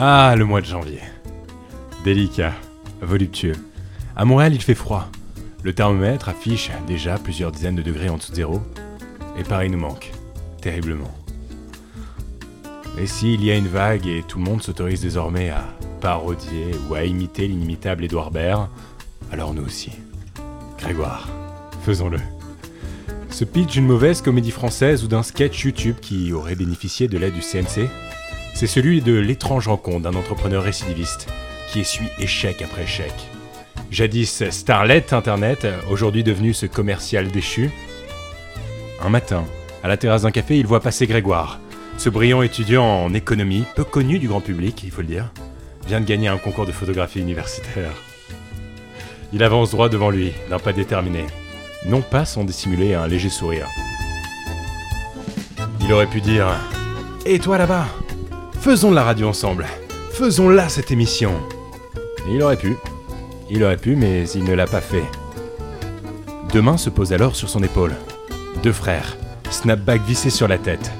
Ah, 0.00 0.36
le 0.36 0.44
mois 0.44 0.60
de 0.60 0.66
janvier. 0.66 1.00
Délicat, 2.04 2.52
voluptueux. 3.02 3.56
À 4.14 4.24
Montréal, 4.24 4.54
il 4.54 4.62
fait 4.62 4.76
froid. 4.76 5.08
Le 5.64 5.72
thermomètre 5.72 6.28
affiche 6.28 6.70
déjà 6.86 7.18
plusieurs 7.18 7.50
dizaines 7.50 7.74
de 7.74 7.82
degrés 7.82 8.08
en 8.08 8.16
dessous 8.16 8.30
de 8.30 8.36
zéro. 8.36 8.62
Et 9.36 9.42
Paris 9.42 9.68
nous 9.70 9.78
manque. 9.80 10.12
Terriblement. 10.60 11.12
Et 12.96 13.08
s'il 13.08 13.44
y 13.44 13.50
a 13.50 13.56
une 13.56 13.66
vague 13.66 14.06
et 14.06 14.22
tout 14.22 14.38
le 14.38 14.44
monde 14.44 14.62
s'autorise 14.62 15.00
désormais 15.00 15.50
à 15.50 15.64
parodier 16.00 16.76
ou 16.88 16.94
à 16.94 17.02
imiter 17.02 17.48
l'inimitable 17.48 18.04
Édouard 18.04 18.30
Baird, 18.30 18.68
alors 19.32 19.52
nous 19.52 19.64
aussi. 19.64 19.90
Grégoire, 20.78 21.28
faisons-le. 21.82 22.20
Ce 23.30 23.42
pitch 23.42 23.72
d'une 23.72 23.86
mauvaise 23.86 24.22
comédie 24.22 24.52
française 24.52 25.02
ou 25.02 25.08
d'un 25.08 25.24
sketch 25.24 25.64
YouTube 25.64 25.96
qui 26.00 26.32
aurait 26.32 26.54
bénéficié 26.54 27.08
de 27.08 27.18
l'aide 27.18 27.34
du 27.34 27.40
CNC 27.40 27.90
C'est 28.58 28.66
celui 28.66 29.02
de 29.02 29.14
l'étrange 29.14 29.68
rencontre 29.68 30.00
d'un 30.00 30.18
entrepreneur 30.18 30.64
récidiviste 30.64 31.28
qui 31.70 31.78
essuie 31.78 32.08
échec 32.18 32.60
après 32.60 32.82
échec. 32.82 33.12
Jadis 33.92 34.50
starlet 34.50 35.14
Internet, 35.14 35.64
aujourd'hui 35.88 36.24
devenu 36.24 36.52
ce 36.52 36.66
commercial 36.66 37.28
déchu. 37.28 37.70
Un 39.00 39.10
matin, 39.10 39.44
à 39.84 39.86
la 39.86 39.96
terrasse 39.96 40.22
d'un 40.22 40.32
café, 40.32 40.58
il 40.58 40.66
voit 40.66 40.80
passer 40.80 41.06
Grégoire. 41.06 41.60
Ce 41.98 42.08
brillant 42.08 42.42
étudiant 42.42 42.84
en 42.84 43.14
économie, 43.14 43.62
peu 43.76 43.84
connu 43.84 44.18
du 44.18 44.26
grand 44.26 44.40
public, 44.40 44.82
il 44.82 44.90
faut 44.90 45.02
le 45.02 45.06
dire, 45.06 45.32
vient 45.86 46.00
de 46.00 46.06
gagner 46.06 46.26
un 46.26 46.36
concours 46.36 46.66
de 46.66 46.72
photographie 46.72 47.20
universitaire. 47.20 47.92
Il 49.32 49.44
avance 49.44 49.70
droit 49.70 49.88
devant 49.88 50.10
lui, 50.10 50.32
d'un 50.50 50.58
pas 50.58 50.72
déterminé, 50.72 51.26
non 51.86 52.00
pas 52.00 52.24
sans 52.24 52.42
dissimuler 52.42 52.94
un 52.94 53.06
léger 53.06 53.30
sourire. 53.30 53.68
Il 55.80 55.92
aurait 55.92 56.08
pu 56.08 56.20
dire 56.20 56.48
Et 57.24 57.38
toi 57.38 57.56
là-bas? 57.56 57.86
Faisons 58.68 58.90
de 58.90 58.96
la 58.96 59.04
radio 59.04 59.26
ensemble 59.26 59.64
Faisons 60.12 60.50
là 60.50 60.68
cette 60.68 60.90
émission 60.90 61.32
Et 62.26 62.34
il 62.34 62.42
aurait 62.42 62.58
pu. 62.58 62.76
Il 63.48 63.64
aurait 63.64 63.78
pu, 63.78 63.96
mais 63.96 64.28
il 64.28 64.44
ne 64.44 64.52
l'a 64.52 64.66
pas 64.66 64.82
fait. 64.82 65.04
Deux 66.52 66.60
mains 66.60 66.76
se 66.76 66.90
posent 66.90 67.14
alors 67.14 67.34
sur 67.34 67.48
son 67.48 67.62
épaule. 67.62 67.94
Deux 68.62 68.74
frères, 68.74 69.16
snapback 69.48 70.02
vissé 70.02 70.28
sur 70.28 70.48
la 70.48 70.58
tête. 70.58 70.92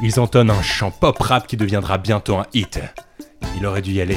Ils 0.00 0.18
entonnent 0.18 0.50
un 0.50 0.62
chant 0.62 0.90
pop-rap 0.90 1.46
qui 1.46 1.58
deviendra 1.58 1.98
bientôt 1.98 2.36
un 2.36 2.46
hit. 2.54 2.80
Il 3.58 3.66
aurait 3.66 3.82
dû 3.82 3.92
y 3.92 4.00
aller. 4.00 4.16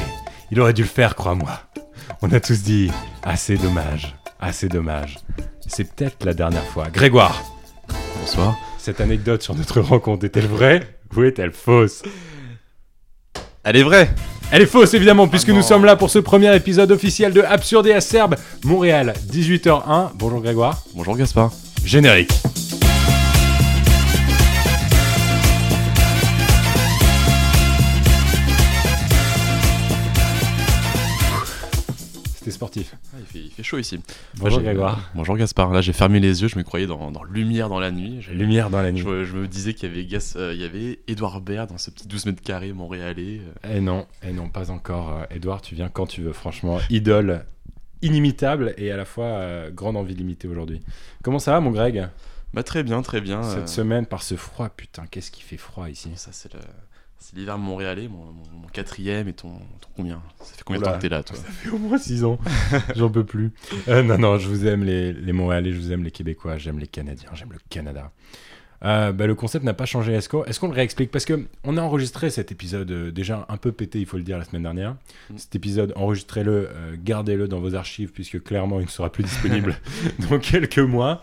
Il 0.49 0.61
aurait 0.61 0.71
dû 0.71 0.83
le 0.83 0.87
faire, 0.87 1.15
crois-moi. 1.15 1.59
On 2.21 2.31
a 2.31 2.39
tous 2.39 2.63
dit 2.63 2.89
assez 3.21 3.57
dommage, 3.57 4.15
assez 4.39 4.69
dommage. 4.69 5.17
C'est 5.67 5.93
peut-être 5.93 6.23
la 6.23 6.33
dernière 6.33 6.63
fois. 6.63 6.87
Grégoire, 6.87 7.43
Bonsoir. 8.21 8.55
cette 8.77 9.01
anecdote 9.01 9.41
sur 9.41 9.55
notre 9.55 9.81
rencontre 9.81 10.23
est-elle 10.23 10.47
vraie 10.47 10.99
ou 11.17 11.23
est-elle 11.23 11.51
fausse? 11.51 12.01
Elle 13.65 13.77
est 13.77 13.83
vraie 13.83 14.09
Elle 14.51 14.61
est 14.61 14.65
fausse 14.65 14.93
évidemment 14.93 15.27
puisque 15.29 15.47
non. 15.47 15.55
nous 15.55 15.61
sommes 15.61 15.85
là 15.85 15.95
pour 15.95 16.09
ce 16.09 16.19
premier 16.19 16.53
épisode 16.53 16.91
officiel 16.91 17.31
de 17.31 17.41
Absurde 17.41 17.87
et 17.87 17.93
Acerbe, 17.93 18.35
Montréal, 18.65 19.13
18h01. 19.31 20.09
Bonjour 20.15 20.41
Grégoire. 20.41 20.83
Bonjour 20.93 21.15
Gaspard. 21.15 21.51
Générique. 21.85 22.33
C'était 32.35 32.51
sportif. 32.51 32.93
Il, 33.33 33.39
fait, 33.39 33.45
il 33.45 33.51
fait 33.51 33.63
chaud 33.63 33.77
ici. 33.79 33.99
Bonjour 34.35 34.61
Grégoire. 34.61 35.09
Bonjour 35.15 35.37
Gaspard. 35.37 35.71
Là 35.71 35.81
j'ai 35.81 35.93
fermé 35.93 36.19
les 36.19 36.41
yeux, 36.41 36.47
je 36.47 36.57
me 36.57 36.63
croyais 36.63 36.87
dans, 36.87 37.11
dans 37.11 37.23
Lumière 37.23 37.69
dans 37.69 37.79
la 37.79 37.91
nuit. 37.91 38.19
Lumière 38.31 38.69
dans 38.69 38.81
la 38.81 38.91
nuit. 38.91 39.01
je, 39.01 39.23
je 39.23 39.37
me 39.37 39.47
disais 39.47 39.73
qu'il 39.73 39.89
y 39.89 39.91
avait, 39.91 40.05
Gas, 40.05 40.33
euh, 40.35 40.53
il 40.53 40.61
y 40.61 40.65
avait 40.65 40.99
Edouard 41.07 41.41
Baird 41.41 41.69
dans 41.69 41.77
ce 41.77 41.89
petit 41.89 42.07
12 42.07 42.27
mètres 42.27 42.41
carrés 42.41 42.73
montréalais. 42.73 43.41
euh. 43.65 43.77
Et 43.77 43.81
non, 43.81 44.05
et 44.21 44.31
non, 44.31 44.49
pas 44.49 44.71
encore. 44.71 45.11
Euh, 45.11 45.25
Edouard, 45.35 45.61
tu 45.61 45.75
viens 45.75 45.89
quand 45.89 46.05
tu 46.07 46.21
veux, 46.21 46.33
franchement. 46.33 46.79
Idole 46.89 47.45
inimitable 48.03 48.73
et 48.77 48.91
à 48.91 48.97
la 48.97 49.05
fois 49.05 49.25
euh, 49.25 49.71
grande 49.71 49.95
envie 49.97 50.13
d'imiter 50.13 50.47
aujourd'hui. 50.47 50.81
Comment 51.23 51.39
ça 51.39 51.51
va, 51.51 51.59
mon 51.61 51.71
Greg? 51.71 52.07
Bah 52.53 52.61
très 52.61 52.83
bien, 52.83 53.01
très 53.01 53.21
bien. 53.21 53.41
Cette 53.41 53.59
euh, 53.63 53.67
semaine, 53.67 54.05
par 54.05 54.21
ce 54.21 54.35
froid, 54.35 54.69
putain, 54.69 55.05
qu'est-ce 55.09 55.31
qui 55.31 55.41
fait 55.41 55.57
froid 55.57 55.89
ici? 55.89 56.11
Ça 56.15 56.29
c'est 56.31 56.53
le... 56.53 56.59
C'est 57.23 57.37
l'hiver 57.37 57.57
montréalais, 57.57 58.09
mon, 58.09 58.17
mon- 58.17 58.61
mon 58.63 58.67
quatrième 58.67 59.29
et 59.29 59.33
ton, 59.33 59.53
ton 59.79 59.87
combien? 59.95 60.21
Ça 60.41 60.55
fait 60.55 60.63
combien 60.65 60.81
de 60.81 60.85
temps 60.85 60.93
que 60.95 60.99
t'es 61.01 61.07
là 61.07 61.23
toi? 61.23 61.37
Ça 61.37 61.43
fait 61.43 61.69
au 61.69 61.77
moins 61.77 61.97
6 61.97 62.25
ans. 62.25 62.37
J'en 62.97 63.09
peux 63.09 63.23
plus. 63.23 63.53
Euh, 63.87 64.03
non, 64.03 64.17
non, 64.17 64.37
je 64.37 64.49
vous 64.49 64.67
aime 64.67 64.83
les, 64.83 65.13
les 65.13 65.31
Montréalais, 65.31 65.71
je 65.71 65.79
vous 65.79 65.93
aime 65.93 66.03
les 66.03 66.11
Québécois, 66.11 66.57
j'aime 66.57 66.79
les 66.79 66.87
Canadiens, 66.87 67.29
j'aime 67.33 67.53
le 67.53 67.59
Canada. 67.69 68.11
Euh, 68.83 69.13
bah, 69.13 69.25
le 69.25 69.35
concept 69.35 69.63
n'a 69.63 69.73
pas 69.73 69.85
changé. 69.85 70.11
Est-ce 70.11 70.27
qu'on 70.27 70.43
est-ce 70.43 70.59
qu'on 70.59 70.67
le 70.67 70.73
réexplique? 70.73 71.11
Parce 71.11 71.23
que 71.23 71.47
on 71.63 71.77
a 71.77 71.81
enregistré 71.81 72.29
cet 72.29 72.51
épisode 72.51 72.91
euh, 72.91 73.11
déjà 73.11 73.45
un 73.47 73.55
peu 73.55 73.71
pété, 73.71 73.99
il 74.01 74.05
faut 74.05 74.17
le 74.17 74.23
dire, 74.23 74.37
la 74.37 74.43
semaine 74.43 74.63
dernière. 74.63 74.97
Mm. 75.29 75.37
Cet 75.37 75.55
épisode, 75.55 75.93
enregistrez-le, 75.95 76.67
euh, 76.69 76.95
gardez-le 77.01 77.47
dans 77.47 77.61
vos 77.61 77.73
archives, 77.75 78.11
puisque 78.11 78.43
clairement 78.43 78.81
il 78.81 78.87
ne 78.87 78.89
sera 78.91 79.09
plus 79.09 79.23
disponible 79.23 79.77
dans 80.29 80.39
quelques 80.39 80.79
mois. 80.79 81.21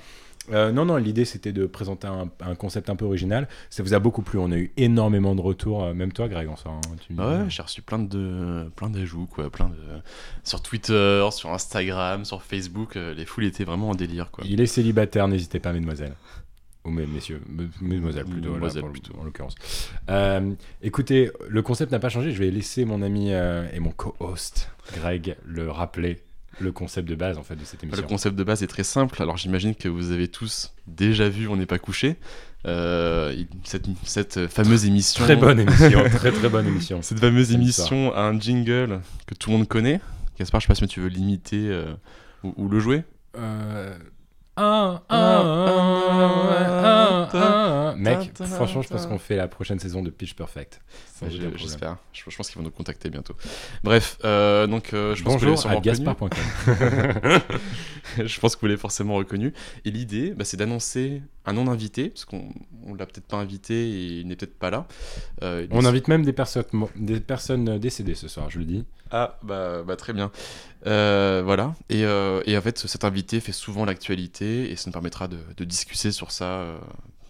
Euh, 0.52 0.72
non, 0.72 0.84
non, 0.84 0.96
l'idée 0.96 1.24
c'était 1.24 1.52
de 1.52 1.66
présenter 1.66 2.06
un, 2.06 2.28
un 2.40 2.54
concept 2.54 2.90
un 2.90 2.96
peu 2.96 3.04
original. 3.04 3.48
Ça 3.70 3.82
vous 3.82 3.94
a 3.94 3.98
beaucoup 3.98 4.22
plu. 4.22 4.38
On 4.38 4.50
a 4.50 4.56
eu 4.56 4.72
énormément 4.76 5.34
de 5.34 5.40
retours, 5.40 5.84
euh, 5.84 5.94
même 5.94 6.12
toi, 6.12 6.28
Greg, 6.28 6.48
en 6.48 6.56
soi. 6.56 6.72
hein, 6.72 6.80
tu 7.06 7.14
ouais, 7.14 7.44
j'ai 7.48 7.62
reçu 7.62 7.82
plein 7.82 7.98
de 7.98 8.70
plein 8.76 8.90
d'ajouts 8.90 9.26
quoi, 9.26 9.50
plein 9.50 9.68
de 9.68 9.76
sur 10.44 10.62
Twitter, 10.62 11.28
sur 11.32 11.50
Instagram, 11.52 12.24
sur 12.24 12.42
Facebook, 12.42 12.96
euh, 12.96 13.14
les 13.14 13.24
foules 13.26 13.44
étaient 13.44 13.64
vraiment 13.64 13.90
en 13.90 13.94
délire 13.94 14.30
quoi. 14.30 14.44
Il 14.46 14.60
est 14.60 14.66
célibataire, 14.66 15.28
n'hésitez 15.28 15.60
pas, 15.60 15.72
mesdemoiselles. 15.72 16.14
Ou 16.86 16.90
mes- 16.90 17.06
messieurs, 17.06 17.42
me- 17.46 17.68
mesdemoiselles 17.82 18.24
plutôt, 18.24 18.48
Mesdemoiselles 18.52 18.84
plutôt. 18.90 19.12
en 19.20 19.24
l'occurrence. 19.24 19.54
Euh, 20.08 20.52
écoutez, 20.80 21.30
le 21.46 21.60
concept 21.60 21.92
n'a 21.92 21.98
pas 21.98 22.08
changé. 22.08 22.32
Je 22.32 22.38
vais 22.38 22.50
laisser 22.50 22.86
mon 22.86 23.02
ami 23.02 23.34
euh, 23.34 23.68
et 23.74 23.80
mon 23.80 23.90
co-host 23.90 24.70
Greg 24.94 25.36
le 25.44 25.70
rappeler 25.70 26.22
le 26.60 26.72
concept 26.72 27.08
de 27.08 27.14
base 27.14 27.38
en 27.38 27.42
fait 27.42 27.56
de 27.56 27.64
cette 27.64 27.82
Le 27.82 27.88
émission. 27.88 28.06
concept 28.06 28.36
de 28.36 28.44
base 28.44 28.62
est 28.62 28.66
très 28.66 28.84
simple. 28.84 29.22
Alors 29.22 29.36
j'imagine 29.36 29.74
que 29.74 29.88
vous 29.88 30.10
avez 30.12 30.28
tous 30.28 30.72
déjà 30.86 31.28
vu 31.28 31.48
On 31.48 31.56
n'est 31.56 31.66
pas 31.66 31.78
couché. 31.78 32.16
Euh, 32.66 33.34
cette, 33.64 33.86
cette 34.04 34.46
fameuse 34.48 34.84
émission. 34.84 35.24
Très 35.24 35.36
bonne 35.36 35.60
émission, 35.60 36.04
très 36.12 36.30
très 36.32 36.48
bonne 36.48 36.66
émission. 36.66 37.00
Cette 37.02 37.18
fameuse 37.20 37.52
émission 37.52 38.12
a 38.14 38.22
un 38.22 38.38
jingle 38.38 39.00
que 39.26 39.34
tout 39.34 39.50
le 39.50 39.56
monde 39.56 39.68
connaît. 39.68 40.00
Gaspard, 40.38 40.60
je 40.60 40.66
sais 40.66 40.68
pas 40.68 40.74
si 40.74 40.86
tu 40.86 41.00
veux 41.00 41.08
l'imiter 41.08 41.68
euh, 41.68 41.92
ou, 42.44 42.52
ou 42.56 42.68
le 42.68 42.80
jouer. 42.80 43.02
Euh, 43.38 43.96
Mec, 47.96 48.32
franchement, 48.36 48.82
je 48.82 48.88
pense 48.88 49.06
qu'on 49.06 49.18
fait 49.18 49.36
la 49.36 49.48
prochaine 49.48 49.78
saison 49.78 50.02
de 50.02 50.10
Pitch 50.10 50.34
Perfect. 50.34 50.80
J'espère. 51.56 51.98
Je, 52.12 52.36
pense 52.36 52.48
qu'ils 52.48 52.58
vont 52.58 52.64
nous 52.64 52.70
contacter 52.70 53.10
bientôt. 53.10 53.34
Bref, 53.84 54.18
euh, 54.24 54.66
donc 54.66 54.92
euh, 54.92 55.14
je 55.14 55.22
pense 55.22 55.34
que 55.34 55.40
vous 55.40 55.46
Bonjour 55.50 55.68
l'avez 55.68 55.80
je 58.18 58.40
pense 58.40 58.56
que 58.56 58.66
vous 58.66 58.76
forcément 58.76 59.14
reconnu. 59.14 59.52
Et 59.84 59.90
l'idée, 59.90 60.32
bah, 60.34 60.44
c'est 60.44 60.56
d'annoncer 60.56 61.22
un 61.46 61.52
non-invité, 61.54 62.10
parce 62.10 62.24
qu'on 62.24 62.48
on 62.84 62.94
l'a 62.94 63.06
peut-être 63.06 63.26
pas 63.26 63.38
invité 63.38 63.74
et 63.90 64.20
il 64.20 64.26
n'est 64.26 64.36
peut-être 64.36 64.58
pas 64.58 64.70
là. 64.70 64.86
Euh, 65.42 65.66
On 65.70 65.84
invite 65.84 66.08
même 66.08 66.24
des 66.24 66.32
personnes, 66.32 66.64
des 66.96 67.20
personnes 67.20 67.78
décédées 67.78 68.14
ce 68.14 68.28
soir, 68.28 68.50
je 68.50 68.58
le 68.58 68.64
dis. 68.64 68.84
Ah, 69.10 69.38
bah, 69.42 69.82
bah, 69.82 69.96
très 69.96 70.12
bien. 70.12 70.30
Euh, 70.86 71.42
voilà. 71.44 71.74
Et, 71.88 72.04
euh, 72.04 72.42
et 72.46 72.56
en 72.56 72.60
fait, 72.60 72.78
cet 72.78 73.04
invité 73.04 73.40
fait 73.40 73.52
souvent 73.52 73.84
l'actualité 73.84 74.70
et 74.70 74.76
ça 74.76 74.84
nous 74.86 74.92
permettra 74.92 75.28
de, 75.28 75.38
de 75.56 75.64
discuter 75.64 76.12
sur 76.12 76.30
ça 76.30 76.60
euh, 76.60 76.78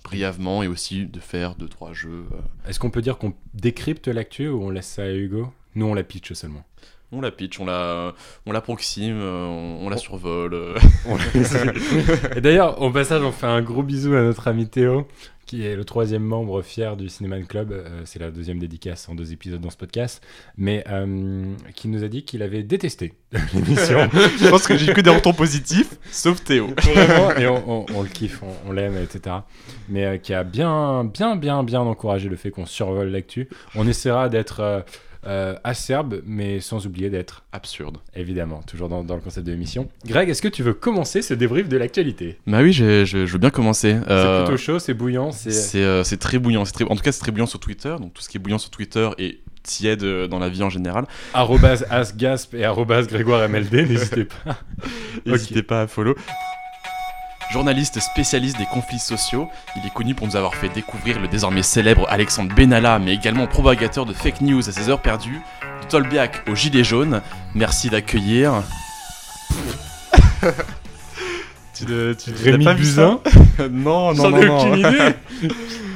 brièvement 0.04 0.62
et 0.62 0.68
aussi 0.68 1.06
de 1.06 1.20
faire 1.20 1.54
deux, 1.54 1.68
trois 1.68 1.92
jeux. 1.92 2.24
euh. 2.32 2.68
Est-ce 2.68 2.78
qu'on 2.80 2.90
peut 2.90 3.02
dire 3.02 3.16
qu'on 3.16 3.32
décrypte 3.54 4.08
l'actu 4.08 4.48
ou 4.48 4.62
on 4.62 4.70
laisse 4.70 4.88
ça 4.88 5.04
à 5.04 5.10
Hugo? 5.12 5.52
Nous, 5.74 5.86
on 5.86 5.94
la 5.94 6.02
pitch 6.02 6.32
seulement. 6.32 6.64
On 7.12 7.20
la 7.20 7.30
pitch, 7.32 7.58
on 7.58 7.64
la, 7.66 8.14
on 8.46 8.52
l'approxime, 8.52 9.18
euh, 9.20 9.44
on, 9.46 9.86
on 9.86 9.88
la 9.88 9.96
survole. 9.98 10.74
Et 12.36 12.40
d'ailleurs, 12.40 12.80
au 12.80 12.90
passage, 12.90 13.22
on 13.22 13.32
fait 13.32 13.46
un 13.46 13.62
gros 13.62 13.82
bisou 13.82 14.14
à 14.14 14.22
notre 14.22 14.46
ami 14.48 14.68
Théo, 14.68 15.06
qui 15.46 15.66
est 15.66 15.74
le 15.74 15.84
troisième 15.84 16.22
membre 16.22 16.62
fier 16.62 16.96
du 16.96 17.08
Cinéman 17.08 17.44
Club. 17.44 17.72
Euh, 17.72 18.02
c'est 18.04 18.20
la 18.20 18.30
deuxième 18.30 18.60
dédicace 18.60 19.08
en 19.08 19.16
deux 19.16 19.32
épisodes 19.32 19.60
dans 19.60 19.70
ce 19.70 19.76
podcast. 19.76 20.22
Mais 20.56 20.84
euh, 20.88 21.44
qui 21.74 21.88
nous 21.88 22.04
a 22.04 22.08
dit 22.08 22.22
qu'il 22.24 22.42
avait 22.44 22.62
détesté 22.62 23.14
l'émission. 23.54 24.08
Je 24.12 24.48
pense 24.48 24.66
que 24.66 24.76
j'ai 24.76 24.92
que 24.92 25.00
des 25.00 25.10
retours 25.10 25.34
positifs, 25.34 25.90
sauf 26.12 26.44
Théo. 26.44 26.68
Vraiment, 26.80 27.34
et 27.36 27.46
on, 27.48 27.68
on- 27.80 27.86
on 27.92 28.02
le 28.02 28.08
kiffe, 28.08 28.40
on, 28.44 28.68
on 28.70 28.72
l'aime, 28.72 28.96
etc. 28.96 29.36
Mais 29.88 30.04
euh, 30.04 30.16
qui 30.18 30.32
a 30.32 30.44
bien, 30.44 31.04
bien, 31.04 31.34
bien, 31.34 31.64
bien 31.64 31.80
encouragé 31.80 32.28
le 32.28 32.36
fait 32.36 32.52
qu'on 32.52 32.66
survole 32.66 33.08
l'actu. 33.08 33.48
On 33.74 33.88
essaiera 33.88 34.28
d'être 34.28 34.84
euh, 35.26 35.54
acerbe, 35.64 36.22
mais 36.24 36.60
sans 36.60 36.86
oublier 36.86 37.10
d'être 37.10 37.44
Absurde. 37.52 37.98
évidemment 38.14 38.62
toujours 38.62 38.88
dans, 38.88 39.04
dans 39.04 39.14
le 39.16 39.20
concept 39.20 39.46
de 39.46 39.52
l'émission. 39.52 39.88
Greg, 40.06 40.28
est-ce 40.30 40.40
que 40.42 40.48
tu 40.48 40.62
veux 40.62 40.72
commencer 40.74 41.20
ce 41.22 41.34
débrief 41.34 41.68
de 41.68 41.76
l'actualité? 41.76 42.38
Bah 42.46 42.60
oui, 42.62 42.72
je, 42.72 43.04
je 43.04 43.18
veux 43.18 43.38
bien 43.38 43.50
commencer. 43.50 43.98
C'est 44.06 44.10
Euh, 44.10 44.44
plutôt 44.44 44.56
chaud, 44.56 44.78
c'est 44.78 44.94
bouillant, 44.94 45.30
c'est. 45.32 45.50
C'est 45.50 45.82
euh, 45.84 46.04
c'est 46.04 46.16
très 46.18 46.38
bouillant. 46.38 46.64
c'est 46.64 46.72
Très... 46.72 46.84
En 46.84 46.96
tout 46.96 47.02
cas, 47.02 47.12
c'est 47.12 47.20
très 47.20 47.32
bouillant 47.32 47.46
sur 47.46 47.60
Twitter. 47.60 47.94
Donc 48.00 48.14
tout 48.14 48.22
ce 48.22 48.28
qui 48.28 48.36
est 48.38 48.40
bouillant 48.40 48.58
sur 48.58 48.70
Twitter 48.70 49.08
est 49.18 49.38
tiède 49.62 50.02
euh, 50.04 50.26
dans 50.26 50.38
la 50.38 50.48
vie 50.48 50.62
en 50.62 50.70
général. 50.70 51.04
Arrobase 51.34 51.84
asgasp 51.90 52.54
et 52.54 52.64
arrobase 52.64 53.06
Grégoire 53.08 53.46
MLD, 53.46 53.88
n'hésitez 53.90 54.24
pas. 54.24 54.58
N'hésitez 55.26 55.62
pas 55.62 55.82
à 55.82 55.86
follow. 55.86 56.14
Journaliste 57.52 57.98
spécialiste 57.98 58.58
des 58.58 58.66
conflits 58.66 59.00
sociaux, 59.00 59.48
il 59.76 59.84
est 59.84 59.92
connu 59.92 60.14
pour 60.14 60.26
nous 60.26 60.36
avoir 60.36 60.54
fait 60.54 60.68
découvrir 60.68 61.18
le 61.18 61.26
désormais 61.26 61.64
célèbre 61.64 62.06
Alexandre 62.08 62.54
Benalla, 62.54 63.00
mais 63.00 63.12
également 63.12 63.48
propagateur 63.48 64.06
de 64.06 64.12
fake 64.12 64.40
news 64.42 64.68
à 64.68 64.72
ses 64.72 64.88
heures 64.88 65.02
perdues. 65.02 65.40
Tolbiac 65.88 66.42
aux 66.48 66.54
Gilets 66.54 66.84
jaunes. 66.84 67.22
Merci 67.54 67.90
d'accueillir. 67.90 68.62
Tu 71.74 71.84
de, 71.86 72.16
tu 72.22 72.30
Rémi 72.32 72.64
pas 72.64 72.74
Buzyn 72.74 73.18
Non, 73.70 74.14
non, 74.14 74.14
J'en 74.14 74.30
non, 74.30 74.42
ai 74.42 74.46
non. 74.46 74.58
aucune 74.60 74.78
idée. 74.78 75.14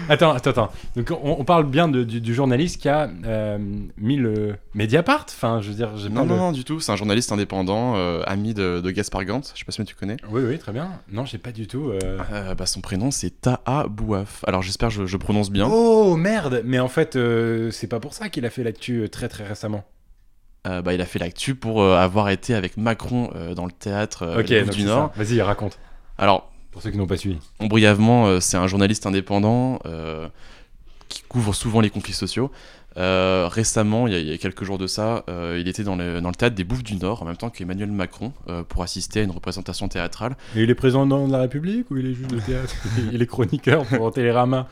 attends, 0.08 0.32
attends, 0.32 0.50
attends. 0.50 0.72
Donc 0.96 1.10
on, 1.10 1.36
on 1.38 1.44
parle 1.44 1.64
bien 1.64 1.88
de- 1.88 2.04
du, 2.04 2.20
du 2.20 2.34
journaliste 2.34 2.80
qui 2.80 2.88
a 2.88 3.08
euh, 3.24 3.58
mis 3.98 4.16
le 4.16 4.56
Mediapart. 4.74 5.26
Enfin, 5.28 5.60
je 5.60 5.68
veux 5.70 5.74
dire, 5.74 5.96
j'ai 5.96 6.08
Non, 6.08 6.24
non, 6.24 6.34
le- 6.34 6.40
non, 6.40 6.52
du 6.52 6.64
tout. 6.64 6.80
C'est 6.80 6.92
un 6.92 6.96
journaliste 6.96 7.32
indépendant, 7.32 7.96
euh, 7.96 8.22
ami 8.26 8.54
de, 8.54 8.80
de 8.80 8.90
Gaspard 8.90 9.24
Gant. 9.24 9.40
Je 9.54 9.58
sais 9.58 9.64
pas 9.64 9.72
si 9.72 9.84
tu 9.84 9.94
connais. 9.94 10.16
Oui, 10.30 10.42
oui, 10.46 10.58
très 10.58 10.72
bien. 10.72 10.90
Non, 11.12 11.24
j'ai 11.24 11.38
pas 11.38 11.52
du 11.52 11.66
tout. 11.66 11.90
euh, 11.90 12.54
bah, 12.54 12.66
son 12.66 12.80
prénom, 12.80 13.10
c'est 13.10 13.40
Taha 13.40 13.86
Bouaf. 13.88 14.44
Alors, 14.46 14.62
j'espère 14.62 14.88
que 14.88 14.94
je, 14.94 15.06
je 15.06 15.16
prononce 15.16 15.50
bien. 15.50 15.68
Oh 15.70 16.16
merde 16.16 16.62
Mais 16.64 16.78
en 16.78 16.88
fait, 16.88 17.18
c'est 17.70 17.88
pas 17.88 18.00
pour 18.00 18.14
ça 18.14 18.28
qu'il 18.28 18.44
a 18.46 18.50
fait 18.50 18.62
l'actu 18.64 19.08
très 19.10 19.28
très 19.28 19.44
récemment. 19.44 19.84
Euh, 20.66 20.80
bah, 20.80 20.94
il 20.94 21.00
a 21.02 21.04
fait 21.04 21.18
l'actu 21.18 21.54
pour 21.54 21.82
euh, 21.82 21.96
avoir 21.98 22.30
été 22.30 22.54
avec 22.54 22.78
Macron 22.78 23.30
euh, 23.34 23.52
dans 23.54 23.66
le 23.66 23.70
théâtre 23.72 24.36
ok, 24.38 24.48
Les 24.48 24.60
Bouffes 24.60 24.68
donc 24.70 24.76
du 24.76 24.84
Nord. 24.84 25.12
Vas-y, 25.14 25.42
raconte. 25.42 25.78
Alors, 26.16 26.50
Pour 26.74 26.82
ceux 26.82 26.90
qui 26.90 26.98
n'ont 26.98 27.06
pas 27.06 27.16
suivi. 27.16 27.38
Bon, 27.60 27.66
brièvement, 27.66 28.26
euh, 28.26 28.40
c'est 28.40 28.58
un 28.58 28.66
journaliste 28.66 29.06
indépendant 29.06 29.78
euh, 29.86 30.28
qui 31.08 31.22
couvre 31.22 31.54
souvent 31.54 31.80
les 31.80 31.88
conflits 31.88 32.12
sociaux. 32.12 32.50
Euh, 32.96 33.48
récemment, 33.50 34.06
il 34.06 34.12
y, 34.12 34.16
a, 34.16 34.20
il 34.20 34.28
y 34.28 34.32
a 34.32 34.38
quelques 34.38 34.64
jours 34.64 34.78
de 34.78 34.86
ça, 34.86 35.24
euh, 35.28 35.58
il 35.60 35.66
était 35.66 35.82
dans 35.82 35.96
le, 35.96 36.20
dans 36.20 36.28
le 36.28 36.34
théâtre 36.34 36.54
des 36.54 36.62
Bouffes 36.64 36.84
du 36.84 36.96
Nord 36.96 37.22
en 37.22 37.24
même 37.24 37.36
temps 37.36 37.50
qu'Emmanuel 37.50 37.90
Macron 37.90 38.32
euh, 38.48 38.62
pour 38.62 38.82
assister 38.82 39.20
à 39.20 39.22
une 39.24 39.32
représentation 39.32 39.88
théâtrale. 39.88 40.36
Et 40.54 40.62
il 40.62 40.70
est 40.70 40.74
président 40.74 41.06
de 41.06 41.32
la 41.32 41.40
République 41.40 41.90
ou 41.90 41.96
il 41.96 42.06
est 42.06 42.14
juste 42.14 42.30
de 42.30 42.38
théâtre? 42.38 42.74
Il 43.12 43.20
est 43.20 43.26
chroniqueur 43.26 43.84
pour 43.84 44.12
Télérama. 44.12 44.68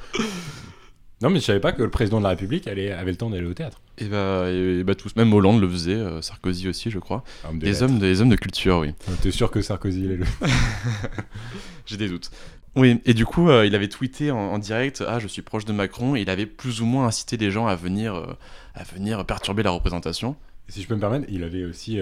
Non, 1.23 1.31
mais 1.31 1.39
je 1.39 1.45
savais 1.45 1.61
pas 1.61 1.73
que 1.73 1.83
le 1.83 1.91
président 1.91 2.19
de 2.19 2.25
la 2.25 2.31
République 2.31 2.67
allait, 2.67 2.91
avait 2.91 3.13
le 3.13 3.17
temps 3.17 3.31
d'aller 3.31 3.47
au 3.47 3.55
théâtre. 3.55 3.81
Et 3.99 4.07
bah, 4.07 4.51
et 4.51 4.83
bah, 4.83 4.97
tous, 4.97 5.15
même 5.15 5.33
Hollande 5.33 5.61
le 5.61 5.69
faisait, 5.69 5.95
euh, 5.95 6.21
Sarkozy 6.21 6.69
aussi, 6.69 6.91
je 6.91 6.99
crois. 6.99 7.23
Homme 7.49 7.59
de 7.61 7.65
Des 7.65 7.83
hommes, 7.83 7.99
des 8.01 8.21
hommes 8.21 8.29
de 8.29 8.37
culture, 8.37 8.79
oui. 8.79 8.93
T'es 9.23 9.31
sûr 9.31 9.51
que 9.51 9.63
Sarkozy 9.63 10.05
il 10.05 10.11
est 10.11 10.17
le. 10.17 10.27
J'ai 11.87 11.97
des 11.97 12.09
doutes. 12.09 12.31
Oui, 12.75 13.01
et 13.05 13.15
du 13.15 13.25
coup, 13.25 13.51
euh, 13.51 13.67
il 13.67 13.75
avait 13.75 13.89
tweeté 13.89 14.31
en, 14.31 14.39
en 14.39 14.59
direct 14.59 15.05
Ah, 15.07 15.21
je 15.21 15.29
suis 15.29 15.43
proche 15.43 15.65
de 15.65 15.73
Macron. 15.73 16.17
Et 16.17 16.23
il 16.23 16.31
avait 16.31 16.47
plus 16.47 16.81
ou 16.81 16.87
moins 16.87 17.07
incité 17.07 17.37
les 17.37 17.51
gens 17.51 17.67
à 17.69 17.77
venir, 17.77 18.15
euh, 18.17 18.37
à 18.75 18.83
venir 18.83 19.25
perturber 19.25 19.63
la 19.63 19.71
représentation. 19.71 20.35
Si 20.69 20.83
je 20.83 20.89
peux 20.89 20.95
me 20.97 21.01
permettre, 21.01 21.27
il 21.29 21.45
avait 21.45 21.65
aussi. 21.65 22.01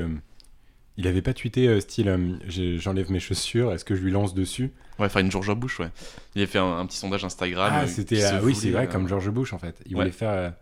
Il 1.00 1.06
avait 1.08 1.22
pas 1.22 1.32
tweeté 1.34 1.66
euh, 1.66 1.80
style 1.80 2.08
euh, 2.08 2.36
j'enlève 2.78 3.10
mes 3.10 3.20
chaussures, 3.20 3.72
est-ce 3.72 3.84
que 3.84 3.94
je 3.94 4.02
lui 4.02 4.10
lance 4.10 4.34
dessus 4.34 4.70
Ouais, 4.98 5.08
faire 5.08 5.22
une 5.22 5.30
George 5.30 5.54
Bush, 5.54 5.80
ouais. 5.80 5.88
Il 6.34 6.42
avait 6.42 6.50
fait 6.50 6.58
un, 6.58 6.78
un 6.78 6.84
petit 6.86 6.98
sondage 6.98 7.24
Instagram. 7.24 7.70
Ah, 7.74 7.82
euh, 7.82 7.86
c'était. 7.86 8.22
euh, 8.22 8.40
oui, 8.42 8.54
c'est 8.54 8.70
vrai, 8.70 8.86
comme 8.86 9.08
George 9.08 9.30
Bush 9.30 9.52
en 9.54 9.58
fait. 9.58 9.76
Il 9.86 9.96
ouais. 9.96 10.02
voulait 10.02 10.12
faire 10.12 10.52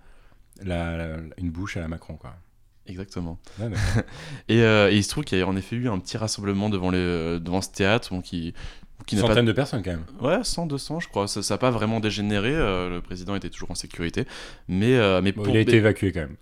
la- 0.62 0.96
la- 0.96 1.16
une 1.38 1.50
bouche 1.50 1.76
à 1.76 1.80
la 1.80 1.88
Macron 1.88 2.14
quoi. 2.14 2.34
Exactement. 2.86 3.38
Et, 4.48 4.58
et 4.60 4.88
il 4.96 5.04
se 5.04 5.10
trouve 5.10 5.24
qu'il 5.24 5.38
y 5.38 5.42
a 5.42 5.46
en 5.46 5.56
effet 5.56 5.76
eu 5.76 5.88
un 5.88 5.98
petit 5.98 6.16
rassemblement 6.16 6.70
devant, 6.70 6.90
le, 6.90 7.38
devant 7.38 7.60
ce 7.60 7.70
théâtre 7.70 8.08
bon, 8.14 8.22
qui, 8.22 8.54
qui 9.06 9.16
pas. 9.16 9.22
Centaines 9.22 9.44
de 9.44 9.52
personnes 9.52 9.82
quand 9.82 9.90
même. 9.90 10.04
Ouais, 10.20 10.38
100, 10.42 10.66
200, 10.66 11.00
je 11.00 11.08
crois. 11.08 11.28
Ça 11.28 11.40
n'a 11.54 11.58
pas 11.58 11.70
vraiment 11.70 12.00
dégénéré. 12.00 12.52
euh, 12.54 12.88
le 12.88 13.02
président 13.02 13.34
était 13.34 13.50
toujours 13.50 13.70
en 13.72 13.74
sécurité. 13.74 14.24
Mais, 14.68 14.94
euh, 14.96 15.20
mais 15.20 15.32
Bon, 15.32 15.42
pour. 15.42 15.52
il 15.54 15.58
a 15.58 15.60
été 15.60 15.76
évacué 15.76 16.12
quand 16.12 16.20
même. 16.20 16.36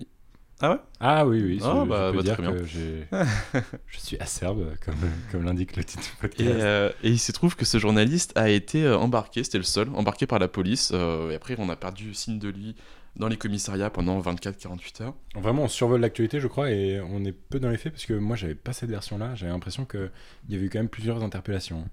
Ah 0.61 0.70
ouais? 0.70 0.79
Ah 1.00 1.26
oui, 1.26 1.43
oui. 1.43 1.61
Ah, 1.62 1.82
je, 1.85 1.88
bah, 1.88 2.06
je 2.06 2.11
peux 2.12 2.17
bah, 2.17 2.23
dire 2.23 2.37
que 2.37 2.64
je 3.87 3.99
suis 3.99 4.17
acerbe, 4.19 4.75
comme, 4.85 4.94
comme 5.31 5.44
l'indique 5.44 5.76
le 5.76 5.85
titre 5.85 6.03
du 6.03 6.08
Et, 6.08 6.29
podcast. 6.29 6.50
euh, 6.50 6.91
et 7.03 7.11
il 7.11 7.19
se 7.19 7.31
trouve 7.32 7.56
que 7.56 7.64
ce 7.67 7.79
journaliste 7.79 8.32
a 8.37 8.49
été 8.49 8.85
euh, 8.85 8.97
embarqué, 8.97 9.44
c'était 9.44 9.58
le 9.58 9.64
seul, 9.64 9.88
embarqué 9.94 10.26
par 10.26 10.38
la 10.38 10.49
police. 10.49 10.93
euh, 10.94 11.31
et 11.31 11.35
après, 11.35 11.56
on 11.58 11.69
a 11.69 11.76
perdu 11.76 12.14
signe 12.14 12.38
de 12.38 12.49
lui 12.49 12.75
dans 13.17 13.29
les 13.29 13.37
commissariats 13.37 13.91
pendant 13.91 14.19
24-48 14.20 15.03
heures. 15.03 15.14
Vraiment, 15.35 15.64
on 15.64 15.69
survole 15.69 16.00
l'actualité, 16.00 16.41
je 16.41 16.49
crois, 16.49 16.70
et 16.70 17.00
on 17.00 17.25
est 17.25 17.32
peu 17.32 17.61
dans 17.61 17.70
les 17.70 17.79
faits 17.79 17.93
parce 17.93 18.06
que 18.06 18.14
moi, 18.14 18.37
j'avais 18.37 18.55
pas 18.55 18.73
cette 18.73 18.91
version-là. 18.91 19.35
J'avais 19.35 19.53
l'impression 19.53 19.85
qu'il 19.85 20.11
y 20.49 20.55
avait 20.55 20.64
eu 20.64 20.70
quand 20.70 20.79
même 20.79 20.88
plusieurs 20.88 21.23
interpellations. 21.23 21.85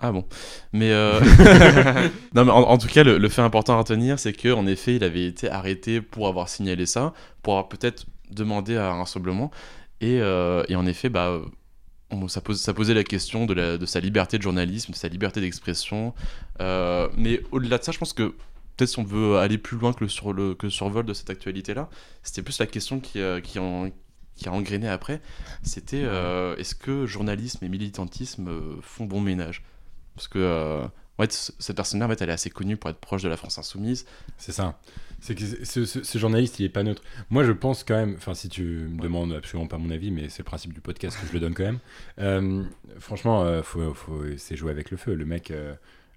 Ah 0.00 0.12
bon. 0.12 0.24
Mais, 0.72 0.92
euh, 0.92 1.20
non, 2.34 2.44
mais 2.44 2.50
en, 2.52 2.62
en 2.62 2.78
tout 2.78 2.86
cas, 2.88 3.02
le, 3.02 3.18
le 3.18 3.28
fait 3.28 3.42
important 3.42 3.74
à 3.74 3.78
retenir, 3.78 4.18
c'est 4.18 4.32
qu'en 4.32 4.66
effet, 4.66 4.96
il 4.96 5.04
avait 5.04 5.26
été 5.26 5.50
arrêté 5.50 6.00
pour 6.00 6.28
avoir 6.28 6.48
signalé 6.48 6.86
ça, 6.86 7.12
pour 7.42 7.54
avoir 7.54 7.68
peut-être 7.68 8.06
demandé 8.30 8.76
à 8.76 8.90
un 8.92 8.98
rassemblement. 8.98 9.50
Et, 10.00 10.20
euh, 10.20 10.62
et 10.68 10.76
en 10.76 10.86
effet, 10.86 11.08
bah, 11.08 11.40
ça, 12.28 12.40
pose, 12.40 12.60
ça 12.60 12.74
posait 12.74 12.94
la 12.94 13.04
question 13.04 13.46
de, 13.46 13.54
la- 13.54 13.78
de 13.78 13.86
sa 13.86 14.00
liberté 14.00 14.38
de 14.38 14.42
journalisme, 14.42 14.92
de 14.92 14.96
sa 14.96 15.08
liberté 15.08 15.40
d'expression. 15.40 16.14
Euh, 16.60 17.08
mais 17.16 17.42
au-delà 17.52 17.78
de 17.78 17.84
ça, 17.84 17.92
je 17.92 17.98
pense 17.98 18.12
que 18.14 18.34
peut-être 18.76 18.90
si 18.90 18.98
on 18.98 19.04
veut 19.04 19.38
aller 19.38 19.58
plus 19.58 19.78
loin 19.78 19.92
que 19.92 20.04
le, 20.04 20.08
sur, 20.08 20.32
le, 20.32 20.54
que 20.54 20.66
le 20.66 20.70
survol 20.70 21.04
de 21.06 21.14
cette 21.14 21.30
actualité-là, 21.30 21.88
c'était 22.22 22.42
plus 22.42 22.58
la 22.60 22.66
question 22.66 23.00
qui, 23.00 23.20
euh, 23.20 23.40
qui, 23.40 23.58
en- 23.58 23.90
qui 24.36 24.48
a 24.48 24.52
engrainé 24.52 24.88
après. 24.88 25.20
C'était 25.62 26.02
euh, 26.04 26.56
est-ce 26.56 26.74
que 26.74 27.06
journalisme 27.06 27.64
et 27.64 27.68
militantisme 27.68 28.48
euh, 28.48 28.76
font 28.82 29.04
bon 29.06 29.20
ménage? 29.20 29.62
Parce 30.18 30.28
que 30.28 30.38
euh, 30.38 30.82
ouais, 31.18 31.26
cette 31.30 31.76
personne-là, 31.76 32.06
en 32.06 32.08
fait, 32.08 32.20
elle 32.22 32.30
est 32.30 32.32
assez 32.32 32.50
connue 32.50 32.76
pour 32.76 32.90
être 32.90 32.98
proche 32.98 33.22
de 33.22 33.28
la 33.28 33.36
France 33.36 33.56
Insoumise. 33.58 34.04
C'est 34.36 34.52
ça. 34.52 34.78
C'est 35.20 35.34
que 35.34 35.44
ce, 35.64 35.84
ce- 35.84 36.02
ce 36.04 36.18
journaliste, 36.18 36.60
il 36.60 36.64
est 36.66 36.68
pas 36.68 36.82
neutre. 36.82 37.02
Moi, 37.30 37.42
je 37.44 37.52
pense 37.52 37.82
quand 37.84 37.96
même, 37.96 38.14
enfin, 38.16 38.34
si 38.34 38.48
tu 38.48 38.62
me 38.62 39.00
demandes 39.00 39.32
absolument 39.32 39.66
pas 39.66 39.78
mon 39.78 39.90
avis, 39.90 40.10
mais 40.10 40.28
c'est 40.28 40.40
le 40.40 40.44
principe 40.44 40.72
du 40.74 40.80
podcast 40.80 41.18
que 41.20 41.26
je 41.26 41.32
le 41.32 41.40
donne 41.40 41.54
quand 41.54 41.64
même. 41.64 41.78
Euh, 42.18 42.64
franchement, 42.98 43.42
euh, 43.44 43.62
faut, 43.62 43.94
faut, 43.94 44.22
c'est 44.36 44.54
jouer 44.56 44.70
avec 44.70 44.90
le 44.90 44.96
feu. 44.96 45.14
Le 45.14 45.24
mec, 45.24 45.50
euh, 45.50 45.74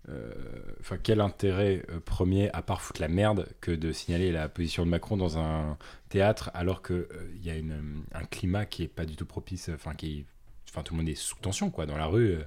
euh, 0.09 0.31
enfin, 0.79 0.97
quel 1.01 1.21
intérêt 1.21 1.83
premier, 2.05 2.51
à 2.51 2.61
part 2.61 2.81
foutre 2.81 3.01
la 3.01 3.07
merde, 3.07 3.47
que 3.59 3.71
de 3.71 3.91
signaler 3.91 4.31
la 4.31 4.49
position 4.49 4.83
de 4.85 4.89
Macron 4.89 5.17
dans 5.17 5.37
un 5.39 5.77
théâtre, 6.09 6.51
alors 6.53 6.81
euh, 6.91 7.07
il 7.35 7.43
y 7.45 7.49
a 7.49 7.55
une, 7.55 8.03
un 8.13 8.23
climat 8.25 8.65
qui 8.65 8.83
est 8.83 8.87
pas 8.87 9.05
du 9.05 9.15
tout 9.15 9.25
propice, 9.25 9.69
enfin, 9.73 9.93
qui, 9.95 10.25
enfin, 10.69 10.83
tout 10.83 10.93
le 10.93 10.99
monde 10.99 11.09
est 11.09 11.15
sous 11.15 11.37
tension, 11.37 11.71
quoi, 11.71 11.85
dans 11.87 11.97
la 11.97 12.05
rue. 12.07 12.37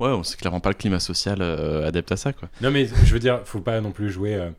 Ouais, 0.00 0.08
on 0.08 0.22
sait 0.22 0.36
clairement 0.36 0.60
pas 0.60 0.70
le 0.70 0.74
climat 0.74 1.00
social 1.00 1.38
euh, 1.40 1.86
adepte 1.86 2.10
à 2.12 2.16
ça, 2.16 2.32
quoi. 2.32 2.48
Non, 2.60 2.70
mais 2.70 2.86
je 2.86 3.12
veux 3.12 3.20
dire, 3.20 3.42
faut 3.44 3.60
pas 3.60 3.80
non 3.80 3.92
plus 3.92 4.10
jouer. 4.10 4.34
euh, 4.34 4.50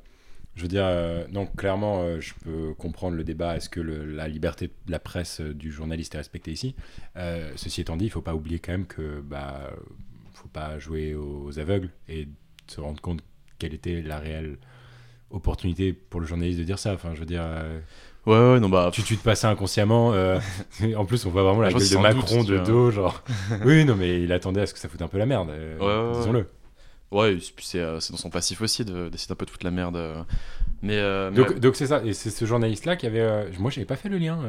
je 0.56 0.62
veux 0.62 0.70
dire, 0.70 0.86
euh, 0.86 1.26
clairement, 1.58 2.22
je 2.22 2.34
peux 2.44 2.74
comprendre 2.76 3.18
le 3.18 3.26
débat. 3.26 3.58
Est-ce 3.58 3.70
que 3.70 3.82
la 3.82 4.30
liberté 4.30 4.72
de 4.86 4.92
la 4.92 5.00
presse 5.00 5.42
du 5.42 5.70
journaliste 5.70 6.16
est 6.16 6.20
respectée 6.20 6.52
ici? 6.54 6.76
Ceci 7.58 7.82
étant 7.82 7.98
dit, 7.98 8.06
il 8.06 8.10
faut 8.10 8.22
pas 8.22 8.34
oublier 8.36 8.60
quand 8.60 8.72
même 8.72 8.86
que 8.86 9.20
bah, 9.20 9.70
faut 10.34 10.48
pas 10.48 10.80
jouer 10.80 11.14
aux 11.14 11.60
aveugles 11.60 11.90
et 12.08 12.30
se 12.68 12.80
rendre 12.80 13.02
compte 13.02 13.22
quelle 13.60 13.74
était 13.74 14.02
la 14.02 14.18
réelle 14.18 14.58
opportunité 15.30 15.92
pour 15.92 16.22
le 16.22 16.26
journaliste 16.26 16.60
de 16.60 16.64
dire 16.64 16.80
ça. 16.80 16.94
Enfin, 16.94 17.14
je 17.16 17.20
veux 17.20 17.26
dire, 17.26 17.44
Ouais, 18.26 18.34
ouais, 18.54 18.60
non, 18.60 18.70
bah. 18.70 18.90
tu, 18.92 19.04
tu 19.04 19.18
te 19.18 19.24
passais 19.24 19.48
inconsciemment. 19.48 20.14
euh, 20.14 20.40
en 20.98 21.06
plus, 21.06 21.26
on 21.26 21.30
voit 21.30 21.44
vraiment 21.44 21.62
la 21.62 21.72
gueule 21.72 21.82
de 21.82 21.88
doute, 21.88 22.02
Macron 22.02 22.44
de 22.44 22.58
dos, 22.58 22.92
genre. 22.92 23.24
oui, 23.66 23.86
non, 23.86 23.96
mais 23.96 24.22
il 24.22 24.32
attendait 24.32 24.62
à 24.62 24.66
ce 24.66 24.74
que 24.74 24.80
ça 24.80 24.90
foute 24.90 25.02
un 25.02 25.08
peu 25.08 25.18
la 25.18 25.26
merde. 25.26 25.50
euh, 25.52 26.12
Ouais. 26.14 26.20
Disons-le. 26.20 26.48
Ouais, 27.12 27.34
et 27.34 27.38
puis 27.38 27.66
c'est 27.66 27.80
euh, 27.80 28.00
c'est 28.00 28.12
dans 28.12 28.18
son 28.18 28.32
passif 28.32 28.62
aussi 28.62 28.84
de- 28.84 29.10
d'essayer 29.10 29.32
un 29.32 29.36
peu 29.36 29.46
de 29.46 29.52
foutre 29.52 29.66
la 29.66 29.72
merde. 29.72 29.96
euh. 29.96 30.24
Mais, 30.82 30.98
euh, 30.98 31.30
mais 31.32 31.38
Donc, 31.38 31.50
ouais, 31.64 31.72
c'est 31.76 31.88
ça, 31.88 32.02
et 32.04 32.14
c'est 32.14 32.32
ce 32.32 32.46
journaliste-là 32.46 32.96
qui 32.96 33.06
avait. 33.06 33.50
moi, 33.60 33.70
j'avais 33.72 33.86
pas 33.86 33.96
fait 33.96 34.10
le 34.10 34.18
lien. 34.18 34.40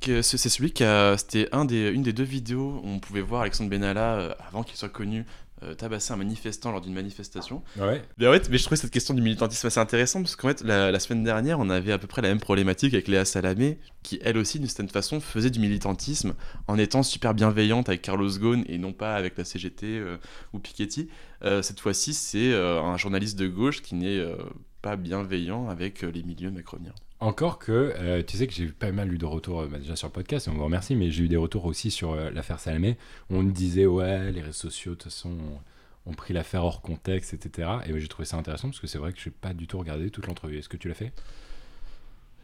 que 0.00 0.22
c'est 0.22 0.38
celui 0.38 0.72
qui 0.72 0.84
a. 0.84 1.16
C'était 1.18 1.48
un 1.52 1.64
des, 1.64 1.90
une 1.90 2.02
des 2.02 2.12
deux 2.12 2.22
vidéos 2.24 2.80
où 2.84 2.88
on 2.88 3.00
pouvait 3.00 3.20
voir 3.20 3.42
Alexandre 3.42 3.68
Benalla, 3.70 4.36
avant 4.48 4.62
qu'il 4.62 4.76
soit 4.76 4.88
connu, 4.88 5.26
euh, 5.62 5.74
tabasser 5.74 6.12
un 6.12 6.16
manifestant 6.16 6.72
lors 6.72 6.80
d'une 6.80 6.94
manifestation. 6.94 7.62
Ouais. 7.78 8.02
Mais 8.18 8.26
en 8.26 8.32
fait, 8.32 8.48
mais 8.50 8.58
je 8.58 8.64
trouvais 8.64 8.76
cette 8.76 8.90
question 8.90 9.14
du 9.14 9.22
militantisme 9.22 9.66
assez 9.66 9.80
intéressante 9.80 10.24
parce 10.24 10.36
qu'en 10.36 10.48
fait, 10.48 10.62
la, 10.62 10.90
la 10.90 11.00
semaine 11.00 11.24
dernière, 11.24 11.58
on 11.58 11.70
avait 11.70 11.92
à 11.92 11.98
peu 11.98 12.06
près 12.06 12.22
la 12.22 12.28
même 12.28 12.40
problématique 12.40 12.94
avec 12.94 13.08
Léa 13.08 13.24
Salamé, 13.24 13.78
qui 14.02 14.18
elle 14.22 14.38
aussi, 14.38 14.58
d'une 14.58 14.68
certaine 14.68 14.88
façon, 14.88 15.20
faisait 15.20 15.50
du 15.50 15.60
militantisme 15.60 16.34
en 16.66 16.78
étant 16.78 17.02
super 17.02 17.34
bienveillante 17.34 17.88
avec 17.88 18.02
Carlos 18.02 18.30
Ghosn 18.30 18.64
et 18.68 18.78
non 18.78 18.92
pas 18.92 19.14
avec 19.14 19.36
la 19.36 19.44
CGT 19.44 19.86
euh, 19.86 20.16
ou 20.52 20.58
Piketty. 20.58 21.08
Euh, 21.44 21.62
cette 21.62 21.80
fois-ci, 21.80 22.14
c'est 22.14 22.52
euh, 22.52 22.80
un 22.82 22.96
journaliste 22.96 23.38
de 23.38 23.48
gauche 23.48 23.82
qui 23.82 23.94
n'est 23.94 24.18
euh, 24.18 24.36
pas 24.82 24.96
bienveillant 24.96 25.68
avec 25.68 26.04
euh, 26.04 26.10
les 26.10 26.22
milieux 26.22 26.50
macroniens. 26.50 26.94
Encore 27.20 27.58
que, 27.58 27.92
euh, 27.98 28.22
tu 28.26 28.38
sais 28.38 28.46
que 28.46 28.52
j'ai 28.54 28.64
eu 28.64 28.72
pas 28.72 28.90
mal 28.92 29.12
eu 29.12 29.18
de 29.18 29.26
retours, 29.26 29.60
euh, 29.60 29.66
bah, 29.66 29.78
déjà 29.78 29.94
sur 29.94 30.08
le 30.08 30.12
podcast, 30.12 30.48
et 30.48 30.50
on 30.50 30.54
vous 30.54 30.64
remercie, 30.64 30.96
mais 30.96 31.10
j'ai 31.10 31.24
eu 31.24 31.28
des 31.28 31.36
retours 31.36 31.66
aussi 31.66 31.90
sur 31.90 32.12
euh, 32.12 32.30
l'affaire 32.30 32.58
Salamé. 32.58 32.96
où 33.28 33.36
On 33.36 33.42
me 33.42 33.52
disait, 33.52 33.84
ouais, 33.84 34.32
les 34.32 34.40
réseaux 34.40 34.52
sociaux, 34.52 34.92
de 34.92 34.96
toute 34.96 35.12
façon, 35.12 35.28
ont, 35.28 36.10
ont 36.10 36.14
pris 36.14 36.32
l'affaire 36.32 36.64
hors 36.64 36.80
contexte, 36.80 37.34
etc. 37.34 37.68
Et 37.86 37.92
ouais, 37.92 38.00
j'ai 38.00 38.08
trouvé 38.08 38.24
ça 38.24 38.38
intéressant 38.38 38.68
parce 38.68 38.80
que 38.80 38.86
c'est 38.86 38.96
vrai 38.98 39.12
que 39.12 39.20
je 39.20 39.28
n'ai 39.28 39.34
pas 39.38 39.52
du 39.52 39.66
tout 39.66 39.78
regardé 39.78 40.08
toute 40.08 40.26
l'entrevue. 40.26 40.58
Est-ce 40.58 40.70
que 40.70 40.78
tu 40.78 40.88
l'as 40.88 40.94
fait? 40.94 41.12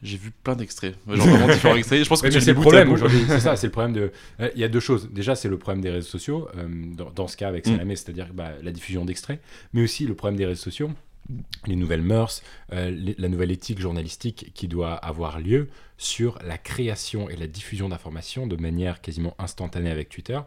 J'ai 0.02 0.18
vu 0.18 0.30
plein 0.30 0.56
d'extraits, 0.56 0.94
genre 1.08 1.26
vraiment 1.26 1.46
différents 1.46 1.74
extraits. 1.74 2.04
Je 2.04 2.08
pense 2.08 2.20
que 2.20 2.30
c'est 2.30 2.52
le 2.52 2.60
problème 2.60 2.92
aujourd'hui, 2.92 3.24
c'est 3.26 3.40
ça, 3.40 3.56
c'est 3.56 3.68
le 3.68 3.72
problème 3.72 3.94
de. 3.94 4.12
Il 4.54 4.60
y 4.60 4.64
a 4.64 4.68
deux 4.68 4.78
choses. 4.78 5.08
Déjà, 5.10 5.34
c'est 5.34 5.48
le 5.48 5.56
problème 5.56 5.82
des 5.82 5.90
réseaux 5.90 6.06
sociaux, 6.08 6.48
euh, 6.58 6.68
dans, 6.94 7.10
dans 7.10 7.28
ce 7.28 7.36
cas 7.38 7.48
avec 7.48 7.66
Mm. 7.66 7.70
Salamé, 7.70 7.96
c'est-à-dire 7.96 8.28
bah, 8.34 8.50
la 8.62 8.72
diffusion 8.72 9.06
d'extraits, 9.06 9.40
mais 9.72 9.82
aussi 9.82 10.06
le 10.06 10.14
problème 10.14 10.36
des 10.36 10.44
réseaux 10.44 10.62
sociaux, 10.62 10.90
les 11.66 11.76
nouvelles 11.76 12.02
mœurs, 12.02 12.42
euh, 12.72 13.14
la 13.18 13.28
nouvelle 13.28 13.50
éthique 13.50 13.78
journalistique 13.78 14.52
qui 14.54 14.68
doit 14.68 14.94
avoir 14.94 15.40
lieu 15.40 15.68
sur 15.98 16.38
la 16.44 16.58
création 16.58 17.28
et 17.28 17.36
la 17.36 17.46
diffusion 17.46 17.88
d'informations 17.88 18.46
de 18.46 18.56
manière 18.56 19.00
quasiment 19.00 19.34
instantanée 19.38 19.90
avec 19.90 20.08
Twitter, 20.08 20.38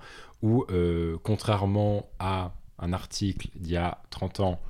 où 0.41 0.65
euh, 0.69 1.17
contrairement 1.23 2.09
à 2.19 2.53
un 2.77 2.93
article 2.93 3.49
d'il 3.55 3.73
y 3.73 3.77
a 3.77 4.01
30 4.09 4.39
ans, 4.39 4.61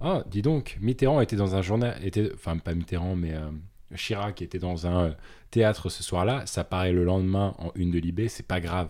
ah, 0.00 0.22
dis 0.26 0.42
donc, 0.42 0.76
Mitterrand 0.80 1.20
était 1.20 1.36
dans 1.36 1.54
un 1.54 1.62
journal, 1.62 1.98
était, 2.04 2.30
enfin 2.34 2.58
pas 2.58 2.74
Mitterrand, 2.74 3.16
mais 3.16 3.32
euh, 3.32 3.50
Chirac 3.94 4.42
était 4.42 4.58
dans 4.58 4.86
un 4.86 5.14
théâtre 5.50 5.88
ce 5.88 6.02
soir-là, 6.02 6.44
ça 6.46 6.64
paraît 6.64 6.92
le 6.92 7.04
lendemain 7.04 7.54
en 7.58 7.70
une 7.74 7.90
de 7.90 7.98
Libé, 7.98 8.28
c'est 8.28 8.46
pas 8.46 8.60
grave. 8.60 8.88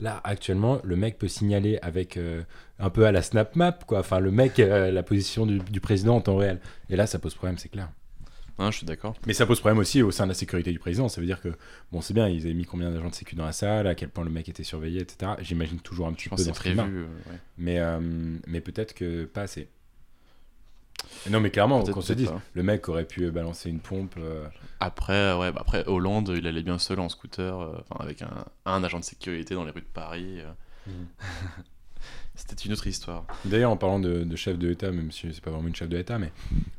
Là, 0.00 0.20
actuellement, 0.24 0.80
le 0.82 0.96
mec 0.96 1.18
peut 1.18 1.28
signaler 1.28 1.78
avec 1.82 2.16
euh, 2.16 2.42
un 2.78 2.90
peu 2.90 3.04
à 3.06 3.12
la 3.12 3.22
snap 3.22 3.54
map, 3.56 3.78
quoi. 3.86 4.00
Enfin, 4.00 4.18
le 4.18 4.30
mec, 4.30 4.58
euh, 4.58 4.90
la 4.90 5.02
position 5.02 5.46
du, 5.46 5.58
du 5.58 5.80
président 5.80 6.16
en 6.16 6.20
temps 6.20 6.36
réel. 6.36 6.58
Et 6.88 6.96
là, 6.96 7.06
ça 7.06 7.18
pose 7.18 7.34
problème, 7.34 7.58
c'est 7.58 7.68
clair. 7.68 7.90
Hein, 8.58 8.70
je 8.70 8.78
suis 8.78 8.86
d'accord. 8.86 9.14
Mais 9.26 9.32
ça 9.32 9.46
pose 9.46 9.58
problème 9.60 9.78
aussi 9.78 10.02
au 10.02 10.10
sein 10.10 10.24
de 10.24 10.28
la 10.30 10.34
sécurité 10.34 10.70
du 10.70 10.78
président. 10.78 11.08
Ça 11.08 11.20
veut 11.22 11.26
dire 11.26 11.40
que, 11.40 11.48
bon, 11.92 12.02
c'est 12.02 12.12
bien, 12.12 12.28
ils 12.28 12.42
avaient 12.44 12.52
mis 12.54 12.66
combien 12.66 12.90
d'agents 12.90 13.08
de 13.08 13.14
sécu 13.14 13.34
dans 13.34 13.46
la 13.46 13.52
salle, 13.52 13.86
à 13.86 13.94
quel 13.94 14.10
point 14.10 14.22
le 14.24 14.30
mec 14.30 14.48
était 14.50 14.64
surveillé, 14.64 15.00
etc. 15.00 15.32
J'imagine 15.40 15.80
toujours 15.80 16.06
un 16.08 16.12
petit 16.12 16.24
Je 16.24 16.30
peu 16.30 16.36
dans 16.44 16.54
ce 16.54 16.58
prévu. 16.58 16.78
euh, 16.78 17.06
ouais. 17.30 17.38
Mais, 17.56 17.78
euh, 17.78 17.98
mais 18.46 18.60
peut-être 18.60 18.92
que 18.92 19.24
pas 19.24 19.42
assez. 19.42 19.68
Non, 21.30 21.40
mais 21.40 21.50
clairement, 21.50 21.82
qu'on 21.84 22.00
se 22.00 22.12
dise, 22.14 22.28
pas. 22.28 22.40
le 22.54 22.62
mec 22.62 22.88
aurait 22.88 23.04
pu 23.04 23.30
balancer 23.30 23.68
une 23.68 23.80
pompe. 23.80 24.14
euh, 24.18 24.46
Après, 24.80 25.34
ouais, 25.34 25.52
bah 25.52 25.60
après, 25.60 25.86
Hollande, 25.86 26.32
il 26.36 26.46
allait 26.46 26.62
bien 26.62 26.78
seul 26.78 26.98
en 27.00 27.08
scooter, 27.08 27.60
euh, 27.60 27.78
enfin, 27.90 28.02
avec 28.04 28.22
un, 28.22 28.44
un 28.64 28.82
agent 28.84 28.98
de 29.00 29.04
sécurité 29.04 29.54
dans 29.54 29.64
les 29.64 29.70
rues 29.70 29.82
de 29.82 29.86
Paris. 29.92 30.40
euh. 30.40 30.52
Mhm. 30.86 31.06
C'était 32.34 32.64
une 32.64 32.72
autre 32.72 32.86
histoire. 32.86 33.26
D'ailleurs, 33.44 33.70
en 33.70 33.76
parlant 33.76 34.00
de, 34.00 34.24
de 34.24 34.36
chef 34.36 34.58
de 34.58 34.68
l'État, 34.68 34.90
même 34.92 35.10
si 35.12 35.28
c'est 35.32 35.42
pas 35.42 35.50
vraiment 35.50 35.68
une 35.68 35.74
chef 35.76 35.88
de 35.90 35.96
l'État, 35.98 36.18
mais 36.18 36.32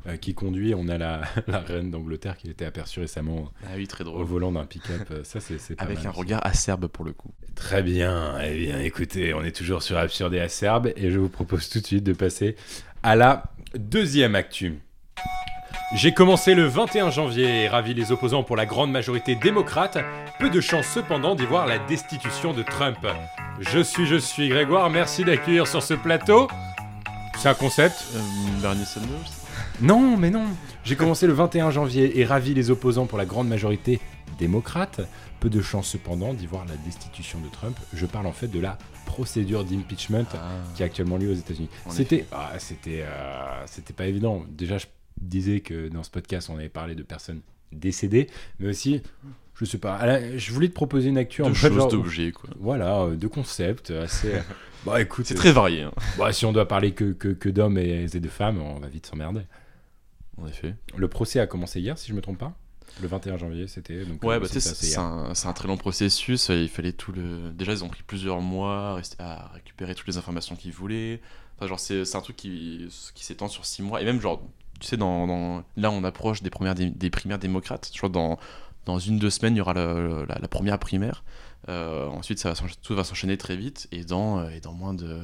euh, 0.08 0.18
qui 0.18 0.34
conduit, 0.34 0.74
on 0.74 0.88
a 0.88 0.98
la, 0.98 1.22
la 1.48 1.60
reine 1.60 1.92
d'Angleterre 1.92 2.36
qui 2.36 2.50
été 2.50 2.66
aperçue 2.66 3.00
récemment 3.02 3.52
Ah 3.66 3.74
oui, 3.76 3.86
très 3.88 4.04
au 4.04 4.26
volant 4.26 4.52
d'un 4.52 4.66
pick-up. 4.66 5.14
Ça, 5.24 5.40
c'est 5.40 5.60
c'est 5.60 5.76
pas 5.76 5.84
Avec 5.84 5.98
mal 6.00 6.08
un 6.08 6.10
aussi. 6.12 6.20
regard 6.20 6.46
acerbe 6.46 6.88
pour 6.88 7.06
le 7.06 7.14
coup. 7.14 7.32
Très 7.54 7.84
bien. 7.84 8.40
Eh 8.44 8.58
bien, 8.58 8.80
écoutez, 8.80 9.34
on 9.36 9.44
est 9.44 9.56
toujours 9.56 9.84
sur 9.84 9.98
Absurde 9.98 10.34
et 10.34 10.40
Acerbe 10.40 10.92
et 10.96 11.12
je 11.12 11.20
vous 11.20 11.30
propose 11.30 11.70
tout 11.70 11.80
de 11.80 11.86
suite 11.86 12.04
de 12.04 12.14
passer 12.14 12.56
à 13.04 13.16
la 13.16 13.44
deuxième 13.76 14.34
actu. 14.36 14.80
J'ai 15.94 16.14
commencé 16.14 16.56
le 16.56 16.66
21 16.68 17.10
janvier 17.10 17.64
et 17.64 17.68
ravi 17.68 17.94
les 17.94 18.14
opposants 18.14 18.44
pour 18.44 18.56
la 18.56 18.66
grande 18.66 18.92
majorité 18.92 19.36
démocrate. 19.36 19.98
Peu 20.40 20.50
de 20.50 20.62
chance 20.62 20.88
cependant 20.88 21.36
d'y 21.36 21.46
voir 21.46 21.68
la 21.68 21.80
destitution 21.80 22.54
de 22.54 22.64
Trump. 22.64 22.98
Je 23.60 23.80
suis, 23.82 24.06
je 24.06 24.16
suis 24.16 24.48
Grégoire, 24.48 24.90
merci 24.90 25.26
d'accueillir 25.26 25.68
sur 25.68 25.84
ce 25.84 25.94
plateau. 25.94 26.48
C'est 27.38 27.50
un 27.50 27.54
concept 27.54 28.06
Euh, 28.16 28.20
Bernie 28.62 28.86
Sanders 28.86 29.10
Non, 29.82 30.16
mais 30.16 30.30
non. 30.30 30.46
J'ai 30.86 30.96
commencé 30.96 31.28
le 31.28 31.34
21 31.34 31.72
janvier 31.72 32.20
et 32.20 32.26
ravi 32.26 32.54
les 32.54 32.72
opposants 32.72 33.06
pour 33.06 33.18
la 33.18 33.26
grande 33.26 33.50
majorité 33.50 34.00
démocrate. 34.40 35.02
Peu 35.42 35.50
de 35.50 35.62
chance 35.62 35.88
cependant 35.90 36.34
d'y 36.34 36.48
voir 36.48 36.64
la 36.66 36.76
destitution 36.86 37.40
de 37.40 37.50
Trump. 37.50 37.78
Je 37.94 38.06
parle 38.06 38.28
en 38.28 38.32
fait 38.32 38.48
de 38.48 38.60
la 38.62 38.78
procédure 39.06 39.66
d'impeachment 39.66 40.26
qui 40.74 40.84
est 40.84 40.86
actuellement 40.86 41.18
lieu 41.18 41.32
aux 41.32 41.36
États-Unis. 41.36 41.70
C'était, 41.90 42.26
ah, 42.32 42.52
c'était, 42.60 43.02
euh, 43.02 43.64
c'était 43.66 43.94
pas 43.94 44.06
évident. 44.06 44.46
Déjà, 44.50 44.78
je 44.78 44.86
disais 45.22 45.60
que 45.62 45.88
dans 45.90 46.04
ce 46.04 46.10
podcast, 46.10 46.50
on 46.50 46.58
avait 46.58 46.70
parlé 46.70 46.96
de 46.96 47.04
personnes 47.04 47.42
décédées, 47.72 48.28
mais 48.60 48.70
aussi, 48.70 49.02
je 49.56 49.66
sais 49.66 49.78
pas. 49.78 50.06
la- 50.06 50.38
Je 50.38 50.52
voulais 50.52 50.68
te 50.70 50.74
proposer 50.74 51.10
une 51.10 51.18
actu 51.18 51.42
en 51.42 51.46
Deux 51.46 51.50
mode 51.52 51.58
choses 51.60 51.76
genre- 51.76 51.88
d'objets, 51.92 52.32
quoi. 52.32 52.50
Voilà, 52.60 53.02
euh, 53.04 53.16
de 53.16 53.28
concepts 53.28 53.92
assez. 53.92 54.34
bah 54.86 55.02
écoute, 55.02 55.26
C'est 55.26 55.36
euh, 55.36 55.38
très 55.38 55.52
varié, 55.52 55.84
hein, 55.84 55.92
bah, 56.18 56.34
si 56.34 56.46
on 56.46 56.52
doit 56.52 56.68
parler 56.68 56.94
que, 56.94 57.14
que, 57.14 57.30
que 57.30 57.50
d'hommes 57.50 57.78
et, 57.78 58.08
et 58.14 58.20
de 58.20 58.28
femmes, 58.30 58.62
on 58.62 58.80
va 58.80 58.88
vite 58.88 59.06
s'emmerder. 59.06 59.42
en 60.38 60.48
effet. 60.48 60.76
Le 60.98 61.08
procès 61.08 61.40
a 61.40 61.48
commencé 61.48 61.80
hier, 61.80 61.98
si 61.98 62.10
je 62.10 62.14
me 62.14 62.22
trompe 62.22 62.40
pas. 62.40 62.54
Le 63.02 63.08
21 63.08 63.38
janvier, 63.38 63.68
c'était. 63.68 64.04
Donc, 64.04 64.22
Ouais, 64.22 64.36
euh, 64.36 64.40
bah, 64.42 64.48
c'est 64.50 64.98
un, 64.98 65.32
un 65.46 65.54
très 65.54 65.68
long 65.70 65.78
processus. 65.78 66.50
euh, 66.50 66.56
Il 66.62 66.68
fallait 66.68 66.92
tout 66.92 67.14
le. 67.14 67.52
Déjà, 67.54 67.72
ils 67.72 67.86
ont 67.86 67.90
pris 67.90 68.04
plusieurs 68.06 68.42
mois 68.42 69.00
à, 69.20 69.48
récupérer 69.54 69.96
toutes 69.96 70.08
les 70.08 70.18
informations 70.18 70.58
qu'ils 70.58 70.74
voulaient. 70.74 71.22
Enfin, 71.58 71.68
genre, 71.68 71.80
c'est 71.80 72.04
c'est 72.04 72.18
un 72.18 72.22
truc 72.22 72.36
qui, 72.36 72.90
qui 73.16 73.24
s'étend 73.24 73.48
sur 73.48 73.66
six 73.66 73.82
mois. 73.82 74.02
Et 74.02 74.06
même, 74.06 74.20
genre, 74.20 74.44
tu 74.82 74.88
sais, 74.88 74.98
dans, 74.98 75.26
dans- 75.28 75.64
là, 75.78 75.90
on 75.92 76.04
approche 76.04 76.42
des, 76.44 76.50
premières, 76.50 76.76
primaires 77.12 77.40
démocrates. 77.40 77.90
Je 77.94 77.98
crois 77.98 78.10
que 78.10 78.14
dans, 78.14 78.38
dans 78.86 79.00
une, 79.00 79.18
deux 79.20 79.30
semaines, 79.30 79.56
il 79.56 79.60
y 79.60 79.62
aura 79.62 79.74
la, 79.74 80.48
première 80.50 80.78
primaire. 80.80 81.24
Euh, 81.70 82.08
ensuite, 82.08 82.40
ça 82.40 82.50
va 82.50 82.56
tout 82.82 82.96
va 82.96 83.04
s'enchaîner 83.04 83.38
très 83.38 83.56
vite. 83.56 83.88
Et 83.92 84.04
dans, 84.04 84.40
euh, 84.40 84.50
et 84.50 84.60
dans 84.60 84.74
moins 84.74 84.94
de. 84.94 85.20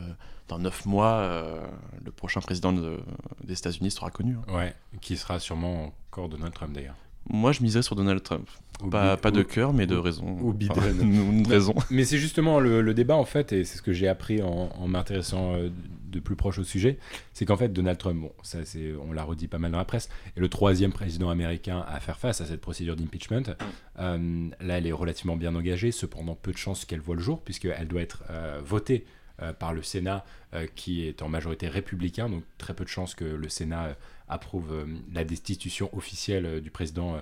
Dans 0.47 0.59
neuf 0.59 0.85
mois, 0.85 1.15
euh, 1.15 1.59
le 2.05 2.11
prochain 2.11 2.39
président 2.39 2.71
de- 2.71 2.99
des 3.43 3.53
États-Unis 3.53 3.91
sera 3.91 4.09
connu. 4.11 4.37
hein. 4.47 4.53
Ouais, 4.55 4.73
qui 5.01 5.17
sera 5.17 5.39
sûrement 5.39 5.91
encore 6.09 6.29
Donald 6.29 6.53
Trump 6.53 6.71
d'ailleurs. 6.73 6.95
Moi, 7.29 7.51
je 7.51 7.61
miserais 7.61 7.81
sur 7.81 7.95
Donald 7.95 8.23
Trump. 8.23 8.47
Pas, 8.91 9.17
pas 9.17 9.31
de 9.31 9.41
cœur, 9.41 9.73
mais 9.73 9.87
de 9.87 9.95
raison. 9.95 10.37
ou 10.41 10.53
Biden. 10.53 10.77
Enfin, 10.77 11.49
raison. 11.49 11.73
Mais 11.89 12.03
c'est 12.05 12.19
justement 12.19 12.59
le, 12.59 12.81
le 12.81 12.93
débat 12.93 13.15
en 13.15 13.25
fait, 13.25 13.51
et 13.51 13.63
c'est 13.63 13.77
ce 13.77 13.81
que 13.81 13.91
j'ai 13.91 14.07
appris 14.07 14.41
en, 14.43 14.69
en 14.77 14.87
m'intéressant 14.87 15.55
euh, 15.55 15.69
de 16.09 16.19
plus 16.19 16.35
proche 16.35 16.59
au 16.59 16.63
sujet, 16.63 16.97
c'est 17.33 17.45
qu'en 17.45 17.57
fait 17.57 17.69
Donald 17.69 17.97
Trump, 17.97 18.21
bon, 18.21 18.31
ça 18.43 18.59
c'est, 18.65 18.93
on 19.07 19.11
l'a 19.13 19.23
redit 19.23 19.47
pas 19.47 19.57
mal 19.57 19.71
dans 19.71 19.77
la 19.77 19.85
presse, 19.85 20.09
est 20.35 20.39
le 20.39 20.49
troisième 20.49 20.91
président 20.91 21.29
américain 21.29 21.83
à 21.87 21.99
faire 21.99 22.17
face 22.17 22.41
à 22.41 22.45
cette 22.45 22.61
procédure 22.61 22.95
d'impeachment. 22.95 23.55
Euh, 23.99 24.49
là, 24.61 24.77
elle 24.77 24.87
est 24.87 24.91
relativement 24.91 25.35
bien 25.35 25.55
engagée, 25.55 25.91
cependant 25.91 26.35
peu 26.35 26.51
de 26.51 26.57
chances 26.57 26.85
qu'elle 26.85 27.01
voit 27.01 27.15
le 27.15 27.21
jour, 27.21 27.41
puisqu'elle 27.41 27.87
doit 27.87 28.01
être 28.01 28.23
euh, 28.29 28.61
votée 28.63 29.05
euh, 29.05 29.16
par 29.53 29.73
le 29.73 29.83
Sénat, 29.83 30.25
euh, 30.53 30.65
qui 30.75 31.07
est 31.07 31.21
en 31.21 31.29
majorité 31.29 31.67
républicain, 31.67 32.29
donc 32.29 32.43
très 32.57 32.73
peu 32.73 32.83
de 32.83 32.89
chances 32.89 33.13
que 33.15 33.25
le 33.25 33.49
Sénat 33.49 33.85
euh, 33.85 33.93
approuve 34.29 34.71
euh, 34.73 34.85
la 35.13 35.23
destitution 35.23 35.89
officielle 35.95 36.45
euh, 36.45 36.59
du 36.59 36.71
président, 36.71 37.15
euh, 37.15 37.19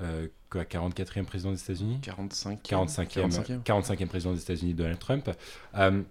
euh, 0.00 0.26
quoi, 0.50 0.62
44e 0.64 1.24
président 1.24 1.50
des 1.52 1.60
États-Unis? 1.62 1.98
45 2.02 2.62
45e, 2.62 3.62
45e 3.64 4.06
président 4.06 4.32
des 4.34 4.40
États-Unis, 4.42 4.74
Donald 4.74 4.98
Trump. 4.98 5.30
Euh, 5.76 6.02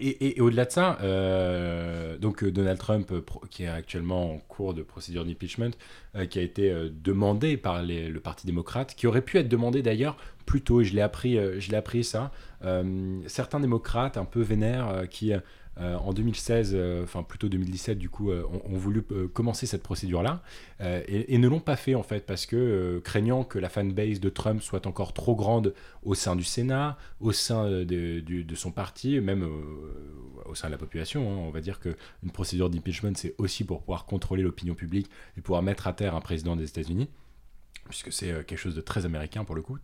et, 0.00 0.08
et- 0.08 0.36
et 0.36 0.40
au-delà 0.42 0.66
de 0.66 0.70
ça, 0.70 0.98
euh, 1.00 2.18
donc 2.18 2.42
euh, 2.42 2.50
Donald 2.50 2.78
Trump, 2.78 3.10
euh, 3.10 3.22
qui 3.50 3.62
est 3.62 3.68
actuellement 3.68 4.34
en 4.34 4.38
cours 4.38 4.74
de 4.74 4.82
procédure 4.82 5.24
d'impeachment, 5.24 5.70
euh, 6.14 6.26
qui 6.26 6.38
a 6.38 6.42
été 6.42 6.70
euh, 6.70 6.90
demandé 6.92 7.56
par 7.56 7.82
les- 7.82 8.08
le 8.08 8.20
Parti 8.20 8.46
démocrate, 8.46 8.94
qui 8.94 9.06
aurait 9.06 9.22
pu 9.22 9.38
être 9.38 9.48
demandé 9.48 9.80
d'ailleurs 9.82 10.18
plus 10.48 10.62
tôt, 10.62 10.80
et 10.80 10.84
je 10.84 10.94
l'ai 10.94 11.02
appris, 11.02 11.36
euh, 11.36 11.60
je 11.60 11.70
l'ai 11.70 11.76
appris 11.76 12.02
ça. 12.02 12.32
Euh, 12.64 13.20
certains 13.26 13.60
démocrates 13.60 14.16
un 14.16 14.24
peu 14.24 14.40
vénères 14.40 14.88
euh, 14.88 15.06
qui, 15.06 15.32
en 15.76 16.12
2016, 16.12 16.72
euh, 16.74 17.04
enfin 17.04 17.22
plutôt 17.22 17.48
2017 17.48 17.98
du 17.98 18.08
coup, 18.08 18.32
ont, 18.32 18.76
voulu 18.76 19.02
commencer 19.32 19.66
cette 19.66 19.82
procédure-là 19.84 20.42
et, 20.80 21.38
ne 21.38 21.46
l'ont 21.46 21.60
pas 21.60 21.76
fait 21.76 21.94
en 21.94 22.02
fait 22.02 22.26
parce 22.26 22.46
que 22.46 23.00
craignant 23.04 23.44
que 23.44 23.60
la 23.60 23.68
fanbase 23.68 24.18
de 24.18 24.28
Trump 24.28 24.60
soit 24.60 24.88
encore 24.88 25.12
trop 25.12 25.36
grande 25.36 25.74
au 26.02 26.14
sein 26.14 26.34
du 26.34 26.42
Sénat, 26.42 26.98
au 27.20 27.30
sein 27.30 27.68
de, 27.84 28.54
son 28.56 28.72
parti, 28.72 29.20
même 29.20 29.48
au 30.46 30.54
sein 30.56 30.66
de 30.66 30.72
la 30.72 30.78
population. 30.78 31.30
hein. 31.30 31.36
On 31.46 31.50
va 31.50 31.60
dire 31.60 31.78
qu'une 31.78 32.32
procédure 32.32 32.70
d'impeachment, 32.70 33.14
c'est 33.14 33.36
aussi 33.38 33.62
pour 33.62 33.82
pouvoir 33.82 34.04
contrôler 34.04 34.42
l'opinion 34.42 34.74
publique 34.74 35.08
et 35.36 35.42
pouvoir 35.42 35.62
mettre 35.62 35.86
à 35.86 35.92
terre 35.92 36.16
un 36.16 36.20
président 36.20 36.56
des 36.56 36.64
États-Unis 36.64 37.08
puisque 37.88 38.12
c'est 38.12 38.30
euh, 38.30 38.42
quelque 38.42 38.58
chose 38.58 38.74
de 38.74 38.80
très 38.80 39.04
américain 39.06 39.44
pour 39.44 39.54
le 39.54 39.62
coup. 39.62 39.78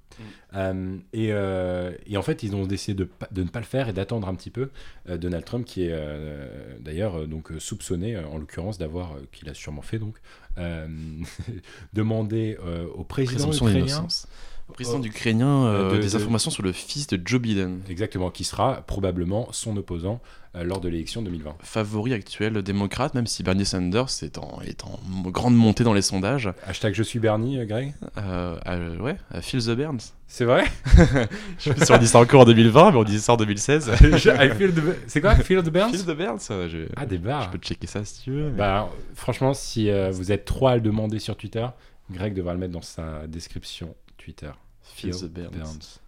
Euh, 0.54 0.96
et, 1.12 1.28
euh, 1.32 1.92
et 2.06 2.16
en 2.16 2.22
fait, 2.22 2.42
ils 2.42 2.54
ont 2.54 2.66
décidé 2.66 2.94
de, 3.04 3.08
de 3.32 3.42
ne 3.42 3.48
pas 3.48 3.58
le 3.60 3.64
faire 3.64 3.88
et 3.88 3.92
d'attendre 3.92 4.28
un 4.28 4.34
petit 4.34 4.50
peu 4.50 4.70
euh, 5.08 5.16
Donald 5.18 5.44
Trump, 5.44 5.64
qui 5.64 5.84
est 5.84 5.92
euh, 5.92 6.76
d'ailleurs 6.80 7.26
donc 7.26 7.50
soupçonné, 7.58 8.16
en 8.18 8.38
l'occurrence, 8.38 8.78
d'avoir, 8.78 9.14
euh, 9.14 9.20
qu'il 9.32 9.48
a 9.48 9.54
sûrement 9.54 9.82
fait 9.82 9.98
donc, 9.98 10.16
euh, 10.58 10.86
demandé 11.92 12.56
euh, 12.64 12.86
au 12.94 13.04
président 13.04 13.34
Présomption 13.48 13.66
ukrainien, 13.68 13.86
d'innocence. 13.86 14.26
Au 14.68 14.72
président 14.72 15.00
Oh. 15.02 15.06
ukrainien, 15.06 15.90
De- 15.92 15.98
des 16.00 16.10
de- 16.10 16.16
informations 16.16 16.50
sur 16.50 16.62
le 16.62 16.72
fils 16.72 17.06
de 17.06 17.20
Joe 17.24 17.40
Biden, 17.40 17.82
exactement, 17.88 18.30
qui 18.30 18.44
sera 18.44 18.82
probablement 18.82 19.48
son 19.52 19.76
opposant 19.76 20.20
lors 20.62 20.80
de 20.80 20.88
l'élection 20.88 21.22
2020. 21.22 21.56
favori 21.62 22.12
actuel 22.12 22.62
démocrate, 22.62 23.14
même 23.14 23.26
si 23.26 23.42
Bernie 23.42 23.64
Sanders 23.66 24.06
est 24.22 24.38
en, 24.38 24.60
est 24.64 24.84
en 24.84 25.00
mo- 25.08 25.30
grande 25.30 25.56
montée 25.56 25.82
dans 25.82 25.92
les 25.94 26.02
sondages. 26.02 26.48
Hashtag 26.66 26.94
je 26.94 27.02
suis 27.02 27.18
Bernie, 27.18 27.58
euh, 27.58 27.64
Greg 27.64 27.94
Euh, 28.18 28.96
ouais, 28.98 29.16
à 29.32 29.40
Phil 29.40 29.60
the 29.64 29.70
Burns. 29.70 30.12
C'est 30.28 30.44
vrai? 30.44 30.64
Je 31.58 31.70
sais 31.70 31.74
pas 31.74 31.84
si 31.84 31.92
on 31.92 31.98
dit 31.98 32.06
ça 32.08 32.18
encore 32.18 32.42
en 32.42 32.44
2020, 32.44 32.92
mais 32.92 32.98
on 32.98 33.04
dit 33.04 33.18
ça 33.20 33.32
en 33.34 33.36
2016. 33.36 33.90
Je- 34.00 34.30
I 34.30 34.50
feel 34.56 34.72
the- 34.72 34.96
C'est 35.06 35.20
quoi 35.20 35.34
Feel 35.36 35.62
the 35.62 35.70
Burns? 35.70 35.90
Phil 35.92 36.04
the 36.04 36.16
Burns, 36.16 36.38
euh, 36.50 36.68
je, 36.68 36.78
Ah, 36.96 37.06
des 37.06 37.16
je 37.16 37.20
barres 37.22 37.50
peux 37.50 37.58
checker 37.58 37.86
ça 37.86 38.04
si 38.04 38.22
tu 38.22 38.30
veux. 38.30 38.50
mais- 38.50 38.58
Bah, 38.58 38.90
franchement, 39.14 39.54
si 39.54 39.90
euh, 39.90 40.10
vous 40.10 40.32
êtes 40.32 40.44
trois 40.44 40.72
à 40.72 40.74
le 40.76 40.80
demander 40.80 41.18
sur 41.18 41.36
Twitter, 41.36 41.66
Greg 42.10 42.34
devra 42.34 42.52
le 42.52 42.58
mettre 42.58 42.72
dans 42.72 42.82
sa 42.82 43.26
description 43.26 43.94
Twitter. 44.18 44.50
Phil 44.82 45.10
the 45.12 45.24
Burns. 45.26 46.00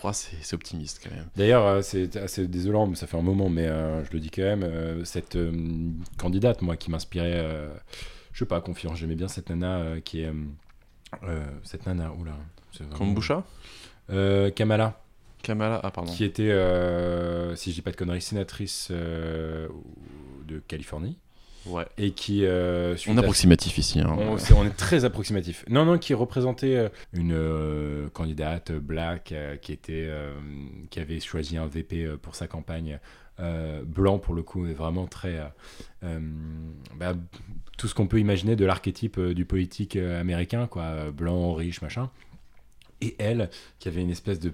3, 0.00 0.12
c'est 0.14 0.54
optimiste 0.54 1.00
quand 1.04 1.14
même. 1.14 1.26
D'ailleurs, 1.36 1.66
euh, 1.66 1.82
c'est 1.82 2.16
assez 2.16 2.48
désolant, 2.48 2.86
mais 2.86 2.96
ça 2.96 3.06
fait 3.06 3.18
un 3.18 3.22
moment, 3.22 3.50
mais 3.50 3.66
euh, 3.66 4.02
je 4.04 4.10
le 4.12 4.18
dis 4.20 4.30
quand 4.30 4.40
même, 4.42 4.62
euh, 4.62 5.04
cette 5.04 5.36
euh, 5.36 5.52
candidate, 6.16 6.62
moi, 6.62 6.76
qui 6.78 6.90
m'inspirait, 6.90 7.46
je 8.32 8.38
sais 8.38 8.46
pas, 8.46 8.60
confiance, 8.62 8.98
j'aimais 8.98 9.14
bien 9.14 9.28
cette 9.28 9.50
nana 9.50 10.00
qui 10.02 10.22
est... 10.22 10.32
cette 11.64 11.84
nana, 11.86 12.12
oula. 12.18 12.32
vraiment- 12.78 12.96
Kombucha 12.96 13.44
Kamala, 14.56 15.00
Kamala, 15.42 15.80
ah 15.82 15.90
pardon. 15.90 16.12
qui 16.12 16.24
était, 16.24 16.50
si 17.56 17.70
je 17.70 17.74
dis 17.76 17.82
pas 17.82 17.90
de 17.90 17.96
conneries, 17.96 18.22
sénatrice 18.22 18.90
de 18.90 19.68
Californie, 20.66 21.18
Ouais. 21.66 21.86
et 21.98 22.12
qui... 22.12 22.44
euh, 22.44 22.96
On 23.06 23.14
est 23.14 23.18
à- 23.18 23.20
approximatif 23.20 23.76
ici. 23.78 24.00
Hein. 24.00 24.16
On, 24.56 24.64
est 24.66 24.70
très 24.76 25.04
approximatif. 25.04 25.64
Non, 25.68 25.84
non, 25.84 25.98
qui 25.98 26.14
représentait 26.14 26.76
euh, 26.76 26.88
une 27.12 27.32
euh, 27.32 28.08
candidate 28.10 28.72
black 28.72 29.32
euh, 29.32 29.56
qui 29.56 29.72
était, 29.72 30.06
euh, 30.08 30.32
qui 30.90 31.00
avait 31.00 31.20
choisi 31.20 31.56
un 31.58 31.66
VP 31.66 32.04
euh, 32.04 32.16
pour 32.16 32.34
sa 32.34 32.46
campagne 32.46 32.98
euh, 33.40 33.82
blanc 33.84 34.18
pour 34.18 34.34
le 34.34 34.42
coup, 34.42 34.66
est 34.66 34.72
vraiment 34.74 35.06
très. 35.06 35.36
euh, 35.38 35.44
euh, 36.04 36.18
bah, 36.96 37.14
tout 37.78 37.88
ce 37.88 37.94
qu'on 37.94 38.06
peut 38.06 38.20
imaginer 38.20 38.56
de 38.56 38.64
l'archétype 38.66 39.18
euh, 39.18 39.34
du 39.34 39.44
politique 39.46 39.96
euh, 39.96 40.20
américain, 40.20 40.66
quoi. 40.66 41.10
Blanc, 41.10 41.54
riche, 41.54 41.80
machin. 41.82 42.10
Et 43.00 43.16
elle, 43.18 43.48
qui 43.78 43.88
avait 43.88 44.02
une 44.02 44.10
espèce 44.10 44.38
de, 44.40 44.52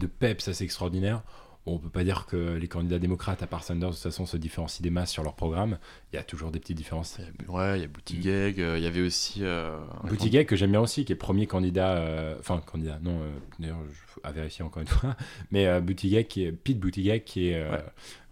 de 0.00 0.06
peps 0.06 0.48
assez 0.48 0.64
extraordinaire. 0.64 1.22
Bon, 1.64 1.74
on 1.74 1.78
peut 1.78 1.90
pas 1.90 2.02
dire 2.02 2.26
que 2.26 2.54
les 2.56 2.66
candidats 2.66 2.98
démocrates, 2.98 3.40
à 3.42 3.46
part 3.46 3.62
Sanders, 3.62 3.90
de 3.90 3.94
toute 3.94 4.02
façon, 4.02 4.26
se 4.26 4.36
différencient 4.36 4.82
des 4.82 4.90
masses 4.90 5.12
sur 5.12 5.22
leur 5.22 5.34
programme. 5.34 5.78
Il 6.12 6.16
y 6.16 6.18
a 6.18 6.24
toujours 6.24 6.50
des 6.50 6.58
petites 6.58 6.76
différences. 6.76 7.18
Ouais, 7.48 7.78
il 7.78 7.82
y 7.82 7.84
a 7.84 7.86
Buttigieg, 7.88 8.60
euh, 8.60 8.78
il 8.78 8.82
y 8.82 8.86
avait 8.88 9.00
aussi. 9.02 9.44
euh, 9.44 9.78
Buttigieg, 10.04 10.46
que 10.48 10.56
j'aime 10.56 10.72
bien 10.72 10.80
aussi, 10.80 11.04
qui 11.04 11.12
est 11.12 11.16
premier 11.16 11.46
candidat, 11.46 11.92
euh, 11.98 12.34
enfin 12.40 12.60
candidat, 12.66 12.98
non, 13.00 13.20
euh, 13.20 13.30
d'ailleurs, 13.60 13.78
à 14.24 14.32
vérifier 14.32 14.64
encore 14.64 14.82
une 14.82 14.88
fois, 14.88 15.14
mais 15.52 15.80
Buttigieg, 15.80 16.26
qui 16.26 16.44
est, 16.44 16.52
Pete 16.52 16.80
Buttigieg, 16.80 17.22
qui 17.22 17.48
est 17.50 17.62
Ouais. 17.70 17.84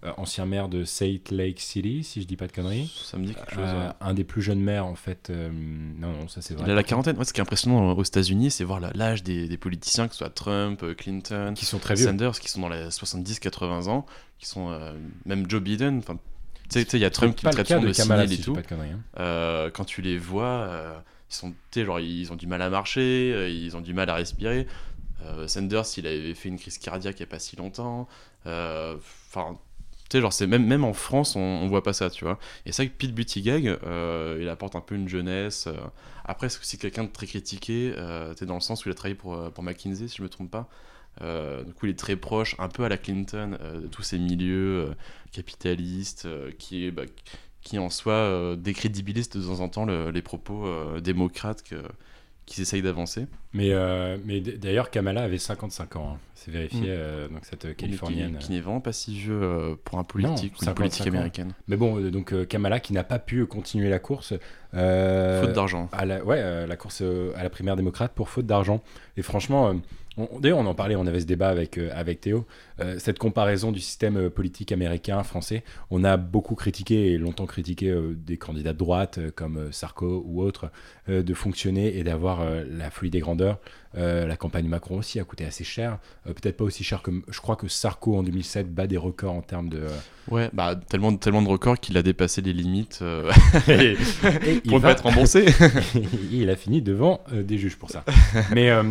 Euh, 0.04 0.12
ancien 0.16 0.46
maire 0.46 0.68
de 0.68 0.84
Salt 0.84 1.30
Lake 1.30 1.60
City, 1.60 2.02
si 2.04 2.22
je 2.22 2.26
dis 2.26 2.36
pas 2.36 2.46
de 2.46 2.52
conneries. 2.52 2.90
Ça 3.04 3.18
me 3.18 3.26
dit 3.26 3.34
quelque 3.34 3.54
chose. 3.54 3.64
Euh, 3.66 3.88
ouais. 3.88 3.92
un 4.00 4.14
des 4.14 4.24
plus 4.24 4.40
jeunes 4.42 4.60
maires, 4.60 4.86
en 4.86 4.94
fait. 4.94 5.28
euh, 5.30 5.50
non, 5.52 6.12
non, 6.12 6.28
ça 6.28 6.40
c'est 6.42 6.54
vrai. 6.54 6.64
Il 6.66 6.70
a 6.70 6.74
la 6.74 6.82
quarantaine. 6.82 7.16
Ouais, 7.18 7.24
ce 7.24 7.32
qui 7.32 7.40
est 7.40 7.42
impressionnant 7.42 7.92
aux 7.92 8.02
États-Unis, 8.04 8.50
c'est 8.50 8.64
voir 8.64 8.80
l'âge 8.94 9.22
des, 9.22 9.46
des 9.48 9.56
politiciens, 9.58 10.06
que 10.08 10.14
ce 10.14 10.18
soit 10.18 10.30
Trump, 10.30 10.84
Clinton, 10.96 11.52
Qui 11.54 11.66
sont 11.66 11.78
très 11.78 11.94
vieux. 11.94 12.06
Sanders, 12.06 12.38
qui 12.40 12.48
sont 12.48 12.60
dans 12.60 12.68
les 12.68 12.88
70-80 12.88 13.88
ans, 13.88 14.06
qui 14.38 14.46
sont 14.46 14.74
même 15.26 15.48
Joe 15.50 15.60
Biden. 15.60 15.98
Enfin, 15.98 16.18
tu 16.70 16.80
sais, 16.80 16.86
il 16.96 17.00
y 17.00 17.04
a 17.04 17.10
Trump 17.10 17.34
qui 17.34 17.44
le 17.44 17.50
traite 17.52 17.68
de 17.82 17.88
de 17.88 17.92
Kamala, 17.92 18.28
si 18.28 18.34
et 18.34 18.38
tout. 18.38 18.54
pas 18.54 18.62
de 18.62 18.66
conneries. 18.68 18.90
hein. 18.92 19.00
Euh, 19.18 19.70
quand 19.70 19.84
tu 19.84 20.02
les 20.02 20.16
vois, 20.18 20.44
euh, 20.46 20.98
ils 21.28 21.34
sont, 21.34 21.52
genre, 21.76 21.98
ils 22.00 22.30
ont 22.32 22.36
du 22.36 22.46
mal 22.46 22.62
à 22.62 22.70
marcher, 22.70 23.32
euh, 23.34 23.48
ils 23.48 23.76
ont 23.76 23.80
du 23.80 23.92
mal 23.92 24.08
à 24.08 24.14
respirer. 24.14 24.66
Sanders, 25.46 25.84
il 25.98 26.06
avait 26.06 26.34
fait 26.34 26.48
une 26.48 26.58
crise 26.58 26.78
cardiaque 26.78 27.16
il 27.18 27.22
n'y 27.22 27.28
a 27.28 27.30
pas 27.30 27.38
si 27.38 27.54
longtemps. 27.56 28.08
Enfin, 28.46 29.58
genre, 30.18 30.32
c'est 30.32 30.46
même, 30.46 30.66
même 30.66 30.84
en 30.84 30.92
France, 30.92 31.36
on, 31.36 31.40
on 31.40 31.68
voit 31.68 31.82
pas 31.82 31.92
ça, 31.92 32.10
tu 32.10 32.24
vois. 32.24 32.38
Et 32.66 32.72
c'est 32.72 32.84
vrai 32.84 32.90
que 32.92 32.96
Pete 32.98 33.14
Buttigieg, 33.14 33.66
euh, 33.84 34.38
il 34.40 34.48
apporte 34.48 34.74
un 34.76 34.80
peu 34.80 34.94
une 34.96 35.08
jeunesse. 35.08 35.66
euh. 35.68 35.74
Après, 36.24 36.48
c'est 36.48 36.58
aussi 36.60 36.78
quelqu'un 36.78 37.04
de 37.04 37.08
très 37.10 37.26
critiqué, 37.26 37.92
euh, 37.96 38.34
tu 38.34 38.46
dans 38.46 38.54
le 38.54 38.60
sens 38.60 38.84
où 38.84 38.88
il 38.88 38.92
a 38.92 38.94
travaillé 38.94 39.14
pour, 39.14 39.34
euh, 39.34 39.50
pour 39.50 39.62
McKinsey, 39.64 40.08
si 40.08 40.16
je 40.18 40.22
me 40.22 40.28
trompe 40.28 40.50
pas. 40.50 40.68
Du 41.20 41.74
coup, 41.74 41.86
il 41.86 41.90
est 41.90 41.98
très 41.98 42.16
proche, 42.16 42.56
un 42.58 42.68
peu 42.68 42.84
à 42.84 42.88
la 42.88 42.96
Clinton, 42.96 43.58
de 43.74 43.86
tous 43.88 44.02
ces 44.02 44.18
milieux 44.18 44.94
capitalistes, 45.32 46.26
qui 46.58 46.90
bah, 46.90 47.02
qui 47.62 47.78
en 47.78 47.90
soi 47.90 48.14
euh, 48.14 48.56
décrédibilise 48.56 49.28
de 49.28 49.42
temps 49.42 49.60
en 49.60 49.68
temps 49.68 49.84
le- 49.84 50.10
les 50.10 50.22
propos 50.22 50.66
démocrates 51.00 51.62
qu'ils 52.50 52.62
essayent 52.62 52.82
d'avancer. 52.82 53.26
Mais, 53.52 53.70
euh, 53.72 54.16
mais 54.24 54.40
d'ailleurs, 54.40 54.90
Kamala 54.90 55.22
avait 55.22 55.38
55 55.38 55.96
ans. 55.96 56.12
hein. 56.14 56.18
C'est 56.34 56.50
vérifié, 56.50 56.80
Mm. 56.80 56.84
euh, 56.88 57.28
donc 57.28 57.38
cette 57.42 57.64
euh, 57.64 57.68
Mais 57.68 57.74
qui- 57.74 57.84
californienne. 57.84 58.36
Qui, 58.38 58.52
n'est 58.52 58.60
vraiment 58.60 58.80
pas 58.80 58.92
si 58.92 59.14
vieux 59.14 59.76
pour 59.84 59.98
un 59.98 60.04
politique 60.04 60.52
ou 60.54 60.60
une 60.60 60.64
55 60.64 60.74
politique 60.74 61.02
ans. 61.06 61.08
américaine. 61.16 61.52
Mais 61.68 61.76
bon, 61.76 62.00
donc 62.10 62.46
Kamala 62.48 62.80
qui 62.80 62.92
n'a 62.92 63.04
pas 63.04 63.18
pu 63.18 63.46
continuer 63.46 63.88
la 63.90 63.98
course. 63.98 64.34
euh, 64.74 65.42
Faute 65.42 65.52
d'argent. 65.52 65.88
ouais, 66.24 66.66
la 66.66 66.76
course 66.76 67.02
à 67.36 67.42
la 67.42 67.50
primaire 67.50 67.76
démocrate 67.76 68.12
pour 68.14 68.28
faute 68.28 68.46
d'argent. 68.46 68.82
Et 69.16 69.22
franchement, 69.22 69.74
d'ailleurs, 70.40 70.58
on 70.58 70.66
en 70.66 70.74
parlait, 70.74 70.96
on 70.96 71.06
avait 71.06 71.20
ce 71.20 71.26
débat 71.26 71.48
avec, 71.50 71.76
avec 71.78 72.20
Théo. 72.20 72.46
Euh, 72.80 72.98
cette 72.98 73.18
comparaison 73.18 73.72
du 73.72 73.80
système 73.80 74.16
euh, 74.16 74.30
politique 74.30 74.72
américain, 74.72 75.22
français, 75.22 75.62
on 75.90 76.04
a 76.04 76.16
beaucoup 76.16 76.54
critiqué 76.54 77.12
et 77.12 77.18
longtemps 77.18 77.46
critiqué 77.46 77.88
euh, 77.88 78.14
des 78.16 78.36
candidats 78.36 78.72
de 78.72 78.78
droite 78.78 79.18
comme 79.34 79.72
Sarko 79.72 80.22
ou 80.26 80.42
autres 80.42 80.70
de 81.08 81.34
fonctionner 81.34 81.96
et 81.98 82.04
d'avoir 82.04 82.44
la 82.68 82.90
folie 82.90 83.10
des 83.10 83.18
grandeurs. 83.18 83.58
La 83.94 84.36
campagne 84.36 84.68
Macron 84.68 84.98
aussi 84.98 85.18
a 85.18 85.24
coûté 85.24 85.44
assez 85.44 85.64
cher, 85.64 85.98
peut-être 86.24 86.56
pas 86.56 86.64
aussi 86.64 86.84
cher 86.84 87.02
que 87.02 87.10
je 87.28 87.40
crois 87.40 87.56
que 87.56 87.66
Sarko 87.66 88.16
en 88.16 88.22
2007 88.22 88.72
bat 88.72 88.86
des 88.86 88.96
records 88.96 89.32
en 89.34 89.42
termes 89.42 89.68
de. 89.68 89.86
Ouais, 90.30 90.48
bah 90.52 90.76
tellement, 90.88 91.16
tellement 91.16 91.42
de 91.42 91.48
records 91.48 91.80
qu'il 91.80 91.96
a 91.96 92.02
dépassé 92.02 92.40
les 92.42 92.52
limites 92.52 93.02
et, 93.68 93.94
pour 94.68 94.74
ne 94.74 94.78
va- 94.78 94.88
pas 94.88 94.92
être 94.92 95.02
remboursé. 95.04 95.46
il 96.30 96.48
a 96.48 96.54
fini 96.56 96.80
devant 96.80 97.20
des 97.32 97.58
juges 97.58 97.76
pour 97.76 97.90
ça. 97.90 98.04
Mais 98.54 98.72
ouais, 98.72 98.82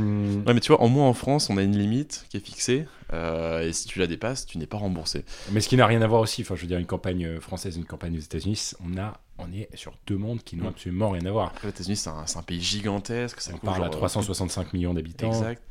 mais 0.54 0.60
tu 0.60 0.74
vois, 0.74 0.82
en 0.82 0.90
moins 0.90 1.08
en 1.08 1.14
France, 1.14 1.50
on 1.50 1.56
a 1.58 1.64
une 1.64 1.78
limite 1.78 2.26
qui 2.30 2.36
est 2.38 2.46
fixée. 2.46 2.86
Euh, 3.14 3.68
et 3.68 3.74
si 3.74 3.88
tu 3.88 4.00
la 4.00 4.08
dépasses, 4.08 4.46
tu 4.46 4.58
n'es 4.58 4.68
pas 4.68 4.78
remboursé. 4.78 5.26
Mais 5.52 5.62
ce 5.62 5.70
qui 5.70 5.78
n'a 5.78 5.86
rien 5.86 6.02
à 6.02 6.08
voir 6.08 6.22
aussi, 6.22 6.42
enfin 6.42 6.56
je 6.56 6.62
veux 6.62 6.68
dire 6.68 6.78
une 6.78 6.86
campagne 6.86 7.26
euh, 7.26 7.40
française, 7.40 7.78
une 7.78 7.86
campagne 7.86 8.16
aux 8.18 8.22
États-Unis, 8.22 8.72
on 8.86 8.98
a, 8.98 9.20
on 9.38 9.52
est 9.52 9.70
sur 9.76 9.94
deux 10.08 10.18
mondes 10.18 10.44
qui 10.44 10.56
n'ont 10.56 10.66
Mm. 10.66 10.68
absolument 10.68 11.10
rien 11.12 11.26
à 11.26 11.32
voir. 11.32 11.54
Les 11.64 11.70
États-Unis, 11.70 11.96
c'est 11.98 12.10
un, 12.10 12.44
pays 12.44 12.62
gigantesque. 12.62 13.42
Ça 13.42 13.52
On 13.56 13.58
parle 13.58 13.82
à 13.84 13.86
genre, 13.86 13.98
365 13.98 14.74
millions 14.74 14.94
d'habitants. 14.94 15.30
Exact. 15.30 15.64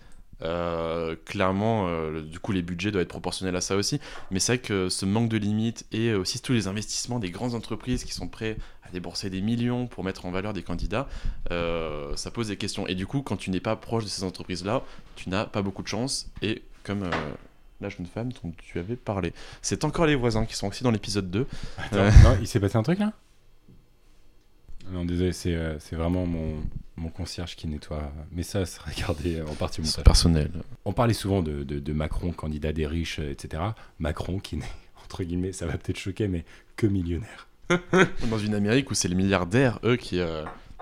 Euh, 0.43 1.17
clairement, 1.25 1.89
euh, 1.89 2.23
du 2.23 2.39
coup, 2.39 2.53
les 2.53 2.63
budgets 2.63 2.93
doivent 2.93 3.03
être 3.03 3.09
proportionnels 3.09 3.57
à 3.57 3.61
ça 3.61 3.77
aussi. 3.77 4.01
Mais 4.31 4.39
c'est 4.39 4.53
vrai 4.53 4.59
que 4.59 4.89
ce 4.89 5.05
manque 5.05 5.29
de 5.29 5.37
limites 5.37 5.87
et 5.93 6.15
aussi 6.15 6.41
tous 6.41 6.53
les 6.53 6.69
investissements 6.69 7.19
des 7.19 7.31
grandes 7.31 7.55
entreprises 7.55 8.05
qui 8.05 8.13
sont 8.13 8.29
prêts 8.29 8.57
à 8.85 8.91
débourser 8.91 9.31
des 9.31 9.41
millions 9.41 9.87
pour 9.87 10.05
mettre 10.05 10.27
en 10.27 10.31
valeur 10.31 10.53
des 10.53 10.63
candidats, 10.63 11.09
euh, 11.51 12.15
ça 12.17 12.31
pose 12.31 12.49
des 12.49 12.57
questions. 12.57 12.87
Et 12.87 12.95
du 12.95 13.07
coup, 13.07 13.23
quand 13.23 13.37
tu 13.37 13.51
n'es 13.51 13.61
pas 13.61 13.77
proche 13.77 14.05
de 14.05 14.09
ces 14.09 14.23
entreprises-là, 14.25 14.83
tu 15.17 15.29
n'as 15.29 15.45
pas 15.45 15.63
beaucoup 15.63 15.83
de 15.83 15.89
chance. 15.89 16.31
Et 16.43 16.63
comme 16.89 17.05
euh, 17.05 17.11
la 17.81 17.89
jeune 17.89 18.07
femme 18.07 18.33
dont 18.43 18.53
tu 18.59 18.79
avais 18.81 18.97
parlé, 18.97 19.33
c'est 19.63 19.85
encore 19.85 20.07
les 20.07 20.17
voisins 20.17 20.45
qui 20.47 20.57
sont 20.57 20.67
aussi 20.67 20.83
dans 20.83 20.91
l'épisode 20.91 21.31
2. 21.31 21.47
Attends, 21.79 21.97
Euh. 21.99 22.11
non, 22.25 22.37
il 22.41 22.49
s'est 22.49 22.59
passé 22.59 22.77
un 22.77 22.83
truc 22.83 22.99
là? 22.99 23.13
Non, 24.91 25.05
désolé, 25.05 25.33
c'est 25.33 25.55
euh, 25.55 25.79
c'est 25.79 25.97
vraiment 25.97 26.25
mon, 26.25 26.57
mon 26.97 27.11
concierge 27.11 27.57
qui 27.57 27.69
nettoie. 27.69 28.11
Mais 28.33 28.43
ça 28.43 28.65
sera 28.65 28.91
gardé 28.93 29.43
en 29.43 29.55
partie 29.55 29.77
C'est 29.83 29.89
montage. 29.89 30.05
personnel. 30.05 30.51
On 30.87 30.93
parlait 30.95 31.13
souvent 31.15 31.43
de, 31.43 31.63
de- 31.63 31.79
de 31.79 31.93
Macron, 31.93 32.33
candidat 32.33 32.73
des 32.73 32.87
riches, 32.87 33.19
etc. 33.19 33.63
Macron 33.99 34.39
qui 34.39 34.57
n'est, 34.57 34.65
entre 35.05 35.23
guillemets, 35.25 35.53
ça 35.53 35.67
va 35.67 35.77
peut-être 35.77 35.99
choquer, 35.99 36.27
mais 36.27 36.45
que 36.77 36.87
millionnaire. 36.87 37.49
Dans 38.31 38.39
une 38.39 38.55
Amérique 38.55 38.91
où 38.91 38.95
c'est 38.95 39.09
les 39.09 39.15
milliardaires, 39.15 39.79
eux, 39.85 39.97
qui, 39.97 40.21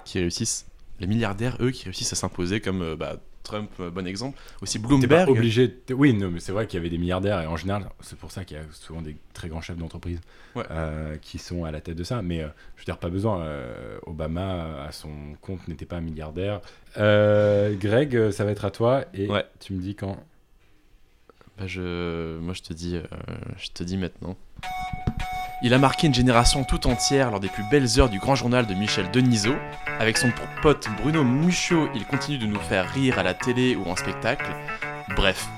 qui 0.04 0.20
réussissent. 0.20 0.66
Les 1.00 1.08
milliardaires, 1.08 1.56
eux, 1.60 1.72
qui 1.72 1.84
réussissent 1.84 2.12
à 2.12 2.16
s'imposer 2.16 2.60
comme 2.60 2.94
bah, 2.94 3.16
Trump, 3.46 3.70
euh, 3.80 3.90
bon 3.90 4.06
exemple. 4.06 4.38
Aussi 4.60 4.78
pas 4.78 4.88
Bloomberg. 4.88 5.30
obligé. 5.30 5.68
de- 5.68 5.94
Oui, 5.94 6.12
non, 6.12 6.30
mais 6.30 6.40
c'est 6.40 6.52
vrai 6.52 6.66
qu'il 6.66 6.76
y 6.78 6.80
avait 6.80 6.90
des 6.90 6.98
milliardaires 6.98 7.40
et 7.40 7.46
en 7.46 7.56
général, 7.56 7.88
c'est 8.00 8.18
pour 8.18 8.30
ça 8.32 8.44
qu'il 8.44 8.56
y 8.56 8.60
a 8.60 8.64
souvent 8.72 9.00
des 9.02 9.16
très 9.32 9.48
grands 9.48 9.60
chefs 9.60 9.76
d'entreprise 9.76 10.20
Ouais. 10.54 10.64
euh, 10.70 11.16
qui 11.18 11.38
sont 11.38 11.64
à 11.64 11.70
la 11.70 11.80
tête 11.80 11.96
de 11.96 12.04
ça. 12.04 12.22
Mais 12.22 12.42
euh, 12.42 12.48
je 12.76 12.82
veux 12.82 12.84
dire, 12.86 12.98
pas 12.98 13.08
besoin. 13.10 13.42
euh, 13.42 13.98
Obama, 14.06 14.82
à 14.84 14.92
son 14.92 15.10
compte, 15.40 15.66
n'était 15.68 15.86
pas 15.86 15.96
un 15.96 16.00
milliardaire. 16.00 16.60
Euh, 16.98 17.74
Greg, 17.74 18.30
ça 18.30 18.44
va 18.44 18.50
être 18.50 18.64
à 18.64 18.70
toi 18.70 19.04
et 19.14 19.28
Ouais. 19.28 19.44
tu 19.60 19.72
me 19.74 19.80
dis 19.80 19.94
quand. 19.94 20.16
Bah, 21.58 21.66
je... 21.66 22.38
Moi, 22.40 22.52
je 22.52 22.62
te, 22.62 22.72
dis, 22.74 22.96
euh, 22.96 23.02
je 23.56 23.68
te 23.70 23.82
dis 23.82 23.96
maintenant. 23.96 24.36
Il 25.62 25.72
a 25.74 25.78
marqué 25.78 26.06
une 26.06 26.14
génération 26.14 26.64
tout 26.64 26.86
entière 26.86 27.30
lors 27.30 27.40
des 27.40 27.48
plus 27.48 27.64
belles 27.70 27.88
heures 27.98 28.10
du 28.10 28.18
grand 28.18 28.34
journal 28.34 28.66
de 28.66 28.74
Michel 28.74 29.10
Denisot. 29.10 29.54
Avec 29.98 30.18
son 30.18 30.30
pote 30.62 30.86
Bruno 31.00 31.24
Muchot, 31.24 31.88
il 31.94 32.04
continue 32.04 32.38
de 32.38 32.46
nous 32.46 32.60
faire 32.60 32.88
rire 32.90 33.18
à 33.18 33.22
la 33.22 33.32
télé 33.34 33.74
ou 33.74 33.84
en 33.88 33.96
spectacle. 33.96 34.46
Bref, 35.16 35.48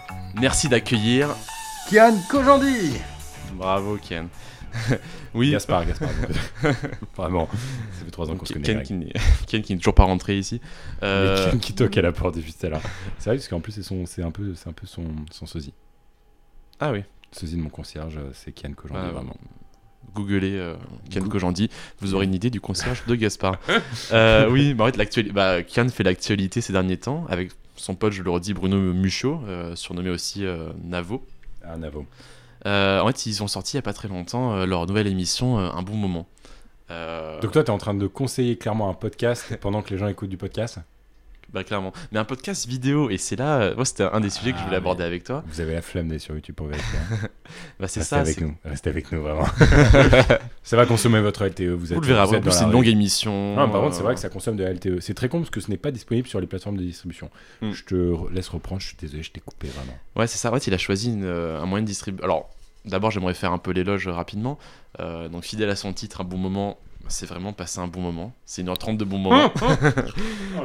merci 0.40 0.68
d'accueillir. 0.68 1.28
Kian 1.90 2.14
Kojandi 2.30 2.92
Bravo, 3.54 3.96
Ken. 4.00 4.28
oui, 5.34 5.50
Gaspard, 5.50 5.86
Gaspard. 5.86 6.10
Vraiment, 7.16 7.48
ça 7.98 8.04
fait 8.04 8.10
trois 8.12 8.30
ans 8.30 8.36
qu'on 8.36 8.44
se 8.46 8.52
connaît. 8.52 8.66
Ken 8.66 8.82
qui 8.82 8.92
n'est 8.94 9.12
Ken 9.48 9.62
qui 9.62 9.72
n'est 9.72 9.78
toujours 9.78 9.94
pas 9.94 10.04
rentré 10.04 10.38
ici. 10.38 10.60
Mais 11.02 11.08
Euh, 11.08 11.50
Kian 11.50 11.58
qui 11.58 11.74
toque 11.74 11.96
à 11.96 12.02
la 12.02 12.12
porte 12.12 12.38
juste 12.40 12.62
là. 12.64 12.80
C'est 13.18 13.30
vrai 13.30 13.36
parce 13.38 13.48
qu'en 13.48 13.60
plus 13.60 13.72
c'est 13.72 13.82
son, 13.82 14.06
c'est 14.06 14.22
un 14.22 14.30
peu, 14.30 14.54
c'est 14.54 14.68
un 14.68 14.72
peu 14.72 14.86
son, 14.86 15.06
son 15.32 15.46
sosie. 15.46 15.72
Ah 16.78 16.92
oui, 16.92 17.02
Sosie 17.32 17.56
de 17.56 17.62
mon 17.62 17.70
concierge, 17.70 18.20
c'est 18.32 18.52
Kian 18.52 18.72
Kojandi 18.74 19.00
Ah, 19.02 19.10
vraiment. 19.10 19.34
Googlez 20.14 20.56
euh, 20.56 20.74
Ken 21.10 21.22
Goo- 21.24 21.30
Kojandi, 21.30 21.70
vous 22.00 22.14
aurez 22.14 22.24
une 22.24 22.34
idée 22.34 22.50
du 22.50 22.60
concierge 22.60 23.04
de 23.06 23.14
Gaspard. 23.14 23.58
Euh, 24.12 24.48
oui, 24.48 24.74
bah, 24.74 24.84
en 24.84 24.92
fait, 24.92 25.32
bah, 25.32 25.62
Kian 25.62 25.88
fait 25.88 26.02
l'actualité 26.02 26.60
ces 26.60 26.72
derniers 26.72 26.96
temps 26.96 27.26
avec 27.28 27.50
son 27.76 27.94
pote, 27.94 28.12
je 28.12 28.22
le 28.22 28.30
redis, 28.30 28.54
Bruno 28.54 28.76
Muchot, 28.78 29.40
euh, 29.46 29.76
surnommé 29.76 30.10
aussi 30.10 30.44
euh, 30.46 30.70
Navo. 30.82 31.24
Ah, 31.62 31.76
Navo. 31.76 32.06
En 32.64 33.06
fait, 33.08 33.26
ils 33.26 33.42
ont 33.42 33.48
sorti 33.48 33.76
il 33.76 33.76
n'y 33.76 33.80
a 33.80 33.82
pas 33.82 33.92
très 33.92 34.08
longtemps 34.08 34.64
leur 34.66 34.86
nouvelle 34.86 35.06
émission 35.06 35.58
Un 35.58 35.82
bon 35.82 35.94
moment. 35.94 36.26
Donc 36.88 37.52
toi, 37.52 37.62
tu 37.62 37.68
es 37.68 37.70
en 37.70 37.78
train 37.78 37.94
de 37.94 38.06
conseiller 38.06 38.56
clairement 38.56 38.88
un 38.90 38.94
podcast 38.94 39.56
pendant 39.60 39.82
que 39.82 39.90
les 39.90 39.98
gens 39.98 40.08
écoutent 40.08 40.30
du 40.30 40.36
podcast? 40.38 40.78
Bah, 41.52 41.64
clairement. 41.64 41.92
Mais 42.12 42.18
un 42.18 42.24
podcast 42.24 42.66
vidéo, 42.66 43.10
et 43.10 43.16
c'est 43.18 43.36
là, 43.36 43.74
moi 43.74 43.84
c'était 43.84 44.04
un 44.04 44.20
des 44.20 44.30
sujets 44.30 44.52
que 44.52 44.58
je 44.58 44.62
Ah, 44.62 44.66
voulais 44.66 44.76
aborder 44.76 45.04
avec 45.04 45.24
toi. 45.24 45.42
Vous 45.46 45.60
avez 45.60 45.72
la 45.74 45.82
flemme 45.82 46.08
d'aller 46.08 46.18
sur 46.18 46.34
YouTube 46.34 46.54
pour 46.54 46.66
vérifier. 46.66 46.98
hein. 46.98 47.28
Bah, 47.80 47.88
c'est 47.88 48.00
Restez 48.00 48.02
ça, 48.16 48.20
avec 48.20 48.40
nous. 48.40 48.54
Restez 48.64 48.90
avec 48.90 49.10
nous, 49.12 49.22
vraiment. 49.22 49.46
ça 50.62 50.76
va 50.76 50.84
consommer 50.86 51.20
votre 51.20 51.44
LTE. 51.46 51.62
Vous, 51.70 51.92
êtes, 51.92 52.00
le 52.00 52.06
verrez 52.06 52.36
après. 52.36 52.50
C'est 52.50 52.64
une 52.64 52.72
longue 52.72 52.86
émission. 52.88 53.56
Non, 53.56 53.70
par 53.70 53.80
contre, 53.80 53.94
c'est 53.94 54.02
vrai 54.02 54.14
que 54.14 54.20
ça 54.20 54.28
consomme 54.28 54.56
de 54.56 54.64
la 54.64 54.72
LTE. 54.72 55.00
C'est 55.00 55.14
très 55.14 55.28
con 55.28 55.38
parce 55.38 55.50
que 55.50 55.60
ce 55.60 55.70
n'est 55.70 55.76
pas 55.78 55.90
disponible 55.90 56.28
sur 56.28 56.40
les 56.40 56.46
plateformes 56.46 56.76
de 56.76 56.82
distribution. 56.82 57.30
Hmm. 57.62 57.72
Je 57.72 57.84
te 57.84 58.32
laisse 58.32 58.48
reprendre. 58.48 58.80
Je 58.80 58.88
suis 58.88 58.96
désolé, 59.00 59.22
je 59.22 59.30
t'ai 59.32 59.40
coupé 59.40 59.68
vraiment. 59.68 59.96
Ouais, 60.16 60.26
c'est 60.26 60.38
ça. 60.38 60.50
En 60.50 60.54
fait, 60.54 60.66
il 60.66 60.74
a 60.74 60.78
choisi 60.78 61.12
une, 61.12 61.24
euh, 61.24 61.60
un 61.60 61.66
moyen 61.66 61.82
de 61.82 61.88
distribuer. 61.88 62.22
Alors, 62.22 62.50
d'abord, 62.84 63.10
j'aimerais 63.10 63.34
faire 63.34 63.52
un 63.52 63.58
peu 63.58 63.70
l'éloge 63.70 64.06
euh, 64.08 64.12
rapidement. 64.12 64.58
Euh, 65.00 65.28
donc, 65.28 65.44
fidèle 65.44 65.70
à 65.70 65.76
son 65.76 65.92
titre, 65.92 66.20
un 66.20 66.24
bon 66.24 66.36
moment. 66.38 66.78
C'est 67.08 67.26
vraiment 67.26 67.52
passer 67.52 67.80
un 67.80 67.88
bon 67.88 68.00
moment. 68.00 68.34
C'est 68.44 68.62
1h30 68.62 68.96
de 68.96 69.04
bon 69.04 69.18
moment. 69.18 69.50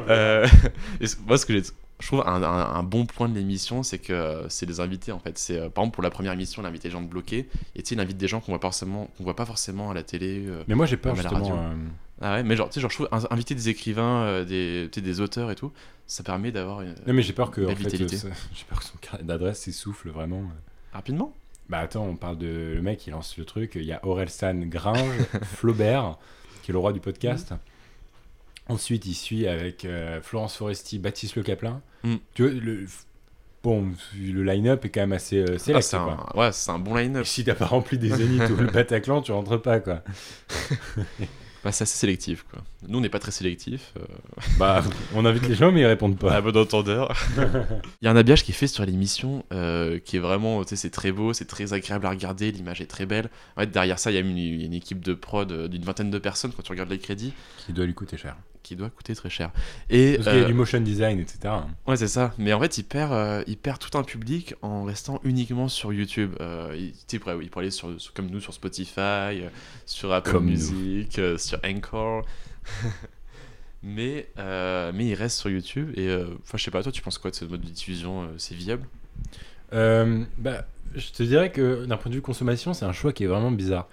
Euh, 0.08 0.46
et 1.00 1.06
moi, 1.26 1.38
ce 1.38 1.46
que 1.46 1.52
j'ai, 1.54 1.62
je 2.00 2.06
trouve 2.06 2.22
un, 2.26 2.42
un- 2.42 2.74
un 2.74 2.82
bon 2.82 3.06
point 3.06 3.28
de 3.28 3.34
l'émission, 3.34 3.82
c'est 3.82 3.98
que 3.98 4.12
euh, 4.12 4.48
c'est 4.48 4.66
les 4.66 4.80
invités 4.80 5.12
en 5.12 5.18
fait. 5.18 5.38
C'est 5.38 5.56
euh, 5.58 5.68
par 5.70 5.84
exemple 5.84 5.94
pour 5.94 6.02
la 6.02 6.10
première 6.10 6.32
émission, 6.32 6.62
il 6.62 6.66
invite 6.66 6.84
les 6.84 6.90
gens 6.90 7.02
de 7.02 7.06
bloquer, 7.08 7.48
et 7.76 7.82
tu 7.82 7.90
sais, 7.90 7.94
il 7.94 8.00
invite 8.00 8.16
des 8.18 8.28
gens 8.28 8.40
qu'on 8.40 8.52
voit 8.52 8.60
pas 8.60 8.68
forcément, 8.68 9.08
qu'on 9.16 9.24
voit 9.24 9.36
pas 9.36 9.46
forcément 9.46 9.90
à 9.90 9.94
la 9.94 10.02
télé. 10.02 10.44
euh. 10.46 10.62
Mais 10.68 10.74
moi 10.74 10.86
j'ai 10.86 10.96
peur 10.96 11.14
la 11.14 11.22
justement. 11.22 11.40
radio. 11.40 11.56
euh, 11.56 11.74
Ah 12.20 12.34
ouais, 12.34 12.42
mais 12.42 12.56
genre, 12.56 12.68
tu 12.68 12.74
sais, 12.74 12.80
genre, 12.80 12.90
je 12.90 12.96
trouve 12.96 13.08
in- 13.12 13.26
inviter 13.30 13.54
des 13.54 13.68
écrivains, 13.68 14.22
euh, 14.24 14.44
des, 14.44 14.88
tu 14.90 15.00
sais, 15.00 15.04
des 15.04 15.20
auteurs 15.20 15.50
et 15.50 15.54
tout, 15.54 15.72
ça 16.06 16.22
permet 16.22 16.52
d'avoir 16.52 16.82
une... 16.82 16.94
Non 17.06 17.14
mais 17.14 17.22
j'ai 17.22 17.32
peur 17.32 17.50
que 17.50 17.60
en 17.62 17.68
fait, 17.76 17.90
j'ai 18.54 18.64
peur 18.68 18.78
que 18.80 18.84
son 18.84 18.98
carnet 19.00 19.24
d'adresse 19.24 19.60
s'essouffle 19.60 20.10
vraiment. 20.10 20.42
rapidement? 20.92 21.34
Bah 21.68 21.78
attends, 21.78 22.04
on 22.04 22.16
parle 22.16 22.38
de 22.38 22.72
le 22.74 22.82
mec 22.82 22.98
qui 22.98 23.10
lance 23.10 23.36
le 23.38 23.44
truc. 23.44 23.72
Il 23.76 23.84
y 23.84 23.92
a 23.92 24.00
Orelsan 24.04 24.60
Grange, 24.66 25.16
Flaubert, 25.42 26.18
qui 26.62 26.70
est 26.70 26.74
le 26.74 26.78
roi 26.78 26.92
du 26.92 27.00
podcast. 27.00 27.52
Mm. 27.52 28.72
Ensuite, 28.72 29.06
il 29.06 29.14
suit 29.14 29.46
avec 29.46 29.84
euh, 29.84 30.20
Florence 30.22 30.56
Foresti, 30.56 30.98
Baptiste 30.98 31.36
Le 31.36 31.42
Caplin. 31.42 31.80
Mm. 32.02 32.14
Tu 32.34 32.42
vois, 32.42 32.52
le, 32.52 32.86
bon, 33.62 33.90
le 34.18 34.42
line-up 34.42 34.84
est 34.84 34.90
quand 34.90 35.00
même 35.00 35.12
assez 35.12 35.38
euh, 35.38 35.56
Ah, 35.56 35.58
select. 35.58 35.94
un, 35.94 36.26
ouais, 36.34 36.52
c'est 36.52 36.70
un 36.70 36.78
bon 36.78 36.94
line-up. 36.94 37.24
Si 37.26 37.44
t'as 37.44 37.54
pas 37.54 37.66
rempli 37.66 37.98
des 37.98 38.10
zéniths 38.10 38.50
ou 38.50 38.56
le 38.56 38.66
Bataclan, 38.66 39.22
tu 39.22 39.32
rentres 39.32 39.60
pas 39.60 39.80
quoi. 39.80 40.02
Bah, 41.64 41.72
c'est 41.72 41.82
assez 41.82 41.96
sélectif, 41.96 42.44
quoi. 42.50 42.62
Nous, 42.86 42.98
on 42.98 43.00
n'est 43.00 43.08
pas 43.08 43.18
très 43.18 43.30
sélectif. 43.32 43.92
euh, 43.98 44.02
Bah, 44.58 44.84
on 45.14 45.24
invite 45.24 45.48
les 45.48 45.54
gens 45.54 45.72
mais 45.72 45.80
ils 45.80 45.86
répondent 45.86 46.18
pas. 46.18 46.34
à 46.34 46.40
bon 46.42 46.54
entendeur. 46.56 47.12
Il 48.02 48.04
y 48.04 48.08
a 48.08 48.10
un 48.10 48.16
habillage 48.16 48.44
qui 48.44 48.52
est 48.52 48.54
fait 48.54 48.66
sur 48.66 48.84
l'émission 48.84 49.44
euh, 49.52 49.98
qui 49.98 50.16
est 50.16 50.20
vraiment, 50.20 50.62
tu 50.62 50.70
sais, 50.70 50.76
c'est 50.76 50.90
très 50.90 51.10
beau, 51.10 51.32
c'est 51.32 51.46
très 51.46 51.72
agréable 51.72 52.04
à 52.06 52.10
regarder, 52.10 52.52
l'image 52.52 52.82
est 52.82 52.86
très 52.86 53.06
belle. 53.06 53.30
En 53.56 53.62
fait, 53.62 53.70
derrière 53.70 53.98
ça, 53.98 54.10
il 54.10 54.14
y 54.14 54.18
a 54.18 54.20
une, 54.20 54.36
il 54.36 54.60
y 54.60 54.62
a 54.62 54.66
une 54.66 54.74
équipe 54.74 55.02
de 55.02 55.14
prod 55.14 55.50
euh, 55.50 55.66
d'une 55.68 55.82
vingtaine 55.84 56.10
de 56.10 56.18
personnes 56.18 56.52
quand 56.54 56.62
tu 56.62 56.70
regardes 56.72 56.90
les 56.90 56.98
crédits 56.98 57.32
Qui 57.64 57.72
doit 57.72 57.86
lui 57.86 57.94
coûter 57.94 58.18
cher. 58.18 58.36
Qui 58.64 58.74
doit 58.74 58.90
coûter 58.90 59.14
très 59.14 59.30
cher. 59.30 59.52
Et 59.90 60.14
Parce 60.16 60.28
qu'il 60.30 60.38
y 60.38 60.40
a 60.40 60.44
euh, 60.44 60.46
du 60.48 60.54
motion 60.54 60.80
design, 60.80 61.20
etc. 61.20 61.54
ouais, 61.86 61.96
c'est 61.96 62.08
ça. 62.08 62.34
Mais 62.38 62.52
en 62.52 62.58
fait, 62.60 62.76
il 62.78 62.82
perd, 62.82 63.12
euh, 63.12 63.44
il 63.46 63.56
perd 63.56 63.78
tout 63.78 63.96
un 63.96 64.02
public 64.02 64.54
en 64.62 64.82
restant 64.82 65.20
uniquement 65.22 65.68
sur 65.68 65.92
YouTube. 65.92 66.34
Euh, 66.40 66.74
il, 66.76 67.20
pourrait, 67.20 67.36
il 67.40 67.50
pourrait 67.50 67.66
aller 67.66 67.70
sur, 67.70 68.00
sur- 68.00 68.12
comme 68.12 68.26
nous 68.30 68.40
sur 68.40 68.52
Spotify, 68.54 68.96
euh, 68.98 69.48
sur 69.86 70.12
Apple 70.12 70.32
Comme. 70.32 70.46
Music, 70.46 71.16
euh, 71.20 71.38
sur 71.38 71.60
Anchor. 71.64 72.24
mais, 73.82 74.28
euh, 74.38 74.92
mais 74.94 75.06
il 75.06 75.14
reste 75.14 75.38
sur 75.38 75.50
YouTube. 75.50 75.90
Et 75.96 76.08
euh, 76.08 76.26
enfin, 76.42 76.58
je 76.58 76.64
sais 76.64 76.70
pas, 76.70 76.82
toi, 76.82 76.90
tu 76.92 77.02
penses 77.02 77.18
quoi 77.18 77.30
de 77.30 77.36
ce 77.36 77.44
mode 77.44 77.60
de 77.60 77.68
diffusion 77.70 78.22
euh, 78.22 78.26
C'est 78.38 78.54
viable? 78.54 78.88
Euh, 79.72 80.24
bah, 80.38 80.64
je 80.94 81.10
te 81.10 81.22
dirais 81.22 81.50
que 81.50 81.84
d'un 81.84 81.96
point 81.96 82.10
de 82.10 82.16
vue 82.16 82.22
consommation, 82.22 82.72
c'est 82.74 82.84
un 82.84 82.92
choix 82.92 83.12
qui 83.12 83.24
est 83.24 83.28
vraiment 83.28 83.50
bizarre. 83.50 83.88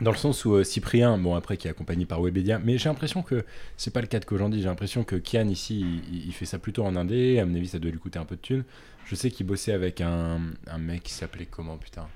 Dans 0.00 0.10
le 0.12 0.16
sens 0.16 0.44
où 0.46 0.54
euh, 0.54 0.64
Cyprien, 0.64 1.18
bon 1.18 1.34
après 1.34 1.56
qui 1.58 1.66
est 1.66 1.70
accompagné 1.70 2.06
par 2.06 2.20
Webedia, 2.22 2.58
mais 2.58 2.78
j'ai 2.78 2.88
l'impression 2.88 3.22
que 3.22 3.44
c'est 3.76 3.92
pas 3.92 4.00
le 4.00 4.06
cas 4.06 4.18
de 4.18 4.24
Kojandi, 4.24 4.60
j'ai 4.62 4.68
l'impression 4.68 5.04
que 5.04 5.16
Kian 5.16 5.46
ici, 5.48 5.80
il, 6.10 6.26
il 6.26 6.32
fait 6.32 6.46
ça 6.46 6.58
plutôt 6.58 6.84
en 6.84 6.96
indé, 6.96 7.38
à 7.38 7.44
mon 7.44 7.54
avis 7.54 7.68
ça 7.68 7.78
doit 7.78 7.90
lui 7.90 7.98
coûter 7.98 8.18
un 8.18 8.24
peu 8.24 8.36
de 8.36 8.40
thunes. 8.40 8.64
Je 9.04 9.14
sais 9.14 9.30
qu'il 9.30 9.44
bossait 9.46 9.72
avec 9.72 10.00
un, 10.00 10.40
un 10.68 10.78
mec 10.78 11.02
qui 11.02 11.12
s'appelait 11.12 11.46
comment 11.46 11.76
putain? 11.76 12.06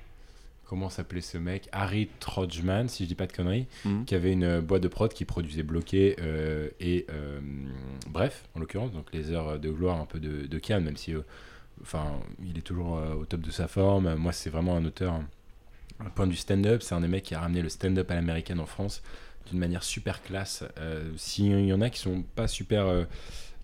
Comment 0.66 0.88
s'appelait 0.88 1.20
ce 1.20 1.36
mec? 1.36 1.68
Harry 1.72 2.08
Trojman, 2.20 2.88
si 2.88 3.04
je 3.04 3.08
dis 3.08 3.14
pas 3.14 3.26
de 3.26 3.32
conneries, 3.32 3.66
Mhm. 3.84 4.06
qui 4.06 4.14
avait 4.14 4.32
une 4.32 4.44
euh, 4.44 4.60
boîte 4.62 4.82
de 4.82 4.88
prod 4.88 5.12
qui 5.12 5.26
produisait 5.26 5.62
Bloqué 5.62 6.16
euh, 6.20 6.70
et 6.80 7.04
euh, 7.10 7.38
Bref, 8.08 8.44
en 8.54 8.60
l'occurrence, 8.60 8.92
donc 8.92 9.08
les 9.12 9.30
heures 9.30 9.58
de 9.58 9.68
gloire 9.70 10.00
un 10.00 10.06
peu 10.06 10.20
de, 10.20 10.46
de 10.46 10.58
Kian, 10.58 10.80
même 10.80 10.96
si 10.96 11.12
enfin, 11.82 12.06
il 12.42 12.56
est 12.56 12.62
toujours 12.62 12.98
au 13.20 13.26
top 13.26 13.40
de 13.42 13.50
sa 13.50 13.68
forme. 13.68 14.14
Moi, 14.14 14.32
c'est 14.32 14.48
vraiment 14.48 14.74
un 14.76 14.84
auteur, 14.86 15.20
un 16.00 16.10
point 16.10 16.26
du 16.26 16.36
stand-up, 16.36 16.82
c'est 16.82 16.94
un 16.94 17.00
des 17.00 17.08
mecs 17.08 17.24
qui 17.24 17.34
a 17.34 17.40
ramené 17.40 17.62
le 17.62 17.68
stand-up 17.68 18.10
à 18.10 18.14
l'américaine 18.14 18.60
en 18.60 18.66
France 18.66 19.02
d'une 19.50 19.58
manière 19.58 19.82
super 19.82 20.22
classe. 20.22 20.64
Euh, 20.78 21.10
S'il 21.16 21.66
y 21.66 21.72
en 21.72 21.80
a 21.80 21.90
qui 21.90 21.98
sont 22.00 22.22
pas 22.34 22.48
super. 22.48 22.86
euh, 22.86 23.04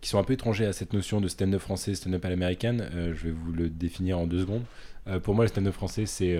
qui 0.00 0.08
sont 0.08 0.18
un 0.18 0.24
peu 0.24 0.32
étrangers 0.32 0.64
à 0.64 0.72
cette 0.72 0.94
notion 0.94 1.20
de 1.20 1.28
stand-up 1.28 1.60
français, 1.60 1.94
stand-up 1.94 2.24
à 2.24 2.30
l'américaine, 2.30 2.88
euh, 2.94 3.12
je 3.14 3.24
vais 3.24 3.32
vous 3.32 3.52
le 3.52 3.68
définir 3.68 4.18
en 4.18 4.26
deux 4.26 4.40
secondes. 4.40 4.64
Pour 5.24 5.34
moi, 5.34 5.44
le 5.44 5.48
stand-up 5.48 5.74
français, 5.74 6.06
c'est 6.06 6.38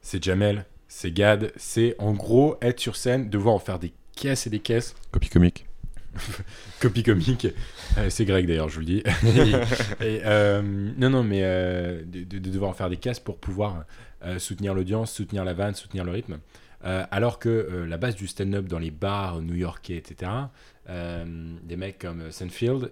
c'est 0.00 0.22
Jamel, 0.22 0.64
c'est 0.88 1.12
Gad, 1.12 1.52
c'est 1.56 1.94
en 1.98 2.14
gros 2.14 2.56
être 2.62 2.80
sur 2.80 2.96
scène, 2.96 3.28
devoir 3.28 3.54
en 3.54 3.58
faire 3.58 3.78
des 3.78 3.92
caisses 4.14 4.46
et 4.46 4.50
des 4.50 4.60
caisses 4.60 4.94
Copie 5.10 5.28
comique. 5.28 5.65
Copie 6.80 7.02
comique. 7.02 7.46
Euh, 7.98 8.10
c'est 8.10 8.24
Greg 8.24 8.46
d'ailleurs, 8.46 8.68
je 8.68 8.74
vous 8.74 8.80
le 8.80 8.86
dis. 8.86 9.02
et, 10.00 10.20
euh, 10.24 10.62
non, 10.96 11.10
non, 11.10 11.22
mais 11.24 11.40
euh, 11.42 12.02
de, 12.04 12.24
de- 12.24 12.38
de 12.38 12.50
devoir 12.50 12.70
en 12.70 12.74
faire 12.74 12.90
des 12.90 12.96
casses 12.96 13.20
pour 13.20 13.38
pouvoir 13.38 13.84
euh, 14.24 14.38
soutenir 14.38 14.74
l'audience, 14.74 15.12
soutenir 15.12 15.44
la 15.44 15.52
vanne, 15.54 15.74
soutenir 15.74 16.04
le 16.04 16.12
rythme. 16.12 16.38
Alors 17.10 17.40
que 17.40 17.84
la 17.88 17.96
base 17.96 18.14
du 18.14 18.28
stand-up 18.28 18.66
dans 18.66 18.78
les 18.78 18.92
bars 18.92 19.40
new-yorkais, 19.42 19.96
etc., 19.96 20.30
des 20.88 21.76
mecs 21.76 21.98
comme 21.98 22.30
Seinfeld, 22.30 22.90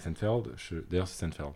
Seinfeld, 0.00 0.48
je- 0.56 0.74
d'ailleurs 0.90 1.06
c'est 1.06 1.20
Seinfeld, 1.20 1.52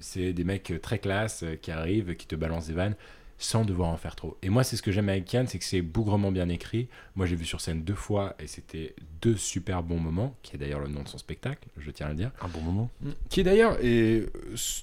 c'est 0.00 0.32
des 0.32 0.44
mecs 0.44 0.72
très 0.80 0.98
classe 0.98 1.44
qui 1.60 1.72
arrivent, 1.72 2.14
qui 2.14 2.26
te 2.28 2.36
balancent 2.36 2.68
des 2.68 2.74
vannes 2.74 2.94
sans 3.42 3.64
devoir 3.64 3.88
en 3.88 3.96
faire 3.96 4.14
trop. 4.14 4.36
Et 4.42 4.48
moi, 4.50 4.62
c'est 4.62 4.76
ce 4.76 4.82
que 4.82 4.92
j'aime 4.92 5.08
avec 5.08 5.24
Kian, 5.24 5.44
c'est 5.48 5.58
que 5.58 5.64
c'est 5.64 5.82
bougrement 5.82 6.30
bien 6.30 6.48
écrit. 6.48 6.88
Moi, 7.16 7.26
j'ai 7.26 7.34
vu 7.34 7.44
sur 7.44 7.60
scène 7.60 7.82
deux 7.82 7.94
fois 7.96 8.36
et 8.38 8.46
c'était 8.46 8.94
deux 9.20 9.36
super 9.36 9.82
bons 9.82 9.98
moments, 9.98 10.36
qui 10.42 10.54
est 10.54 10.58
d'ailleurs 10.58 10.80
le 10.80 10.88
nom 10.88 11.02
de 11.02 11.08
son 11.08 11.18
spectacle, 11.18 11.66
je 11.76 11.90
tiens 11.90 12.06
à 12.06 12.10
le 12.10 12.14
dire. 12.14 12.30
Un 12.40 12.48
bon 12.48 12.60
moment. 12.60 12.90
Qui 13.28 13.40
est 13.40 13.42
d'ailleurs, 13.44 13.76
euh, 13.82 14.26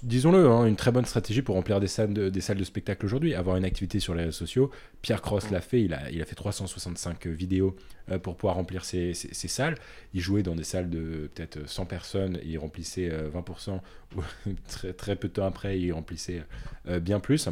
disons-le, 0.04 0.48
hein, 0.50 0.66
une 0.66 0.76
très 0.76 0.92
bonne 0.92 1.06
stratégie 1.06 1.42
pour 1.42 1.56
remplir 1.56 1.80
des 1.80 1.88
salles 1.88 2.14
de, 2.14 2.30
des 2.30 2.42
salles 2.42 2.58
de 2.58 2.64
spectacle 2.64 3.06
aujourd'hui. 3.06 3.34
Avoir 3.34 3.56
une 3.56 3.66
activité 3.66 4.00
sur 4.00 4.14
les 4.14 4.22
réseaux 4.26 4.32
sociaux. 4.34 4.72
Pierre 5.02 5.22
Cross 5.22 5.50
l'a 5.52 5.62
fait, 5.62 5.82
il 5.82 5.94
a, 5.94 6.10
il 6.12 6.22
a 6.22 6.26
fait 6.26 6.36
365 6.36 7.28
vidéos 7.28 7.76
euh, 8.12 8.20
pour 8.20 8.36
pouvoir 8.36 8.56
remplir 8.56 8.84
ses, 8.84 9.14
ses- 9.14 9.34
ses 9.34 9.48
salles. 9.48 9.76
Il 10.14 10.20
jouait 10.22 10.44
dans 10.44 10.56
des 10.56 10.64
salles 10.66 10.90
de 10.90 11.30
peut-être 11.34 11.68
100 11.70 11.86
personnes, 11.86 12.36
et 12.44 12.48
il 12.48 12.58
remplissait 12.58 13.10
euh, 13.10 13.30
20%, 13.30 13.80
ou 14.18 14.22
très, 14.68 14.94
très 14.94 15.16
peu 15.16 15.28
de 15.30 15.34
temps 15.34 15.46
après, 15.46 15.80
il 15.80 15.92
remplissait 15.94 16.44
euh, 16.90 17.00
bien 17.00 17.20
plus. 17.20 17.48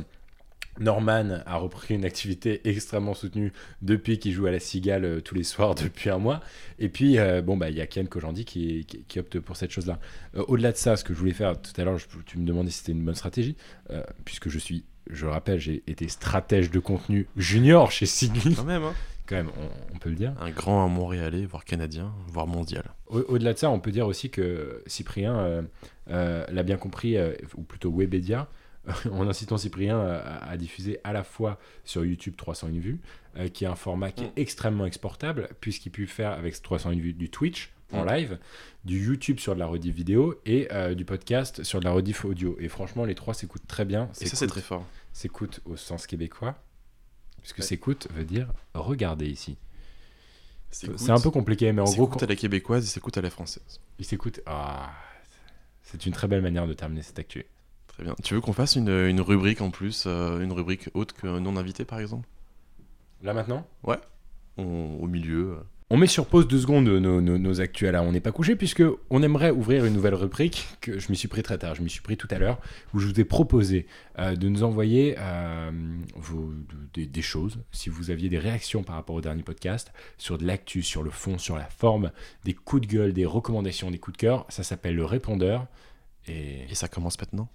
Norman 0.79 1.39
a 1.45 1.57
repris 1.57 1.95
une 1.95 2.05
activité 2.05 2.61
extrêmement 2.67 3.13
soutenue 3.13 3.51
depuis 3.81 4.19
qu'il 4.19 4.33
joue 4.33 4.45
à 4.45 4.51
la 4.51 4.59
Cigale 4.59 5.05
euh, 5.05 5.21
tous 5.21 5.35
les 5.35 5.43
soirs 5.43 5.75
depuis 5.83 6.09
un 6.09 6.17
mois. 6.17 6.41
Et 6.79 6.89
puis, 6.89 7.17
euh, 7.19 7.41
bon, 7.41 7.57
bah, 7.57 7.69
il 7.69 7.75
y 7.77 7.81
a 7.81 7.87
Ken 7.87 8.07
Kojandi 8.07 8.45
qui, 8.45 8.85
qui, 8.85 9.03
qui 9.07 9.19
opte 9.19 9.39
pour 9.39 9.57
cette 9.57 9.71
chose-là. 9.71 9.99
Euh, 10.35 10.43
Au-delà 10.47 10.71
de 10.71 10.77
ça, 10.77 10.95
ce 10.95 11.03
que 11.03 11.13
je 11.13 11.19
voulais 11.19 11.33
faire 11.33 11.59
tout 11.61 11.71
à 11.79 11.83
l'heure, 11.83 11.97
tu 12.25 12.37
me 12.37 12.45
demandais 12.45 12.69
si 12.71 12.79
c'était 12.79 12.91
une 12.93 13.03
bonne 13.03 13.15
stratégie, 13.15 13.55
euh, 13.89 14.03
puisque 14.25 14.49
je 14.49 14.59
suis, 14.59 14.83
je 15.09 15.25
le 15.25 15.31
rappelle, 15.31 15.59
j'ai 15.59 15.83
été 15.87 16.07
stratège 16.07 16.69
de 16.71 16.79
contenu 16.79 17.27
junior 17.37 17.91
chez 17.91 18.05
Signy, 18.05 18.55
Quand 18.55 18.63
même, 18.63 18.83
hein. 18.83 18.93
quand 19.25 19.35
même, 19.35 19.49
on, 19.57 19.95
on 19.95 19.97
peut 19.99 20.09
le 20.09 20.15
dire. 20.15 20.33
Un 20.39 20.51
grand 20.51 20.87
Montréalais, 20.89 21.45
voire 21.45 21.65
canadien, 21.65 22.13
voire 22.27 22.47
mondial. 22.47 22.83
Au- 23.07 23.21
Au-delà 23.21 23.53
de 23.53 23.57
ça, 23.57 23.69
on 23.69 23.79
peut 23.79 23.91
dire 23.91 24.05
aussi 24.07 24.29
que 24.29 24.83
Cyprien 24.85 25.63
l'a 26.07 26.63
bien 26.63 26.77
compris, 26.77 27.15
ou 27.55 27.63
plutôt 27.63 27.91
Webedia, 27.91 28.47
en 29.11 29.27
incitant 29.27 29.57
Cyprien 29.57 29.99
à, 29.99 30.49
à 30.49 30.57
diffuser 30.57 30.99
à 31.03 31.13
la 31.13 31.23
fois 31.23 31.59
sur 31.85 32.05
YouTube 32.05 32.35
301 32.37 32.79
vues, 32.79 32.99
euh, 33.37 33.47
qui 33.49 33.63
est 33.65 33.67
un 33.67 33.75
format 33.75 34.11
qui 34.11 34.23
est 34.23 34.27
Mm. 34.27 34.31
extrêmement 34.37 34.85
exportable, 34.85 35.49
puisqu'il 35.61 35.89
peut 35.91 36.05
faire 36.05 36.31
avec 36.31 36.61
301 36.61 36.95
vues 36.99 37.13
du 37.13 37.29
Twitch 37.29 37.71
en 37.93 38.03
Mm. 38.03 38.09
live, 38.09 38.39
du 38.85 39.03
YouTube 39.05 39.39
sur 39.39 39.53
de 39.55 39.59
la 39.59 39.65
rediff 39.65 39.95
vidéo 39.95 40.39
et 40.45 40.67
euh, 40.71 40.95
du 40.95 41.05
podcast 41.05 41.63
sur 41.63 41.79
de 41.79 41.85
la 41.85 41.91
rediff 41.91 42.25
audio. 42.25 42.55
Et 42.59 42.67
franchement, 42.69 43.05
les 43.05 43.15
trois 43.15 43.33
s'écoutent 43.33 43.67
très 43.67 43.85
bien. 43.85 44.09
Et 44.21 44.25
ça, 44.27 44.35
c'est 44.35 44.47
très 44.47 44.61
fort. 44.61 44.85
S'écoute 45.13 45.61
au 45.65 45.75
sens 45.77 46.05
québécois, 46.07 46.55
puisque 47.41 47.59
Ouais. 47.59 47.63
s'écoute 47.65 48.07
veut 48.13 48.25
dire 48.25 48.51
regarder 48.73 49.27
ici. 49.27 49.57
C'est 50.69 51.09
un 51.09 51.19
peu 51.19 51.31
compliqué, 51.31 51.71
mais 51.71 51.81
en 51.81 51.85
gros, 51.85 52.05
s'écoute 52.05 52.23
à 52.23 52.25
la 52.27 52.35
québécoise 52.35 52.83
et 52.83 52.87
s'écoute 52.87 53.17
à 53.17 53.21
la 53.21 53.29
française. 53.29 53.79
il 53.99 54.05
s'écoute. 54.05 54.41
Ah, 54.45 54.91
c'est 55.81 56.05
une 56.05 56.11
très 56.11 56.27
belle 56.27 56.41
manière 56.41 56.67
de 56.67 56.73
terminer 56.73 57.01
cette 57.01 57.17
actu. 57.19 57.45
Très 57.97 58.03
bien. 58.03 58.15
Tu 58.23 58.35
veux 58.35 58.41
qu'on 58.41 58.53
fasse 58.53 58.75
une, 58.75 58.89
une 58.89 59.21
rubrique 59.21 59.59
en 59.61 59.71
plus, 59.71 60.03
euh, 60.05 60.39
une 60.41 60.51
rubrique 60.51 60.89
autre 60.93 61.15
que 61.15 61.39
non 61.39 61.57
invité 61.57 61.83
par 61.83 61.99
exemple? 61.99 62.27
Là 63.23 63.33
maintenant? 63.33 63.65
On- 64.57 64.97
Au 65.01 65.07
milieu. 65.07 65.53
euh. 65.53 65.63
On 65.89 65.95
met 65.97 66.05
sur 66.07 66.25
pause 66.27 66.47
deux 66.49 66.59
secondes 66.59 66.85
nos, 66.85 66.99
nos, 67.21 67.37
nos 67.37 67.61
actus 67.61 67.89
On 67.95 68.11
n'est 68.11 68.19
pas 68.19 68.33
couché, 68.33 68.55
puisque 68.57 68.83
on 69.09 69.23
aimerait 69.23 69.51
ouvrir 69.51 69.85
une 69.85 69.93
nouvelle 69.93 70.15
rubrique 70.15 70.67
que 70.81 70.99
je 70.99 71.09
m'y 71.09 71.15
suis 71.15 71.29
pris 71.29 71.41
très 71.43 71.57
tard, 71.57 71.75
je 71.75 71.81
m'y 71.81 71.89
suis 71.89 72.01
pris 72.01 72.17
tout 72.17 72.27
à 72.29 72.37
l'heure, 72.37 72.59
où 72.93 72.99
je 72.99 73.07
vous 73.07 73.17
ai 73.19 73.23
proposé 73.23 73.87
euh, 74.19 74.35
de 74.35 74.49
nous 74.49 74.63
envoyer 74.63 75.15
euh, 75.17 75.71
vos, 76.17 76.51
des- 76.93 77.05
des 77.07 77.21
choses, 77.21 77.59
si 77.71 77.89
vous 77.89 78.11
aviez 78.11 78.27
des 78.29 78.37
réactions 78.37 78.83
par 78.83 78.95
rapport 78.95 79.15
au 79.15 79.21
dernier 79.21 79.43
podcast, 79.43 79.93
sur 80.17 80.37
de 80.37 80.45
l'actu, 80.45 80.83
sur 80.83 81.01
le 81.03 81.09
fond, 81.09 81.37
sur 81.37 81.55
la 81.55 81.65
forme, 81.69 82.11
des 82.43 82.53
coups 82.53 82.81
de 82.85 82.87
gueule, 82.93 83.13
des 83.13 83.25
recommandations, 83.25 83.89
des 83.89 83.97
coups 83.97 84.17
de 84.17 84.21
cœur. 84.21 84.45
Ça 84.49 84.61
s'appelle 84.63 84.95
le 84.95 85.05
répondeur. 85.05 85.65
Et 86.27 86.69
Et 86.69 86.75
ça 86.75 86.89
commence 86.89 87.17
maintenant? 87.17 87.47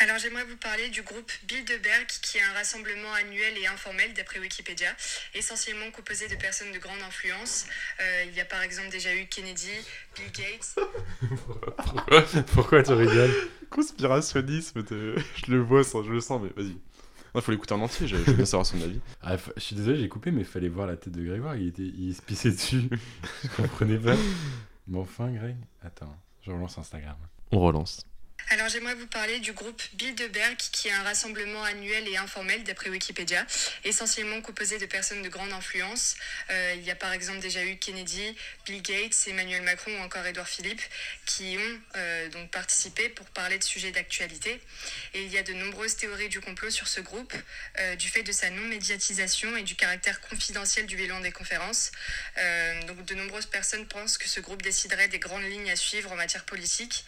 Alors 0.00 0.18
j'aimerais 0.18 0.44
vous 0.44 0.56
parler 0.56 0.88
du 0.88 1.02
groupe 1.02 1.30
Bilderberg 1.44 2.06
qui 2.22 2.38
est 2.38 2.42
un 2.42 2.52
rassemblement 2.54 3.12
annuel 3.12 3.58
et 3.58 3.66
informel 3.66 4.12
d'après 4.14 4.38
Wikipédia, 4.38 4.88
essentiellement 5.34 5.90
composé 5.90 6.26
de 6.28 6.36
personnes 6.36 6.72
de 6.72 6.78
grande 6.78 7.00
influence. 7.02 7.66
Euh, 8.00 8.24
il 8.28 8.34
y 8.34 8.40
a 8.40 8.44
par 8.46 8.62
exemple 8.62 8.88
déjà 8.90 9.14
eu 9.14 9.26
Kennedy, 9.26 9.68
Bill 10.16 10.32
Gates, 10.32 10.76
pourquoi 12.54 12.82
tu 12.82 12.92
rigoles? 12.92 13.34
Conspirationnisme, 13.68 14.82
je 14.90 15.50
le 15.50 15.60
vois, 15.60 15.82
je 15.82 16.10
le 16.10 16.20
sens, 16.20 16.40
mais 16.42 16.50
vas-y. 16.62 16.76
Il 17.32 17.40
faut 17.42 17.52
l'écouter 17.52 17.74
en 17.74 17.80
entier, 17.80 18.08
je, 18.08 18.16
je 18.16 18.22
veux 18.22 18.32
bien 18.32 18.44
savoir 18.44 18.66
son 18.66 18.80
avis. 18.82 19.00
Ah, 19.22 19.36
f- 19.36 19.52
Je 19.56 19.60
suis 19.62 19.76
désolé, 19.76 19.98
j'ai 20.00 20.08
coupé, 20.08 20.32
mais 20.32 20.40
il 20.40 20.46
fallait 20.46 20.68
voir 20.68 20.86
la 20.88 20.96
tête 20.96 21.12
de 21.12 21.22
Grégoire, 21.24 21.54
il, 21.56 21.68
était, 21.68 21.82
il 21.82 22.12
se 22.14 22.22
pissait 22.22 22.50
dessus. 22.50 22.88
je 23.44 23.48
comprenais 23.56 23.98
pas. 23.98 24.16
Bon, 24.88 25.04
fin, 25.04 25.30
Greg 25.30 25.56
Attends, 25.82 26.16
je 26.44 26.50
relance 26.50 26.76
Instagram. 26.78 27.16
On 27.52 27.60
relance. 27.60 28.04
Alors 28.48 28.68
j'aimerais 28.68 28.94
vous 28.94 29.06
parler 29.06 29.38
du 29.38 29.52
groupe 29.52 29.80
Bilderberg, 29.92 30.56
qui 30.56 30.88
est 30.88 30.92
un 30.92 31.02
rassemblement 31.04 31.62
annuel 31.62 32.08
et 32.08 32.16
informel 32.16 32.64
d'après 32.64 32.90
Wikipédia, 32.90 33.46
essentiellement 33.84 34.40
composé 34.40 34.78
de 34.78 34.86
personnes 34.86 35.22
de 35.22 35.28
grande 35.28 35.52
influence. 35.52 36.16
Euh, 36.50 36.74
il 36.76 36.82
y 36.82 36.90
a 36.90 36.96
par 36.96 37.12
exemple 37.12 37.38
déjà 37.38 37.64
eu 37.64 37.76
Kennedy, 37.76 38.34
Bill 38.64 38.82
Gates, 38.82 39.28
Emmanuel 39.28 39.62
Macron 39.62 39.92
ou 39.98 40.02
encore 40.02 40.26
Édouard 40.26 40.48
Philippe, 40.48 40.82
qui 41.26 41.58
ont 41.58 41.80
euh, 41.96 42.28
donc 42.30 42.50
participé 42.50 43.08
pour 43.08 43.26
parler 43.26 43.58
de 43.58 43.62
sujets 43.64 43.92
d'actualité. 43.92 44.60
Et 45.14 45.22
il 45.22 45.32
y 45.32 45.38
a 45.38 45.42
de 45.42 45.52
nombreuses 45.52 45.96
théories 45.96 46.28
du 46.28 46.40
complot 46.40 46.70
sur 46.70 46.88
ce 46.88 47.00
groupe, 47.00 47.34
euh, 47.78 47.94
du 47.94 48.08
fait 48.08 48.24
de 48.24 48.32
sa 48.32 48.50
non-médiatisation 48.50 49.56
et 49.56 49.62
du 49.62 49.76
caractère 49.76 50.20
confidentiel 50.22 50.86
du 50.86 50.96
bilan 50.96 51.20
des 51.20 51.32
conférences. 51.32 51.92
Donc 52.86 53.04
de 53.04 53.14
nombreuses 53.14 53.46
personnes 53.46 53.86
pensent 53.86 54.18
que 54.18 54.28
ce 54.28 54.40
groupe 54.40 54.62
déciderait 54.62 55.08
des 55.08 55.18
grandes 55.18 55.44
lignes 55.44 55.70
à 55.70 55.76
suivre 55.76 56.10
en 56.10 56.16
matière 56.16 56.44
politique. 56.44 57.04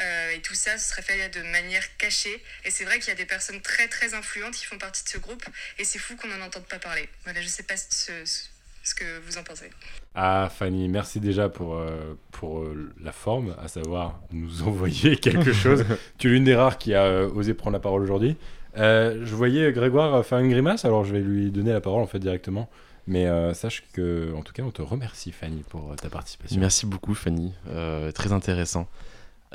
Euh, 0.00 0.30
et 0.36 0.40
tout 0.40 0.54
ça 0.54 0.76
serait 0.78 1.02
fait 1.02 1.28
de 1.30 1.42
manière 1.50 1.96
cachée. 1.96 2.42
Et 2.64 2.70
c'est 2.70 2.84
vrai 2.84 2.98
qu'il 2.98 3.08
y 3.08 3.12
a 3.12 3.16
des 3.16 3.24
personnes 3.26 3.60
très 3.60 3.88
très 3.88 4.14
influentes 4.14 4.54
qui 4.54 4.64
font 4.66 4.78
partie 4.78 5.02
de 5.04 5.08
ce 5.08 5.18
groupe. 5.18 5.44
Et 5.78 5.84
c'est 5.84 5.98
fou 5.98 6.16
qu'on 6.16 6.28
n'en 6.28 6.44
entende 6.44 6.64
pas 6.66 6.78
parler. 6.78 7.08
Voilà, 7.24 7.40
je 7.40 7.48
sais 7.48 7.62
pas 7.62 7.76
ce, 7.76 8.12
ce- 8.24 8.48
ce 8.82 8.94
que 8.94 9.18
vous 9.26 9.36
en 9.38 9.42
pensez. 9.42 9.68
Ah, 10.14 10.50
Fanny, 10.56 10.88
merci 10.88 11.18
déjà 11.18 11.48
pour, 11.48 11.76
euh, 11.76 12.14
pour 12.30 12.60
euh, 12.60 12.92
la 13.02 13.12
forme, 13.12 13.56
à 13.62 13.68
savoir 13.68 14.20
nous 14.32 14.62
envoyer 14.68 15.16
quelque 15.16 15.52
chose. 15.52 15.84
tu 16.18 16.28
es 16.28 16.30
l'une 16.30 16.44
des 16.44 16.54
rares 16.54 16.78
qui 16.78 16.94
a 16.94 17.02
euh, 17.04 17.28
osé 17.30 17.52
prendre 17.54 17.74
la 17.74 17.80
parole 17.80 18.02
aujourd'hui. 18.02 18.36
Euh, 18.76 19.22
je 19.24 19.34
voyais 19.34 19.72
Grégoire 19.72 20.24
faire 20.24 20.38
une 20.38 20.50
grimace, 20.50 20.84
alors 20.84 21.04
je 21.04 21.12
vais 21.14 21.20
lui 21.20 21.50
donner 21.50 21.72
la 21.72 21.80
parole 21.80 22.02
en 22.02 22.06
fait 22.06 22.18
directement. 22.18 22.68
Mais 23.08 23.26
euh, 23.26 23.54
sache 23.54 23.84
que, 23.92 24.34
en 24.36 24.42
tout 24.42 24.52
cas, 24.52 24.62
on 24.64 24.72
te 24.72 24.82
remercie, 24.82 25.30
Fanny, 25.32 25.62
pour 25.68 25.94
ta 25.96 26.08
participation. 26.10 26.58
Merci 26.60 26.86
beaucoup, 26.86 27.14
Fanny. 27.14 27.52
Euh, 27.68 28.10
très 28.10 28.32
intéressant. 28.32 28.88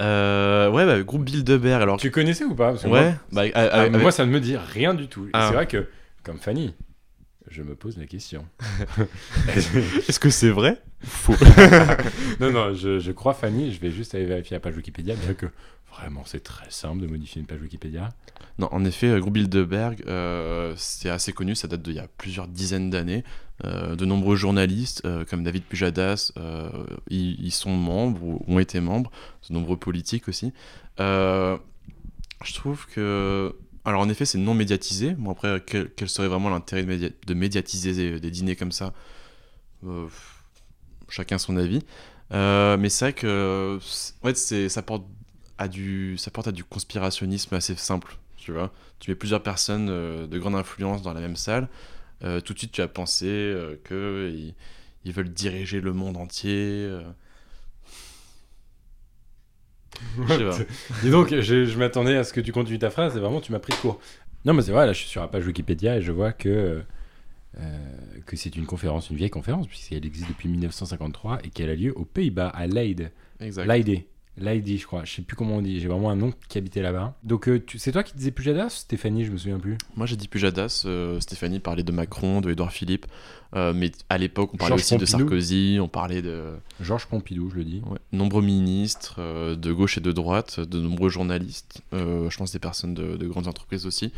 Euh, 0.01 0.69
ouais, 0.71 0.85
bah, 0.85 1.01
groupe 1.03 1.23
Bilderberg. 1.25 1.81
Alors, 1.81 1.97
Tu 1.97 2.11
connaissais 2.11 2.43
ou 2.43 2.55
pas 2.55 2.71
Parce 2.71 2.83
que 2.83 2.87
ouais, 2.87 3.13
moi, 3.31 3.45
bah, 3.45 3.51
ah, 3.53 3.59
euh, 3.59 3.69
mais 3.83 3.89
avec- 3.89 4.01
moi, 4.01 4.11
ça 4.11 4.25
ne 4.25 4.31
me 4.31 4.39
dit 4.39 4.57
rien 4.57 4.93
du 4.93 5.07
tout. 5.07 5.25
Et 5.25 5.29
Ah. 5.33 5.47
C'est 5.49 5.53
vrai 5.55 5.67
que, 5.67 5.87
comme 6.23 6.37
Fanny, 6.39 6.73
je 7.49 7.61
me 7.61 7.75
pose 7.75 7.97
la 7.97 8.05
question. 8.05 8.45
est-ce 9.55 10.19
que 10.19 10.29
c'est 10.29 10.49
vrai 10.49 10.81
Faux? 11.03 11.33
non, 12.39 12.51
non, 12.51 12.73
je, 12.73 12.99
je 12.99 13.11
crois 13.11 13.33
Fanny, 13.33 13.73
je 13.73 13.79
vais 13.79 13.91
juste 13.91 14.13
aller 14.15 14.25
vérifier 14.25 14.55
la 14.55 14.59
page 14.59 14.75
Wikipédia, 14.75 15.15
bien 15.15 15.33
que 15.33 15.47
vraiment 15.91 16.23
c'est 16.25 16.43
très 16.43 16.69
simple 16.69 17.01
de 17.01 17.07
modifier 17.07 17.41
une 17.41 17.47
page 17.47 17.61
Wikipédia. 17.61 18.09
Non, 18.57 18.69
en 18.71 18.85
effet, 18.85 19.07
euh, 19.07 19.19
groupe 19.19 19.33
Bilderberg, 19.33 20.03
euh, 20.07 20.73
c'est 20.77 21.09
assez 21.09 21.33
connu, 21.33 21.55
ça 21.55 21.67
date 21.67 21.81
d'il 21.81 21.95
y 21.95 21.99
a 21.99 22.07
plusieurs 22.17 22.47
dizaines 22.47 22.89
d'années. 22.89 23.23
Euh, 23.63 23.95
de 23.95 24.05
nombreux 24.05 24.35
journalistes, 24.35 25.03
comme 25.29 25.43
David 25.43 25.63
Pujadas, 25.63 26.31
y 27.09 27.51
sont 27.51 27.75
membres 27.75 28.23
ou 28.23 28.43
ont 28.47 28.57
été 28.57 28.79
membres, 28.79 29.11
de 29.47 29.53
nombreux 29.53 29.77
politiques 29.77 30.27
aussi. 30.27 30.51
Je 30.97 31.59
trouve 32.55 32.87
que. 32.87 33.55
Alors, 33.85 34.01
en 34.01 34.09
effet, 34.09 34.25
c'est 34.25 34.37
non 34.39 34.55
médiatisé. 34.55 35.11
Bon, 35.11 35.31
après, 35.31 35.63
quel, 35.65 36.09
serait 36.09 36.27
vraiment 36.27 36.49
l'intérêt 36.49 36.83
de, 36.83 36.87
média- 36.87 37.09
de 37.25 37.33
médiatiser 37.33 37.93
des, 37.93 38.19
des 38.19 38.31
dîners 38.31 38.55
comme 38.55 38.71
ça? 38.71 38.93
Chacun 41.09 41.37
son 41.37 41.55
avis. 41.57 41.83
Mais 42.31 42.89
c'est 42.89 43.05
vrai 43.05 43.13
que. 43.13 43.79
En 44.23 44.27
fait, 44.27 44.69
ça 44.69 44.81
porte 44.81 45.05
à 45.61 45.67
du, 45.67 46.17
ça 46.17 46.31
porte 46.31 46.47
à 46.47 46.51
du 46.51 46.63
conspirationnisme 46.63 47.53
assez 47.55 47.75
simple, 47.75 48.17
tu 48.37 48.51
vois. 48.51 48.71
Tu 48.99 49.11
mets 49.11 49.15
plusieurs 49.15 49.43
personnes 49.43 49.89
euh, 49.89 50.25
de 50.27 50.39
grande 50.39 50.55
influence 50.55 51.01
dans 51.03 51.13
la 51.13 51.21
même 51.21 51.35
salle, 51.35 51.69
euh, 52.23 52.41
tout 52.41 52.53
de 52.53 52.59
suite 52.59 52.71
tu 52.71 52.81
as 52.81 52.87
pensé 52.87 53.27
euh, 53.27 53.75
que 53.83 54.31
ils, 54.33 54.55
ils 55.05 55.13
veulent 55.13 55.29
diriger 55.29 55.79
le 55.81 55.93
monde 55.93 56.17
entier. 56.17 56.87
euh. 56.89 57.03
Dis 61.03 61.11
donc, 61.11 61.29
je, 61.29 61.65
je 61.65 61.77
m'attendais 61.77 62.17
à 62.17 62.23
ce 62.23 62.33
que 62.33 62.41
tu 62.41 62.51
continues 62.51 62.79
ta 62.79 62.89
phrase 62.89 63.15
et 63.15 63.19
vraiment 63.19 63.41
tu 63.41 63.51
m'as 63.51 63.59
pris 63.59 63.73
de 63.73 63.77
court. 63.79 63.99
Non, 64.45 64.53
mais 64.53 64.63
c'est 64.63 64.71
vrai, 64.71 64.87
là 64.87 64.93
je 64.93 64.99
suis 64.99 65.09
sur 65.09 65.21
la 65.21 65.27
page 65.27 65.45
Wikipédia 65.45 65.97
et 65.97 66.01
je 66.01 66.11
vois 66.11 66.31
que, 66.33 66.81
que 68.25 68.35
c'est 68.35 68.55
une 68.55 68.65
conférence, 68.65 69.11
une 69.11 69.17
vieille 69.17 69.29
conférence, 69.29 69.67
puisqu'elle 69.67 70.05
existe 70.05 70.27
depuis 70.27 70.49
1953 70.49 71.39
et 71.43 71.49
qu'elle 71.49 71.69
a 71.69 71.75
lieu 71.75 71.95
aux 71.95 72.05
Pays-Bas, 72.05 72.47
à 72.49 72.65
Leyde. 72.65 73.11
Exact. 73.39 73.67
Leyde. 73.67 74.03
Leyde, 74.41 74.77
je 74.79 74.85
crois. 74.85 75.03
Je 75.05 75.13
sais 75.15 75.21
plus 75.21 75.35
comment 75.35 75.55
on 75.57 75.61
dit. 75.61 75.79
J'ai 75.79 75.87
vraiment 75.87 76.09
un 76.11 76.15
nom 76.15 76.33
qui 76.49 76.57
habitait 76.57 76.81
là-bas. 76.81 77.15
Donc, 77.23 77.47
euh, 77.47 77.63
tu- 77.65 77.79
c'est 77.79 77.91
toi 77.91 78.03
qui 78.03 78.13
disais 78.15 78.31
Pujadas 78.31 78.69
Stéphanie, 78.69 79.23
je 79.25 79.31
me 79.31 79.37
souviens 79.37 79.59
plus? 79.59 79.77
Moi 79.95 80.05
j'ai 80.05 80.15
dit 80.15 80.27
Pujadas, 80.27 80.83
euh, 80.85 81.19
Stéphanie 81.19 81.59
parlait 81.59 81.83
de 81.83 81.91
Macron, 81.91 82.41
de 82.41 82.51
Édouard 82.51 82.71
Philippe, 82.71 83.05
euh, 83.55 83.73
mais 83.73 83.91
à 84.09 84.17
l'époque 84.17 84.51
on 84.53 84.57
parlait 84.57 84.71
Georges 84.77 84.81
aussi 84.81 84.97
de. 84.97 85.05
Sarkozy, 85.05 85.77
on 85.81 85.87
parlait 85.87 86.21
de 86.21 86.43
Georges 86.81 87.05
Pompidou, 87.07 87.49
je 87.51 87.55
le 87.57 87.63
dis. 87.63 87.81
ouais, 87.89 87.97
nombreux 88.11 88.41
ministres 88.41 89.19
de 89.55 89.71
gauche 89.73 89.97
et 89.97 90.01
de 90.01 90.11
droite, 90.11 90.59
de 90.59 90.79
nombreux 90.79 91.09
journalistes, 91.09 91.81
euh, 91.93 92.29
je 92.29 92.37
pense 92.37 92.51
des 92.51 92.59
personnes 92.59 92.93
de, 92.93 93.17
de 93.17 93.27
grandes 93.27 93.47
entreprises 93.47 93.85
aussi, 93.85 94.11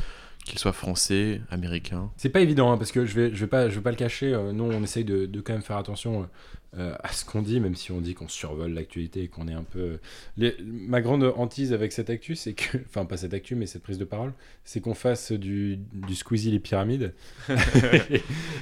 qu'ils 0.45 0.59
soient 0.59 0.73
français, 0.73 1.41
américains. 1.49 2.11
C'est 2.17 2.29
pas 2.29 2.41
évident 2.41 2.71
hein, 2.71 2.77
parce 2.77 2.91
que 2.91 3.05
je 3.05 3.15
vais, 3.15 3.33
je 3.33 3.39
vais 3.39 3.47
pas, 3.47 3.69
je 3.69 3.75
vais 3.75 3.81
pas 3.81 3.91
le 3.91 3.95
cacher. 3.95 4.33
euh, 4.33 4.51
nous, 4.51 4.65
on 4.65 4.83
essaye 4.83 5.05
de, 5.05 5.25
de 5.25 5.41
quand 5.41 5.53
même 5.53 5.61
faire 5.61 5.77
attention 5.77 6.27
euh, 6.77 6.95
à 7.03 7.11
ce 7.13 7.23
qu'on 7.23 7.41
dit, 7.43 7.59
même 7.59 7.75
si 7.75 7.91
on 7.91 8.01
dit 8.01 8.13
qu'on 8.15 8.27
survole 8.27 8.73
l'actualité 8.73 9.23
et 9.23 9.27
qu'on 9.27 9.47
est 9.47 9.53
un 9.53 9.63
peu. 9.63 9.99
Les- 10.37 10.55
ma 10.61 11.01
grande 11.01 11.31
hantise 11.37 11.71
avec 11.71 11.91
cette 11.91 12.09
actu, 12.09 12.35
c'est 12.35 12.53
que, 12.53 12.77
enfin 12.89 13.05
pas 13.05 13.15
cette 13.17 13.33
actu, 13.33 13.55
mais 13.55 13.67
cette 13.67 13.83
prise 13.83 13.97
de 13.99 14.05
parole, 14.05 14.33
c'est 14.65 14.81
qu'on 14.81 14.95
fasse 14.95 15.31
du, 15.31 15.77
du 15.93 16.15
Squeezie 16.15 16.51
les 16.51 16.59
pyramides. 16.59 17.13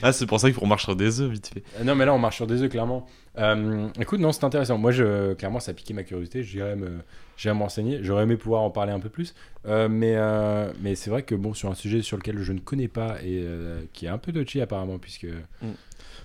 Ah 0.03 0.11
c'est 0.11 0.25
pour 0.25 0.39
ça 0.39 0.47
qu'il 0.49 0.59
faut 0.59 0.65
marcher 0.65 0.85
sur 0.85 0.95
des 0.95 1.21
œufs 1.21 1.31
vite 1.31 1.47
fait. 1.53 1.63
Euh, 1.79 1.83
non, 1.83 1.95
mais 1.95 2.05
là, 2.05 2.13
on 2.13 2.19
marche 2.19 2.37
sur 2.37 2.47
des 2.47 2.61
œufs, 2.61 2.69
clairement. 2.69 3.07
Euh, 3.37 3.87
écoute, 3.99 4.19
non, 4.19 4.31
c'est 4.31 4.43
intéressant. 4.43 4.77
Moi, 4.77 4.91
clairement, 5.35 5.59
ça 5.59 5.71
a 5.71 5.73
piqué 5.73 5.93
ma 5.93 6.03
curiosité. 6.03 6.43
J'irais 6.43 6.75
me, 6.75 6.99
j'irais 7.37 7.55
me 7.55 7.61
renseigner. 7.61 7.99
J'aurais 8.03 8.23
aimé 8.23 8.37
pouvoir 8.37 8.61
en 8.61 8.69
parler 8.69 8.91
un 8.91 8.99
peu 8.99 9.09
plus. 9.09 9.33
Euh, 9.67 9.87
mais 9.89 10.15
euh, 10.15 10.71
mais 10.81 10.95
c'est 10.95 11.09
vrai 11.09 11.23
que, 11.23 11.35
bon, 11.35 11.53
sur 11.53 11.69
un 11.69 11.75
sujet 11.75 12.01
sur 12.01 12.17
lequel 12.17 12.39
je 12.39 12.51
ne 12.53 12.59
connais 12.59 12.87
pas 12.87 13.21
et 13.23 13.45
qui 13.93 14.05
est 14.05 14.09
un 14.09 14.17
peu 14.17 14.31
touchy, 14.31 14.61
apparemment, 14.61 14.99
puisque. 14.99 15.27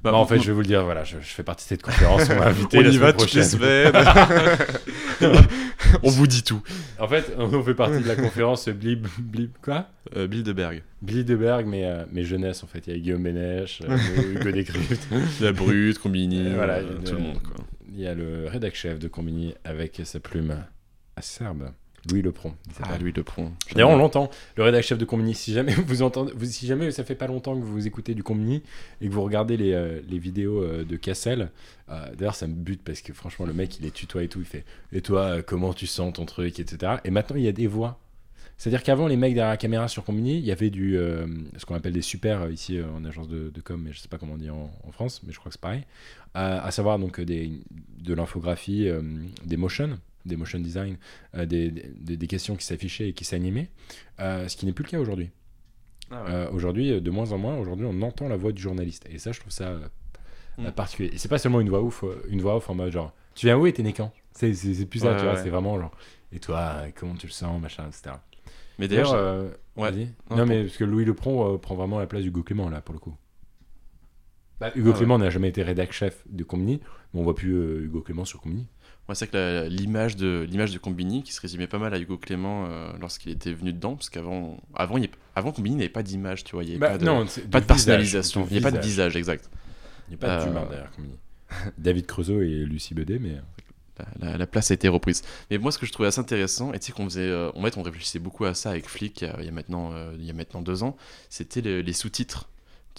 Bah, 0.02 0.12
Bah, 0.12 0.18
en 0.18 0.26
fait, 0.26 0.38
je 0.40 0.46
vais 0.46 0.52
vous 0.52 0.60
le 0.60 0.66
dire, 0.66 0.84
voilà, 0.84 1.04
je, 1.04 1.16
je 1.20 1.26
fais 1.26 1.42
partie 1.42 1.64
de 1.64 1.68
cette 1.68 1.82
conférence. 1.82 2.28
On 2.30 2.36
m'a 2.36 2.46
invité 2.46 2.78
on 2.78 2.82
la 2.82 2.88
y 2.88 2.96
va 2.98 3.10
semaine 3.12 3.16
toutes 3.18 3.34
les 3.34 3.42
semaines. 3.42 3.92
on 6.02 6.10
vous 6.10 6.26
dit 6.26 6.42
tout. 6.42 6.62
En 6.98 7.08
fait, 7.08 7.32
on 7.38 7.62
fait 7.62 7.74
partie 7.74 8.02
de 8.02 8.08
la 8.08 8.16
conférence 8.16 8.68
Blib, 8.68 9.06
Blib, 9.18 9.50
quoi? 9.62 9.86
Euh, 10.16 10.26
Bilderberg, 10.26 10.82
Bilderberg, 11.02 11.66
mais, 11.66 11.84
euh, 11.84 12.04
mais 12.12 12.24
jeunesse, 12.24 12.62
en 12.62 12.66
fait. 12.66 12.86
Il 12.86 12.92
y 12.92 12.96
a 12.96 12.98
Guillaume 12.98 13.22
Bénèche, 13.22 13.82
euh, 13.88 13.96
Hugo 14.34 14.50
Décrypte. 14.50 15.08
la 15.40 15.52
brute, 15.52 15.98
Combini, 15.98 16.46
Euh, 16.46 16.52
voilà, 16.54 16.74
euh, 16.74 16.98
tout 17.04 17.14
le 17.14 17.18
monde 17.20 17.42
quoi. 17.42 17.56
Il 17.92 18.00
y 18.00 18.06
a 18.06 18.14
le 18.14 18.46
rédac 18.46 18.74
chef 18.74 18.98
de 18.98 19.08
Combini 19.08 19.54
avec 19.64 20.00
sa 20.04 20.20
plume 20.20 20.64
acerbe, 21.16 21.70
Louis 22.10 22.22
Lepron. 22.22 22.54
Ah 22.82 22.98
prend. 23.24 23.52
D'ailleurs, 23.74 23.90
on 23.90 23.96
l'entend, 23.96 24.30
le 24.56 24.62
rédac 24.62 24.84
chef 24.84 24.98
de 24.98 25.04
Combini. 25.04 25.34
Si 25.34 25.52
jamais 25.52 25.74
vous 25.86 26.02
entendez, 26.02 26.32
vous, 26.34 26.44
si 26.46 26.66
jamais 26.66 26.90
ça 26.90 27.04
fait 27.04 27.14
pas 27.14 27.26
longtemps 27.26 27.58
que 27.58 27.64
vous 27.64 27.86
écoutez 27.86 28.14
du 28.14 28.22
Combini 28.22 28.62
et 29.00 29.08
que 29.08 29.12
vous 29.12 29.22
regardez 29.22 29.56
les, 29.56 29.72
euh, 29.72 30.00
les 30.08 30.18
vidéos 30.18 30.62
euh, 30.62 30.84
de 30.84 30.96
Cassel, 30.96 31.50
euh, 31.90 32.14
d'ailleurs, 32.16 32.34
ça 32.34 32.46
me 32.46 32.54
bute 32.54 32.82
parce 32.82 33.00
que 33.00 33.12
franchement, 33.12 33.46
le 33.46 33.52
mec, 33.52 33.78
il 33.78 33.82
les 33.82 33.90
tutoie 33.90 34.22
et 34.22 34.28
tout. 34.28 34.40
Il 34.40 34.46
fait 34.46 34.64
Et 34.92 35.00
toi, 35.00 35.42
comment 35.42 35.72
tu 35.72 35.86
sens 35.86 36.12
ton 36.12 36.26
truc, 36.26 36.58
etc. 36.60 36.96
Et 37.04 37.10
maintenant, 37.10 37.36
il 37.36 37.42
y 37.42 37.48
a 37.48 37.52
des 37.52 37.66
voix. 37.66 37.98
C'est-à-dire 38.58 38.82
qu'avant, 38.82 39.06
les 39.06 39.16
mecs 39.16 39.34
derrière 39.34 39.50
la 39.50 39.56
caméra 39.58 39.86
sur 39.86 40.04
Combini, 40.04 40.38
il 40.38 40.44
y 40.44 40.50
avait 40.50 40.70
du, 40.70 40.96
euh, 40.96 41.26
ce 41.58 41.66
qu'on 41.66 41.74
appelle 41.74 41.92
des 41.92 42.02
super 42.02 42.48
ici 42.50 42.78
euh, 42.78 42.86
en 42.96 43.04
agence 43.04 43.28
de, 43.28 43.50
de 43.50 43.60
com, 43.60 43.80
mais 43.82 43.92
je 43.92 44.00
sais 44.00 44.08
pas 44.08 44.16
comment 44.16 44.34
on 44.34 44.38
dit 44.38 44.48
en, 44.48 44.70
en 44.86 44.92
France, 44.92 45.22
mais 45.26 45.32
je 45.32 45.38
crois 45.38 45.50
que 45.50 45.54
c'est 45.54 45.60
pareil. 45.60 45.84
Euh, 46.36 46.60
à 46.62 46.70
savoir 46.70 46.98
donc 46.98 47.20
des, 47.20 47.60
de 47.98 48.14
l'infographie, 48.14 48.88
des 49.44 49.56
motions, 49.56 49.98
des 50.26 50.36
motion 50.36 50.58
design, 50.58 50.96
euh, 51.34 51.46
des, 51.46 51.70
des, 51.70 52.16
des 52.16 52.26
questions 52.26 52.56
qui 52.56 52.64
s'affichaient 52.66 53.08
et 53.08 53.12
qui 53.12 53.24
s'animaient, 53.24 53.70
euh, 54.20 54.46
ce 54.48 54.56
qui 54.56 54.66
n'est 54.66 54.72
plus 54.72 54.84
le 54.84 54.90
cas 54.90 54.98
aujourd'hui. 54.98 55.30
Ah 56.10 56.24
Euh, 56.28 56.50
aujourd'hui, 56.52 57.00
de 57.00 57.10
moins 57.10 57.32
en 57.32 57.38
moins, 57.38 57.56
aujourd'hui, 57.58 57.86
on 57.88 58.00
entend 58.02 58.28
la 58.28 58.36
voix 58.36 58.52
du 58.52 58.62
journaliste. 58.62 59.06
Et 59.10 59.18
ça, 59.18 59.32
je 59.32 59.40
trouve 59.40 59.52
ça 59.52 59.78
Mm. 60.58 60.70
particulier. 60.70 61.10
Et 61.12 61.18
c'est 61.18 61.28
pas 61.28 61.36
seulement 61.38 61.60
une 61.60 61.68
voix 61.68 61.82
ouf, 61.82 62.02
euh, 62.04 62.22
une 62.30 62.40
voix 62.40 62.56
off 62.56 62.70
en 62.70 62.74
mode 62.74 62.90
genre, 62.90 63.12
tu 63.34 63.44
viens 63.46 63.58
où 63.58 63.66
et 63.66 63.72
t'es 63.74 63.82
né 63.82 63.92
quand? 63.92 64.10
C'est 64.32 64.52
plus 64.86 65.00
ça, 65.00 65.10
Ouais, 65.10 65.16
tu 65.16 65.22
vois, 65.24 65.34
ouais. 65.34 65.42
c'est 65.42 65.50
vraiment 65.50 65.78
genre, 65.78 65.90
et 66.32 66.38
toi, 66.40 66.84
comment 66.94 67.14
tu 67.14 67.26
le 67.26 67.32
sens, 67.32 67.60
machin, 67.60 67.86
etc. 67.88 68.16
Mais 68.78 68.88
D'ailleurs, 68.88 69.12
euh, 69.14 69.50
ouais. 69.76 69.90
Non, 70.30 70.36
Non, 70.38 70.46
mais 70.46 70.64
parce 70.64 70.76
que 70.78 70.84
Louis 70.84 71.04
Lepron 71.04 71.54
euh, 71.54 71.58
prend 71.58 71.74
vraiment 71.74 71.98
la 71.98 72.06
place 72.06 72.22
d'Hugo 72.22 72.42
Clément, 72.42 72.70
là, 72.70 72.80
pour 72.80 72.94
le 72.94 72.98
coup. 73.00 73.14
Bah, 74.60 74.70
Hugo 74.74 74.88
Ah 74.88 74.92
ouais. 74.92 74.96
Clément 74.96 75.18
n'a 75.18 75.28
jamais 75.30 75.48
été 75.48 75.62
rédac 75.62 75.92
chef 75.92 76.22
de 76.28 76.42
Combini, 76.44 76.80
mais 77.12 77.20
on 77.20 77.22
voit 77.22 77.34
plus 77.34 77.52
euh, 77.54 77.84
Hugo 77.84 78.00
Clément 78.00 78.24
sur 78.24 78.40
Combini. 78.40 78.66
Ouais, 79.08 79.14
c'est 79.14 79.30
vrai 79.30 79.32
que 79.32 79.68
l'image 79.68 80.16
de 80.16 80.44
l'image 80.50 80.72
de 80.72 80.78
Combini 80.78 81.22
qui 81.22 81.32
se 81.32 81.40
résumait 81.40 81.68
pas 81.68 81.78
mal 81.78 81.94
à 81.94 81.98
Hugo 81.98 82.18
Clément 82.18 82.66
euh, 82.68 82.92
lorsqu'il 83.00 83.30
était 83.30 83.52
venu 83.52 83.72
dedans, 83.72 83.94
parce 83.94 84.10
qu'avant, 84.10 84.58
avant, 84.74 84.96
il 84.96 85.04
y 85.04 85.06
a- 85.06 85.10
avant 85.36 85.52
Combini 85.52 85.76
n'avait 85.76 85.88
pas 85.88 86.02
d'image, 86.02 86.42
tu 86.42 86.52
vois, 86.56 86.64
il 86.64 86.70
y 86.70 86.72
avait 86.72 86.80
Bah, 86.80 86.90
pas 86.90 86.98
de, 86.98 87.04
non, 87.04 87.24
pas 87.24 87.24
de 87.24 87.44
visage, 87.44 87.66
personnalisation, 87.66 88.46
il 88.50 88.52
n'y 88.54 88.58
a 88.58 88.62
pas 88.62 88.76
de 88.76 88.80
visage. 88.80 89.16
exact. 89.16 89.48
Il 90.08 90.10
n'y 90.10 90.14
a 90.16 90.18
pas 90.18 90.38
Euh, 90.40 90.44
d'humain 90.44 90.66
derrière 90.68 90.90
Combini. 90.92 91.14
David 91.78 92.06
Creusot 92.06 92.42
et 92.42 92.64
Lucie 92.64 92.94
Bedet, 92.94 93.18
mais. 93.20 93.36
La, 93.98 94.32
la- 94.32 94.36
la 94.36 94.46
place 94.46 94.70
a 94.70 94.74
été 94.74 94.88
reprise. 94.88 95.22
Mais 95.50 95.56
moi, 95.56 95.72
ce 95.72 95.78
que 95.78 95.86
je 95.86 95.92
trouvais 95.92 96.08
assez 96.08 96.20
intéressant, 96.20 96.72
et 96.74 96.78
tu 96.78 96.86
sais 96.86 96.92
qu'on 96.92 97.04
faisait, 97.06 97.22
euh, 97.22 97.50
en 97.54 97.62
fait, 97.62 97.78
on 97.78 97.82
réfléchissait 97.82 98.18
beaucoup 98.18 98.44
à 98.44 98.52
ça 98.52 98.68
avec 98.70 98.88
Flick 98.90 99.22
il 99.22 99.24
y 99.24 99.30
a, 99.30 99.36
il 99.40 99.46
y 99.46 99.48
a 99.48 99.52
maintenant, 99.52 99.92
euh, 99.94 100.12
il 100.18 100.24
y 100.26 100.30
a 100.30 100.34
maintenant 100.34 100.60
deux 100.60 100.82
ans, 100.82 100.96
c'était 101.30 101.62
les, 101.62 101.82
les 101.82 101.92
sous-titres 101.94 102.50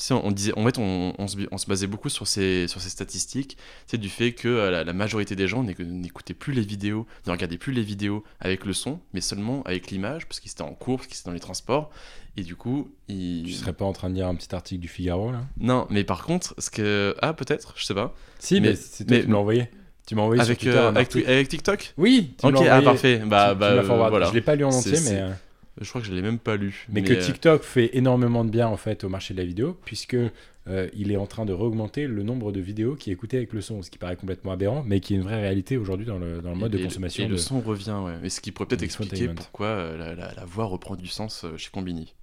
sais, 0.04 0.14
on 0.14 0.32
disait, 0.32 0.52
en 0.58 0.64
fait, 0.66 0.78
on, 0.78 1.14
on 1.18 1.28
se, 1.28 1.38
on 1.52 1.58
se 1.58 1.66
basait 1.68 1.88
beaucoup 1.88 2.10
sur 2.10 2.28
ces, 2.28 2.68
sur 2.68 2.82
ces 2.82 2.90
statistiques, 2.90 3.58
c'est 3.88 3.98
du 3.98 4.10
fait 4.10 4.34
que 4.34 4.48
euh, 4.48 4.72
la, 4.72 4.84
la 4.84 4.94
majorité 4.94 5.36
des 5.36 5.48
gens 5.48 5.64
n'éc- 5.64 5.80
n'écoutaient 5.82 6.34
plus 6.34 6.54
les 6.54 6.62
vidéos, 6.62 7.06
ne 7.26 7.32
regardaient 7.32 7.58
plus 7.58 7.74
les 7.74 7.82
vidéos 7.82 8.24
avec 8.40 8.66
le 8.66 8.74
son, 8.74 9.00
mais 9.14 9.22
seulement 9.22 9.64
avec 9.64 9.90
l'image, 9.92 10.28
parce 10.28 10.40
qu'ils 10.40 10.52
étaient 10.52 10.62
en 10.62 10.74
cours, 10.74 10.98
parce 10.98 11.08
qu'ils 11.08 11.18
étaient 11.20 11.30
dans 11.30 11.34
les 11.34 11.40
transports, 11.40 11.90
et 12.36 12.44
du 12.44 12.56
coup, 12.56 12.92
ils... 13.08 13.44
Tu 13.46 13.54
serais 13.54 13.74
pas 13.74 13.86
en 13.86 13.94
train 13.94 14.10
de 14.10 14.16
lire 14.16 14.28
un 14.28 14.36
petit 14.36 14.54
article 14.54 14.82
du 14.82 14.88
Figaro 14.88 15.32
là? 15.32 15.42
Non, 15.60 15.88
mais 15.90 16.04
par 16.04 16.24
contre, 16.24 16.54
ce 16.60 16.70
que... 16.70 17.16
Ah, 17.22 17.34
peut-être, 17.34 17.74
je 17.78 17.84
sais 17.86 17.96
pas. 17.96 18.14
Si, 18.40 18.62
Mais- 18.62 18.70
mais, 18.70 18.76
c'est 18.76 19.06
toi 19.06 19.16
mais- 19.18 19.22
qui 19.24 19.28
me 19.28 19.34
l'as 19.34 19.40
envoyé. 19.40 19.70
Tu 20.06 20.16
m'as 20.16 20.22
envoyé 20.22 20.42
Avec, 20.42 20.60
sur 20.62 20.72
Twitter 20.72 21.18
euh, 21.20 21.28
avec, 21.36 21.50
TikTok? 21.50 21.94
Oui, 21.98 22.34
tu 22.40 22.46
Ok, 22.46 22.62
ah 22.70 22.82
parfait. 22.82 23.22
Bah, 23.26 23.50
Tu- 23.52 23.60
bah, 23.60 23.66
euh, 23.72 23.82
voilà. 23.82 24.28
Je 24.30 24.34
l'ai 24.36 24.42
pas 24.42 24.56
lu 24.56 24.64
en 24.64 24.70
entier, 24.70 24.94
mais, 25.04 25.20
euh, 25.20 25.32
Je 25.80 25.88
crois 25.90 26.02
que 26.02 26.08
je 26.08 26.14
l'ai 26.14 26.22
même 26.22 26.40
pas 26.40 26.56
lu. 26.56 26.86
mais 26.90 27.04
que 27.04 27.14
euh, 27.14 27.20
TikTok 27.22 27.64
fait 27.64 27.92
énormément 27.96 28.44
de 28.44 28.50
bien 28.50 28.68
en 28.68 28.78
fait 28.78 29.04
au 29.04 29.10
marché 29.10 29.34
de 29.34 29.40
la 29.40 29.46
vidéo, 29.46 29.78
puisque 29.86 30.16
euh, 30.16 30.90
il 30.94 31.12
est 31.12 31.18
en 31.18 31.28
train 31.28 31.46
de 31.46 31.54
réaugmenter 31.54 32.08
le 32.08 32.24
nombre 32.24 32.52
de 32.52 32.60
vidéos 32.60 32.96
qui 32.96 33.10
est 33.10 33.14
écoutées 33.14 33.38
avec 33.38 33.54
le 33.54 33.62
son, 33.62 33.82
ce 33.84 33.90
qui 33.92 33.98
paraît 33.98 34.16
complètement 34.16 34.52
aberrant, 34.52 34.84
mais 34.86 35.00
qui 35.00 35.14
est 35.14 35.18
une 35.18 35.24
vraie 35.24 35.40
réalité 35.40 35.78
aujourd'hui 35.78 36.06
dans 36.06 36.18
le, 36.18 36.42
dans 36.42 36.50
le 36.52 36.56
mode 36.58 36.74
et 36.74 36.78
de 36.78 36.82
le- 36.84 36.88
consommation. 36.88 37.24
Et 37.24 37.28
de- 37.28 37.32
le 37.34 37.38
son 37.38 37.62
revient, 37.62 37.96
ouais. 38.04 38.16
Et 38.24 38.30
ce 38.30 38.42
qui 38.42 38.52
pourrait 38.52 38.68
peut-être 38.68 38.84
expliquer 38.84 39.28
pourquoi 39.30 39.68
euh, 39.68 39.98
la, 39.98 40.16
la- 40.16 40.34
la 40.34 40.46
voix 40.46 40.66
reprend 40.66 40.96
du 40.96 41.08
sens 41.08 41.46
chez 41.58 41.70
Combini. 41.72 42.14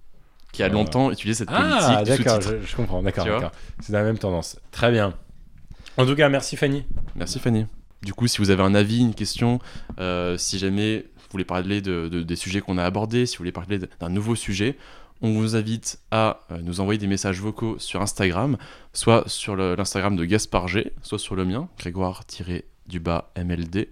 Qui 0.51 0.63
a 0.63 0.67
Ah. 0.67 0.69
longtemps 0.69 1.11
utilisé 1.11 1.39
cette 1.39 1.49
politique 1.49 1.71
Ah, 1.79 2.03
d'accord, 2.05 2.41
je, 2.41 2.61
je 2.61 2.75
comprends, 2.75 3.01
d'accord, 3.01 3.25
d'accord. 3.25 3.51
C'est 3.81 3.91
dans 3.91 3.99
la 3.99 4.05
même 4.05 4.17
tendance. 4.17 4.57
Très 4.71 4.91
bien. 4.91 5.13
En 5.97 6.05
tout 6.05 6.15
cas, 6.15 6.29
merci 6.29 6.55
Fanny. 6.55 6.83
Merci 7.15 7.39
Fanny. 7.39 7.65
Du 8.05 8.13
coup, 8.13 8.27
si 8.27 8.37
vous 8.37 8.51
avez 8.51 8.63
un 8.63 8.75
avis, 8.75 8.99
une 8.99 9.13
question, 9.15 9.59
euh, 9.99 10.37
si 10.37 10.59
jamais 10.59 11.05
vous 11.17 11.23
voulez 11.31 11.43
parler 11.45 11.81
de, 11.81 12.07
de- 12.07 12.21
des 12.23 12.35
sujets 12.35 12.61
qu'on 12.61 12.77
a 12.77 12.83
abordés, 12.83 13.25
si 13.25 13.35
vous 13.35 13.39
voulez 13.41 13.51
parler 13.51 13.79
d'un 13.99 14.09
nouveau 14.09 14.35
sujet, 14.35 14.77
on 15.21 15.33
vous 15.33 15.55
invite 15.55 15.99
à 16.11 16.41
euh, 16.51 16.59
nous 16.61 16.81
envoyer 16.81 16.99
des 16.99 17.07
messages 17.07 17.41
vocaux 17.41 17.77
sur 17.79 18.01
Instagram, 18.01 18.57
soit 18.93 19.27
sur 19.27 19.55
l'Instagram 19.55 20.15
de 20.15 20.23
Gaspard 20.23 20.67
G, 20.67 20.91
soit 21.01 21.17
sur 21.19 21.35
le 21.35 21.45
mien, 21.45 21.67
Grégoire-du-bas 21.79 23.31
MLD. 23.37 23.87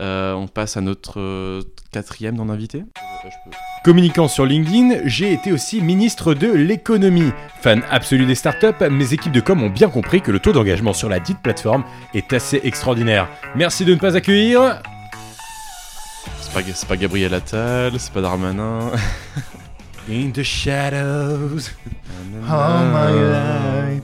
Euh, 0.00 0.32
on 0.34 0.48
passe 0.48 0.76
à 0.76 0.80
notre 0.80 1.20
euh, 1.20 1.62
quatrième 1.92 2.34
non 2.34 2.48
invité. 2.50 2.84
Communiquant 3.84 4.28
sur 4.28 4.44
LinkedIn, 4.44 5.02
j'ai 5.04 5.32
été 5.32 5.52
aussi 5.52 5.80
ministre 5.80 6.34
de 6.34 6.50
l'économie. 6.50 7.30
Fan 7.60 7.82
absolu 7.90 8.26
des 8.26 8.34
startups, 8.34 8.88
mes 8.90 9.12
équipes 9.12 9.32
de 9.32 9.40
com 9.40 9.62
ont 9.62 9.70
bien 9.70 9.88
compris 9.88 10.20
que 10.20 10.32
le 10.32 10.40
taux 10.40 10.52
d'engagement 10.52 10.92
sur 10.92 11.08
la 11.08 11.20
dite 11.20 11.40
plateforme 11.42 11.84
est 12.14 12.32
assez 12.32 12.60
extraordinaire. 12.64 13.28
Merci 13.54 13.84
de 13.84 13.94
ne 13.94 13.98
pas 13.98 14.16
accueillir. 14.16 14.80
C'est 16.40 16.52
pas, 16.52 16.86
pas 16.88 16.96
Gabriel 16.96 17.34
Attal, 17.34 17.92
c'est 17.98 18.12
pas 18.12 18.20
Darmanin. 18.20 18.90
In 20.10 20.30
the 20.32 20.42
shadows. 20.42 21.70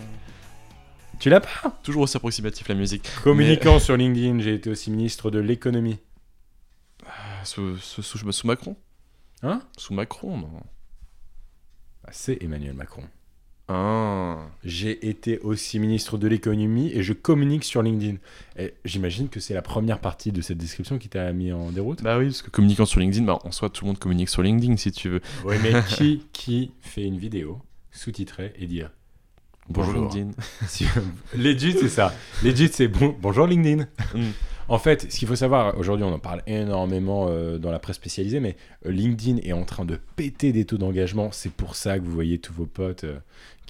Tu 1.21 1.29
l'as 1.29 1.41
pas 1.41 1.79
Toujours 1.83 2.03
aussi 2.03 2.17
approximatif 2.17 2.67
la 2.69 2.75
musique. 2.75 3.09
Communiquant 3.23 3.79
sur 3.79 3.97
LinkedIn, 3.97 4.41
j'ai 4.41 4.55
été 4.55 4.71
aussi 4.71 4.91
ministre 4.91 5.31
de 5.31 5.39
l'économie. 5.39 5.99
Ah, 7.07 7.45
Sous, 7.45 7.77
sous- 7.77 8.03
sous- 8.03 8.33
sous 8.33 8.47
Macron 8.47 8.77
Hein 9.43 9.63
Sous 9.77 9.95
Macron, 9.95 10.39
non. 10.39 10.51
Ah, 12.05 12.11
C'est 12.13 12.43
Emmanuel 12.43 12.75
Macron. 12.75 13.05
Ah. 13.69 14.49
J'ai 14.65 15.09
été 15.09 15.39
aussi 15.41 15.79
ministre 15.79 16.19
de 16.19 16.27
l'économie 16.27 16.91
et 16.93 17.03
je 17.05 17.13
communique 17.13 17.63
sur 17.65 17.83
LinkedIn. 17.83 18.17
J'imagine 18.85 19.29
que 19.29 19.39
c'est 19.39 19.55
la 19.55 19.63
première 19.63 20.01
partie 20.01 20.33
de 20.33 20.41
cette 20.41 20.59
description 20.59 20.99
qui 20.99 21.09
t'a 21.09 21.33
mis 21.33 21.53
en 21.53 21.71
déroute. 21.71 22.03
Bah 22.03 22.19
oui, 22.19 22.27
parce 22.27 22.43
que 22.43 22.51
communiquant 22.51 22.85
sur 22.87 22.99
LinkedIn, 22.99 23.25
bah, 23.25 23.39
en 23.45 23.53
soi, 23.53 23.71
tout 23.71 23.85
le 23.85 23.89
monde 23.91 23.99
communique 23.99 24.29
sur 24.29 24.43
LinkedIn 24.43 24.77
si 24.77 24.91
tu 24.91 25.09
veux. 25.09 25.21
Oui, 25.45 25.57
mais 25.63 25.73
qui, 25.89 26.27
qui 26.33 26.73
fait 26.81 27.05
une 27.05 27.19
vidéo 27.19 27.61
sous-titrée 27.93 28.53
et 28.57 28.67
dire 28.67 28.91
Bonjour, 29.71 29.95
Bonjour. 29.95 30.13
LinkedIn. 30.13 30.31
Legit, 31.37 31.73
c'est 31.79 31.89
ça. 31.89 32.13
Legit, 32.43 32.71
c'est 32.73 32.89
bon, 32.89 33.15
bonjour 33.21 33.47
LinkedIn. 33.47 33.87
Mm. 34.15 34.31
En 34.69 34.79
fait, 34.79 35.11
ce 35.11 35.19
qu'il 35.19 35.29
faut 35.29 35.37
savoir, 35.37 35.79
aujourd'hui, 35.79 36.05
on 36.05 36.13
en 36.13 36.19
parle 36.19 36.43
énormément 36.47 37.27
euh, 37.29 37.59
dans 37.59 37.71
la 37.71 37.79
presse 37.79 37.97
spécialisée, 37.97 38.41
mais 38.41 38.57
euh, 38.87 38.91
LinkedIn 38.91 39.39
est 39.43 39.53
en 39.53 39.65
train 39.65 39.85
de 39.85 39.99
péter 40.17 40.53
des 40.53 40.65
taux 40.65 40.77
d'engagement. 40.77 41.31
C'est 41.33 41.53
pour 41.53 41.77
ça 41.77 41.99
que 41.99 42.05
vous 42.05 42.11
voyez 42.11 42.39
tous 42.39 42.53
vos 42.53 42.67
potes 42.67 43.05
euh, 43.05 43.19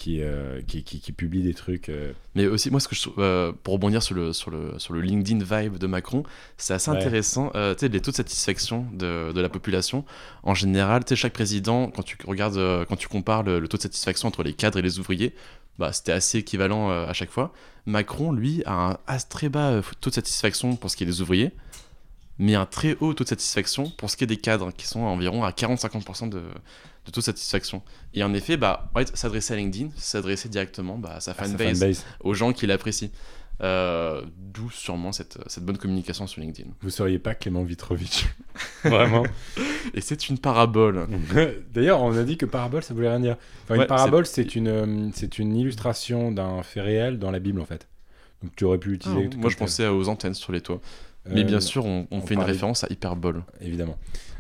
qui, 0.01 0.23
euh, 0.23 0.63
qui, 0.67 0.83
qui- 0.83 0.99
qui 0.99 1.13
publient 1.13 1.43
des 1.43 1.53
trucs. 1.55 1.91
euh, 1.91 2.13
Mais 2.35 2.47
aussi, 2.47 2.71
moi, 2.71 2.81
ce 2.81 2.89
que 2.89 2.95
je 2.95 3.09
euh, 3.19 3.53
pour 3.63 3.75
rebondir 3.75 4.03
sur 4.03 4.15
le, 4.15 4.33
sur, 4.33 4.51
le, 4.51 4.79
sur 4.79 4.95
le 4.95 5.01
LinkedIn 5.03 5.45
vibe 5.45 5.77
de 5.77 5.87
Macron, 5.87 6.23
c'est 6.57 6.73
assez 6.73 6.91
Ouais. 6.91 6.97
intéressant. 6.97 7.53
Euh, 7.55 7.75
tu 7.75 7.81
sais, 7.81 7.89
les 7.89 8.01
taux 8.01 8.11
de 8.11 8.17
satisfaction 8.17 8.87
de, 8.95 9.33
de 9.33 9.41
la 9.41 9.49
population, 9.51 10.05
en 10.43 10.55
général, 10.55 11.05
tu 11.05 11.11
sais, 11.11 11.17
chaque 11.17 11.35
président, 11.35 11.91
quand 11.91 12.03
tu 12.03 12.17
regardes, 12.27 12.59
quand 12.89 12.97
tu 12.97 13.09
compares 13.09 13.43
le, 13.43 13.61
le 13.61 13.69
taux 13.69 13.77
de 13.77 13.83
satisfaction 13.83 14.27
entre 14.29 14.43
les 14.43 14.55
cadres 14.55 14.79
et 14.79 14.83
les 14.83 14.99
ouvriers, 14.99 15.35
bah, 15.79 15.93
c'était 15.93 16.13
assez 16.13 16.39
équivalent 16.39 16.91
à 16.91 17.13
chaque 17.13 17.31
fois. 17.31 17.53
Macron, 17.87 18.33
lui, 18.33 18.63
a 18.67 18.99
un 19.07 19.19
très 19.29 19.49
bas 19.51 19.81
taux 20.01 20.11
de 20.11 20.15
satisfaction 20.15 20.77
pour 20.77 20.91
ce 20.91 20.97
qui 20.97 21.05
est 21.05 21.07
des 21.07 21.21
ouvriers, 21.21 21.53
mais 22.41 22.55
un 22.55 22.65
très 22.67 22.97
haut 23.01 23.13
taux 23.13 23.23
de 23.25 23.29
satisfaction 23.29 23.91
pour 23.99 24.11
ce 24.11 24.17
qui 24.17 24.25
est 24.25 24.27
des 24.27 24.39
cadres, 24.39 24.73
qui 24.73 24.87
sont 24.87 25.01
environ 25.01 25.45
à 25.45 25.51
40-50% 25.51 26.31
de, 26.31 26.41
de 26.41 27.11
taux 27.13 27.21
de 27.21 27.25
satisfaction. 27.27 27.83
Et 28.15 28.25
en 28.25 28.33
effet, 28.33 28.57
bah, 28.57 28.89
en 28.95 28.99
fait, 28.99 29.15
s'adresser 29.15 29.53
à 29.53 29.57
LinkedIn, 29.59 29.91
s'adresser 29.97 30.49
directement 30.49 30.97
bah, 30.97 31.17
à 31.17 31.21
sa 31.21 31.35
fanbase, 31.35 32.05
aux 32.21 32.33
gens 32.35 32.53
qui 32.55 32.67
l'apprécient. 32.67 33.11
Euh, 33.63 34.23
D'où 34.39 34.71
sûrement 34.71 35.13
cette, 35.13 35.39
cette 35.49 35.67
bonne 35.67 35.77
communication 35.77 36.27
sur 36.27 36.41
LinkedIn. 36.41 36.71
Vous 36.81 36.89
seriez 36.89 37.19
pas 37.19 37.35
Clément 37.35 37.63
Vitrovitch. 37.63 38.25
Vraiment. 38.85 39.25
Et 39.95 40.01
c'est 40.01 40.31
une 40.31 40.39
parabole. 40.39 41.07
D'ailleurs, 41.75 42.01
on 42.01 42.17
a 42.17 42.23
dit 42.23 42.39
que 42.39 42.47
parabole, 42.47 42.83
ça 42.83 42.95
voulait 42.95 43.11
rien 43.11 43.21
dire. 43.21 43.37
Enfin, 43.65 43.75
Ouais, 43.75 43.83
une 43.83 43.87
parabole, 43.87 44.25
c'est 44.25 44.57
une, 44.57 44.69
euh, 44.69 45.11
c'est 45.13 45.39
une 45.39 45.55
illustration 45.57 46.33
d'un 46.33 46.63
fait 46.63 46.81
réel 46.81 47.19
dans 47.19 47.31
la 47.31 47.39
Bible, 47.39 47.61
en 47.61 47.67
fait. 47.67 47.87
Donc 48.43 48.57
tu 48.57 48.65
aurais 48.65 48.79
pu 48.79 48.89
Ah, 48.89 48.93
l'utiliser. 48.93 49.37
moi, 49.37 49.51
je 49.51 49.57
pensais 49.59 49.87
aux 49.87 50.09
antennes 50.09 50.33
sur 50.33 50.53
les 50.53 50.63
toits. 50.63 50.81
Euh, 51.27 51.33
Mais 51.35 51.45
bien 51.45 51.61
sûr, 51.61 51.85
on, 51.85 52.07
on 52.11 52.19
on 52.19 52.21
fait 52.23 52.35
une 52.35 52.41
référence 52.41 52.83
à 52.85 52.89
hyperbole. 52.91 53.43
évidemment. 53.61 53.97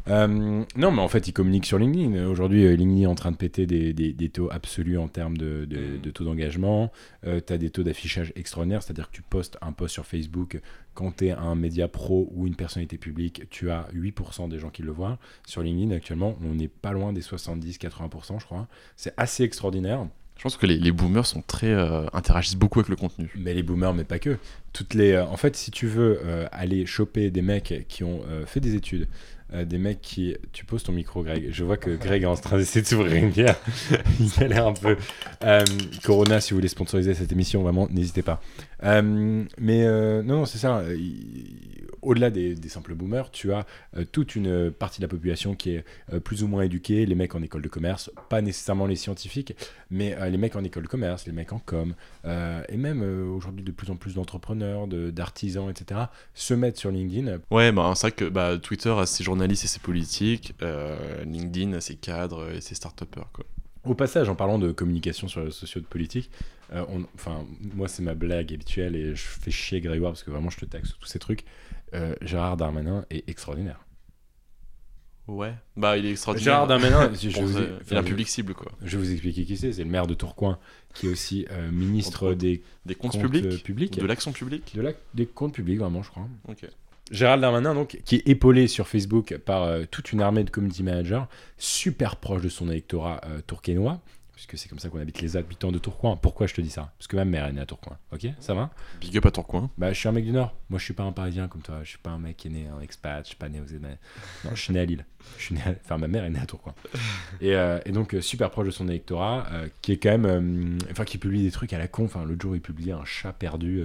Euh, 0.08 0.64
non, 0.76 0.90
mais 0.90 1.02
en 1.02 1.08
fait, 1.08 1.28
ils 1.28 1.32
communiquent 1.34 1.66
sur 1.66 1.78
LinkedIn. 1.78 2.26
Aujourd'hui, 2.26 2.64
euh, 2.64 2.74
LinkedIn 2.74 3.02
est 3.02 3.06
en 3.06 3.14
train 3.14 3.30
de 3.32 3.36
péter 3.36 3.66
des, 3.66 3.92
des- 3.92 4.14
des 4.14 4.28
taux 4.30 4.48
absolus 4.50 4.96
en 4.96 5.08
termes 5.08 5.36
de, 5.36 5.66
de- 5.66 5.76
Mm. 5.98 6.00
de 6.00 6.10
taux 6.10 6.24
d'engagement. 6.24 6.90
tu 7.22 7.52
as 7.52 7.58
des 7.58 7.68
taux 7.68 7.82
d'affichage 7.82 8.32
extraordinaires, 8.34 8.82
c'est-à-dire 8.82 9.10
que 9.10 9.14
tu 9.16 9.20
postes 9.22 9.58
un 9.60 9.72
post 9.72 9.92
sur 9.92 10.06
Facebook. 10.06 10.58
Quand 10.94 11.18
tu 11.18 11.26
es 11.26 11.32
un 11.32 11.54
média 11.54 11.86
pro 11.86 12.30
ou 12.34 12.46
une 12.46 12.56
personnalité 12.56 12.96
publique, 12.96 13.42
tu 13.50 13.70
as 13.70 13.88
8% 13.92 14.48
des 14.48 14.58
gens 14.58 14.70
qui 14.70 14.82
le 14.82 14.90
voient. 14.90 15.18
Sur 15.46 15.62
LinkedIn, 15.62 15.94
actuellement, 15.94 16.34
on 16.42 16.54
n'est 16.54 16.68
pas 16.68 16.92
loin 16.92 17.12
des 17.12 17.20
70-80%, 17.20 18.38
je 18.40 18.46
crois. 18.46 18.68
C'est 18.96 19.12
assez 19.18 19.44
extraordinaire. 19.44 20.06
Je 20.40 20.44
pense 20.44 20.56
que 20.56 20.64
les, 20.64 20.90
boomers 20.90 21.26
sont 21.26 21.42
très 21.42 21.66
euh, 21.66 22.06
interagissent 22.14 22.56
beaucoup 22.56 22.78
avec 22.78 22.88
le 22.88 22.96
contenu. 22.96 23.30
Mais 23.36 23.52
les 23.52 23.62
boomers, 23.62 23.92
mais 23.92 24.04
pas 24.04 24.18
que. 24.18 24.38
Toutes 24.72 24.94
les, 24.94 25.12
euh, 25.12 25.26
en 25.26 25.36
fait, 25.36 25.54
si 25.54 25.70
tu 25.70 25.86
veux 25.86 26.18
euh, 26.24 26.46
aller 26.50 26.86
choper 26.86 27.30
des 27.30 27.42
mecs 27.42 27.84
qui 27.88 28.04
ont 28.04 28.22
fait 28.46 28.60
des 28.60 28.74
études, 28.74 29.06
des 29.52 29.76
mecs 29.76 30.00
qui. 30.00 30.34
Tu 30.54 30.64
poses 30.64 30.82
ton 30.82 30.92
micro, 30.92 31.22
Greg. 31.22 31.48
Je 31.50 31.62
vois 31.62 31.76
que 31.76 31.90
Greg 31.90 32.22
est 32.22 32.26
en 32.26 32.36
train 32.36 32.56
d'essayer 32.56 32.80
de 32.80 32.86
s'ouvrir 32.86 33.22
une 33.22 33.28
bière. 33.28 33.58
Il 34.18 34.42
a 34.42 34.48
l'air 34.48 34.66
un 34.66 34.72
peu. 34.72 34.96
Corona, 36.02 36.40
si 36.40 36.52
vous 36.52 36.56
voulez 36.56 36.68
sponsoriser 36.68 37.12
cette 37.12 37.32
émission, 37.32 37.62
vraiment, 37.62 37.86
n'hésitez 37.90 38.22
pas. 38.22 38.40
Mais 38.82 39.84
non, 39.84 40.22
non, 40.22 40.46
c'est 40.46 40.56
ça. 40.56 40.82
Au-delà 42.02 42.30
des, 42.30 42.54
des 42.54 42.68
simples 42.68 42.94
boomers, 42.94 43.30
tu 43.30 43.52
as 43.52 43.66
euh, 43.96 44.04
toute 44.10 44.34
une 44.36 44.70
partie 44.70 45.00
de 45.00 45.04
la 45.04 45.08
population 45.08 45.54
qui 45.54 45.70
est 45.72 45.84
euh, 46.12 46.20
plus 46.20 46.42
ou 46.42 46.48
moins 46.48 46.62
éduquée, 46.62 47.04
les 47.06 47.14
mecs 47.14 47.34
en 47.34 47.42
école 47.42 47.62
de 47.62 47.68
commerce, 47.68 48.10
pas 48.28 48.40
nécessairement 48.42 48.86
les 48.86 48.96
scientifiques, 48.96 49.54
mais 49.90 50.14
euh, 50.16 50.28
les 50.30 50.38
mecs 50.38 50.56
en 50.56 50.64
école 50.64 50.84
de 50.84 50.88
commerce, 50.88 51.26
les 51.26 51.32
mecs 51.32 51.52
en 51.52 51.58
com, 51.58 51.94
et 52.24 52.76
même 52.76 53.02
aujourd'hui 53.34 53.64
de 53.64 53.72
plus 53.72 53.90
en 53.90 53.96
plus 53.96 54.14
d'entrepreneurs, 54.14 54.86
de- 54.86 55.10
d'artisans, 55.10 55.68
etc., 55.70 56.00
se 56.34 56.54
mettent 56.54 56.76
sur 56.78 56.90
LinkedIn. 56.90 57.38
Ouais, 57.50 57.72
bah, 57.72 57.92
c'est 57.96 58.08
vrai 58.08 58.12
que 58.12 58.24
bah, 58.28 58.58
Twitter 58.58 58.90
a 58.90 59.06
ses 59.06 59.24
journalistes 59.24 59.64
et 59.64 59.68
ses 59.68 59.80
politiques, 59.80 60.54
LinkedIn 61.24 61.72
a 61.74 61.80
ses 61.80 61.96
cadres 61.96 62.50
et 62.52 62.60
ses 62.60 62.74
start 62.74 63.04
quoi. 63.32 63.44
Au 63.84 63.94
passage, 63.94 64.28
en 64.28 64.34
parlant 64.34 64.58
de 64.58 64.72
communication 64.72 65.26
sur 65.26 65.42
les 65.42 65.50
sociaux 65.50 65.80
de 65.80 65.86
politique, 65.86 66.30
euh, 66.72 66.84
on- 66.90 67.04
enfin, 67.14 67.46
moi 67.74 67.88
c'est 67.88 68.02
ma 68.02 68.14
blague 68.14 68.52
habituelle 68.52 68.94
et 68.94 69.14
je 69.14 69.22
fais 69.22 69.50
chier 69.50 69.80
Grégoire 69.80 70.12
parce 70.12 70.22
que 70.22 70.30
vraiment 70.30 70.50
je 70.50 70.58
te 70.58 70.66
taxe 70.66 70.88
sur 70.90 70.98
tous 70.98 71.08
ces 71.08 71.18
trucs. 71.18 71.44
Euh, 71.94 72.14
Gérard 72.22 72.56
Darmanin 72.56 73.04
est 73.10 73.28
extraordinaire. 73.28 73.84
Ouais, 75.28 75.54
bah 75.76 75.96
il 75.96 76.06
est 76.06 76.10
extraordinaire. 76.12 76.44
Gérard 76.54 76.66
Darmanin, 76.66 77.12
je, 77.14 77.28
je 77.30 77.40
vous, 77.40 77.58
il 77.90 77.96
un 77.96 78.02
public 78.02 78.26
cible, 78.28 78.52
quoi. 78.52 78.72
je 78.82 78.96
vais 78.96 79.04
vous 79.04 79.12
expliquer 79.12 79.44
qui 79.44 79.56
c'est. 79.56 79.72
C'est 79.72 79.84
le 79.84 79.90
maire 79.90 80.08
de 80.08 80.14
Tourcoing 80.14 80.58
qui 80.92 81.06
est 81.06 81.10
aussi 81.10 81.46
euh, 81.52 81.70
ministre 81.70 82.34
des 82.34 82.62
Des 82.84 82.94
comptes, 82.96 83.12
comptes 83.12 83.20
publics, 83.22 83.62
publics. 83.62 83.98
De 84.00 84.06
l'action 84.06 84.32
publique 84.32 84.72
De 84.74 84.82
la- 84.82 84.92
des 85.14 85.26
comptes 85.26 85.54
publics, 85.54 85.78
vraiment, 85.78 86.02
je 86.02 86.10
crois. 86.10 86.26
Ok. 86.48 86.66
Gérald 87.12 87.40
Darmanin, 87.42 87.74
donc, 87.74 88.00
qui 88.04 88.16
est 88.16 88.28
épaulé 88.28 88.66
sur 88.66 88.88
Facebook 88.88 89.36
par 89.38 89.62
euh, 89.64 89.84
toute 89.88 90.12
une 90.12 90.20
armée 90.20 90.42
de 90.42 90.50
community 90.50 90.82
managers, 90.82 91.22
super 91.58 92.16
proche 92.16 92.42
de 92.42 92.48
son 92.48 92.68
électorat 92.68 93.20
euh, 93.26 93.40
tourquenois, 93.46 94.00
puisque 94.46 94.56
c'est 94.62 94.70
comme 94.70 94.78
ça 94.78 94.88
qu'on 94.88 94.98
habite 95.00 95.20
les 95.20 95.36
habitants 95.36 95.70
de 95.70 95.78
Tourcoing. 95.78 96.16
Pourquoi 96.16 96.46
je 96.46 96.54
te 96.54 96.62
dis 96.62 96.70
ça? 96.70 96.92
Parce 96.96 97.06
que 97.08 97.16
ma 97.16 97.26
mère 97.26 97.44
est 97.44 97.52
née 97.52 97.60
à 97.60 97.66
Tourcoing. 97.66 97.98
Ok, 98.10 98.26
ça 98.38 98.54
va? 98.54 98.70
Big 98.98 99.14
up 99.18 99.26
à 99.26 99.30
Tourcoing. 99.30 99.68
Bah, 99.76 99.92
je 99.92 99.98
suis 99.98 100.08
un 100.08 100.12
mec 100.12 100.24
du 100.24 100.32
Nord. 100.32 100.54
Moi, 100.70 100.78
je 100.78 100.84
suis 100.84 100.94
pas 100.94 101.02
un 101.02 101.12
Parisien 101.12 101.46
comme 101.46 101.60
toi. 101.60 101.80
Je 101.82 101.90
suis 101.90 101.98
pas 101.98 102.08
un 102.10 102.18
mec 102.18 102.38
qui 102.38 102.48
est 102.48 102.50
né 102.50 102.66
en 102.74 102.80
expat. 102.80 103.22
Je 103.24 103.28
suis 103.28 103.36
pas 103.36 103.50
né 103.50 103.60
aux 103.60 103.64
États-Unis. 103.66 103.96
Non, 104.46 104.50
je 104.54 104.60
suis 104.62 104.72
né 104.72 104.80
à 104.80 104.84
Lille. 104.86 105.04
Je 105.36 105.42
suis 105.42 105.54
né 105.54 105.60
à- 105.66 105.74
Enfin, 105.84 105.98
ma 105.98 106.08
mère 106.08 106.24
est 106.24 106.30
née 106.30 106.38
à 106.38 106.46
Tourcoing. 106.46 106.74
Et, 107.42 107.54
euh, 107.54 107.80
et 107.84 107.92
donc, 107.92 108.14
euh, 108.14 108.22
super 108.22 108.50
proche 108.50 108.64
de 108.66 108.70
son 108.70 108.88
électorat, 108.88 109.46
euh, 109.52 109.68
qui 109.82 109.92
est 109.92 109.98
quand 109.98 110.16
même. 110.16 110.24
euh, 110.24 110.78
Enfin, 110.90 111.04
qui 111.04 111.18
publie 111.18 111.42
des 111.42 111.50
trucs 111.50 111.74
à 111.74 111.78
la 111.78 111.86
con. 111.88 112.06
Enfin, 112.06 112.24
l'autre 112.24 112.40
jour, 112.40 112.56
il 112.56 112.62
publiait 112.62 112.92
un 112.94 113.04
chat 113.04 113.34
perdu. 113.34 113.84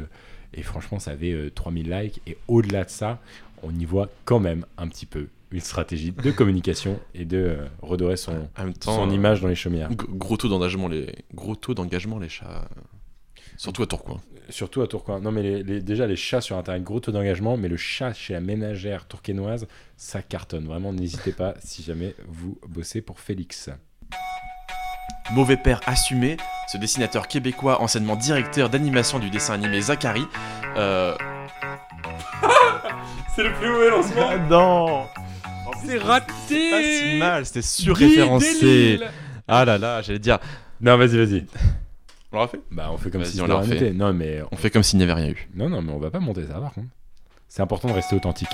et 0.54 0.64
franchement, 0.64 1.00
ça 1.00 1.12
avait 1.12 1.34
euh, 1.34 1.52
3000 1.54 1.90
likes. 1.92 2.22
Et 2.28 2.38
au-delà 2.48 2.86
de 2.86 2.90
ça, 2.90 3.20
on 3.62 3.72
y 3.76 3.84
voit 3.84 4.10
quand 4.24 4.40
même 4.40 4.66
un 4.78 4.88
petit 4.88 5.06
peu 5.06 5.28
une 5.52 5.60
stratégie 5.62 6.12
de 6.12 6.32
communication 6.32 7.00
et 7.14 7.26
de 7.26 7.38
euh, 7.38 7.66
redorer 7.82 8.18
son, 8.18 8.48
En 8.58 8.64
même 8.64 8.74
temps, 8.74 8.96
son 8.96 9.10
image 9.10 9.42
dans 9.42 9.48
les 9.48 9.56
chaumières. 9.56 9.90
Gros 9.92 10.38
taux 10.38 10.50
d'engagement, 10.50 10.88
les 10.88 11.14
gros 11.34 11.56
taux 11.56 11.74
d'engagement, 11.74 12.20
les 12.20 12.30
chats. 12.30 12.68
Surtout 13.58 13.84
à 13.84 13.88
Tourcoing. 13.88 14.20
Surtout 14.50 14.82
à 14.82 14.88
Tourcoing. 14.88 15.22
Non, 15.22 15.32
mais 15.32 15.42
les- 15.42 15.64
les- 15.64 15.82
déjà, 15.82 16.08
les 16.08 16.18
chats 16.18 16.42
sur 16.42 16.58
Internet, 16.58 16.84
gros 16.84 17.00
taux 17.00 17.12
d'engagement, 17.14 17.56
mais 17.56 17.70
le 17.70 17.78
chat 17.78 18.14
chez 18.14 18.34
la 18.34 18.42
ménagère 18.42 19.08
tourquenoise, 19.08 19.66
ça 19.96 20.22
cartonne. 20.22 20.66
Vraiment, 20.66 20.92
n'hésitez 20.92 21.32
pas 21.32 21.54
si 21.64 21.82
jamais 21.84 22.16
vous 22.28 22.60
bossez 22.68 23.02
pour 23.02 23.20
Félix. 23.22 23.70
Mauvais 25.32 25.58
père 25.58 25.80
assumé, 25.88 26.38
ce 26.72 26.78
dessinateur 26.78 27.28
québécois, 27.28 27.82
anciennement 27.82 28.16
directeur 28.16 28.70
d'animation 28.70 29.20
du 29.20 29.30
dessin 29.30 29.54
animé 29.54 29.80
Zachary. 29.82 30.26
euh, 30.78 31.16
C'est 33.36 33.44
le 33.44 33.54
plus 33.54 33.70
mauvais 33.70 33.90
lancement 33.90 34.38
non 34.50 35.06
C'est 35.84 35.98
Pas 35.98 36.02
si 36.02 36.08
raté 36.08 37.18
mal, 37.20 37.46
c'était 37.46 37.62
surréférencé. 37.62 39.00
Ah 39.48 39.66
là 39.66 39.78
là, 39.78 40.02
j'allais 40.02 40.20
dire. 40.20 40.40
Non, 40.82 40.98
vas-y, 40.98 41.18
vas-y. 41.18 41.46
On 42.32 42.40
l'a 42.42 42.48
fait 42.48 42.60
Bah, 42.72 42.90
on 42.92 42.98
fait 42.98 43.10
comme 43.10 43.22
Vas-y, 43.22 43.34
si 43.34 43.42
on 43.42 43.48
l'a 43.48 43.56
refait. 43.56 43.92
Non, 43.94 44.14
mais... 44.14 44.42
On 44.52 44.56
fait 44.58 44.70
comme 44.70 44.84
s'il 44.84 44.98
n'y 44.98 45.04
avait 45.04 45.14
rien 45.14 45.30
eu. 45.30 45.50
Non, 45.56 45.70
non, 45.70 45.82
mais 45.82 45.94
on 45.94 46.00
va 46.00 46.10
pas 46.12 46.20
monter 46.20 46.46
ça, 46.46 46.56
par 46.56 46.74
contre. 46.74 46.88
C'est 47.48 47.62
important 47.62 47.88
de 47.88 47.94
rester 47.94 48.16
authentique. 48.16 48.50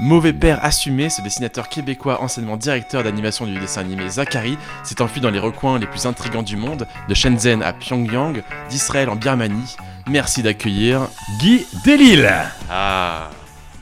Mauvais 0.00 0.32
père 0.32 0.64
assumé, 0.64 1.10
ce 1.10 1.22
dessinateur 1.22 1.68
québécois, 1.68 2.22
anciennement 2.22 2.56
directeur 2.56 3.04
d'animation 3.04 3.46
du 3.46 3.58
dessin 3.58 3.82
animé 3.82 4.08
Zachary, 4.08 4.56
s'est 4.82 5.02
enfui 5.02 5.20
dans 5.20 5.30
les 5.30 5.38
recoins 5.38 5.78
les 5.78 5.86
plus 5.86 6.06
intrigants 6.06 6.42
du 6.42 6.56
monde, 6.56 6.86
de 7.08 7.14
Shenzhen 7.14 7.62
à 7.62 7.72
Pyongyang, 7.72 8.42
d'Israël 8.70 9.08
en 9.10 9.16
Birmanie. 9.16 9.76
Merci 10.08 10.42
d'accueillir. 10.42 11.08
Guy 11.38 11.66
Delisle 11.84 12.32
Ah 12.70 13.30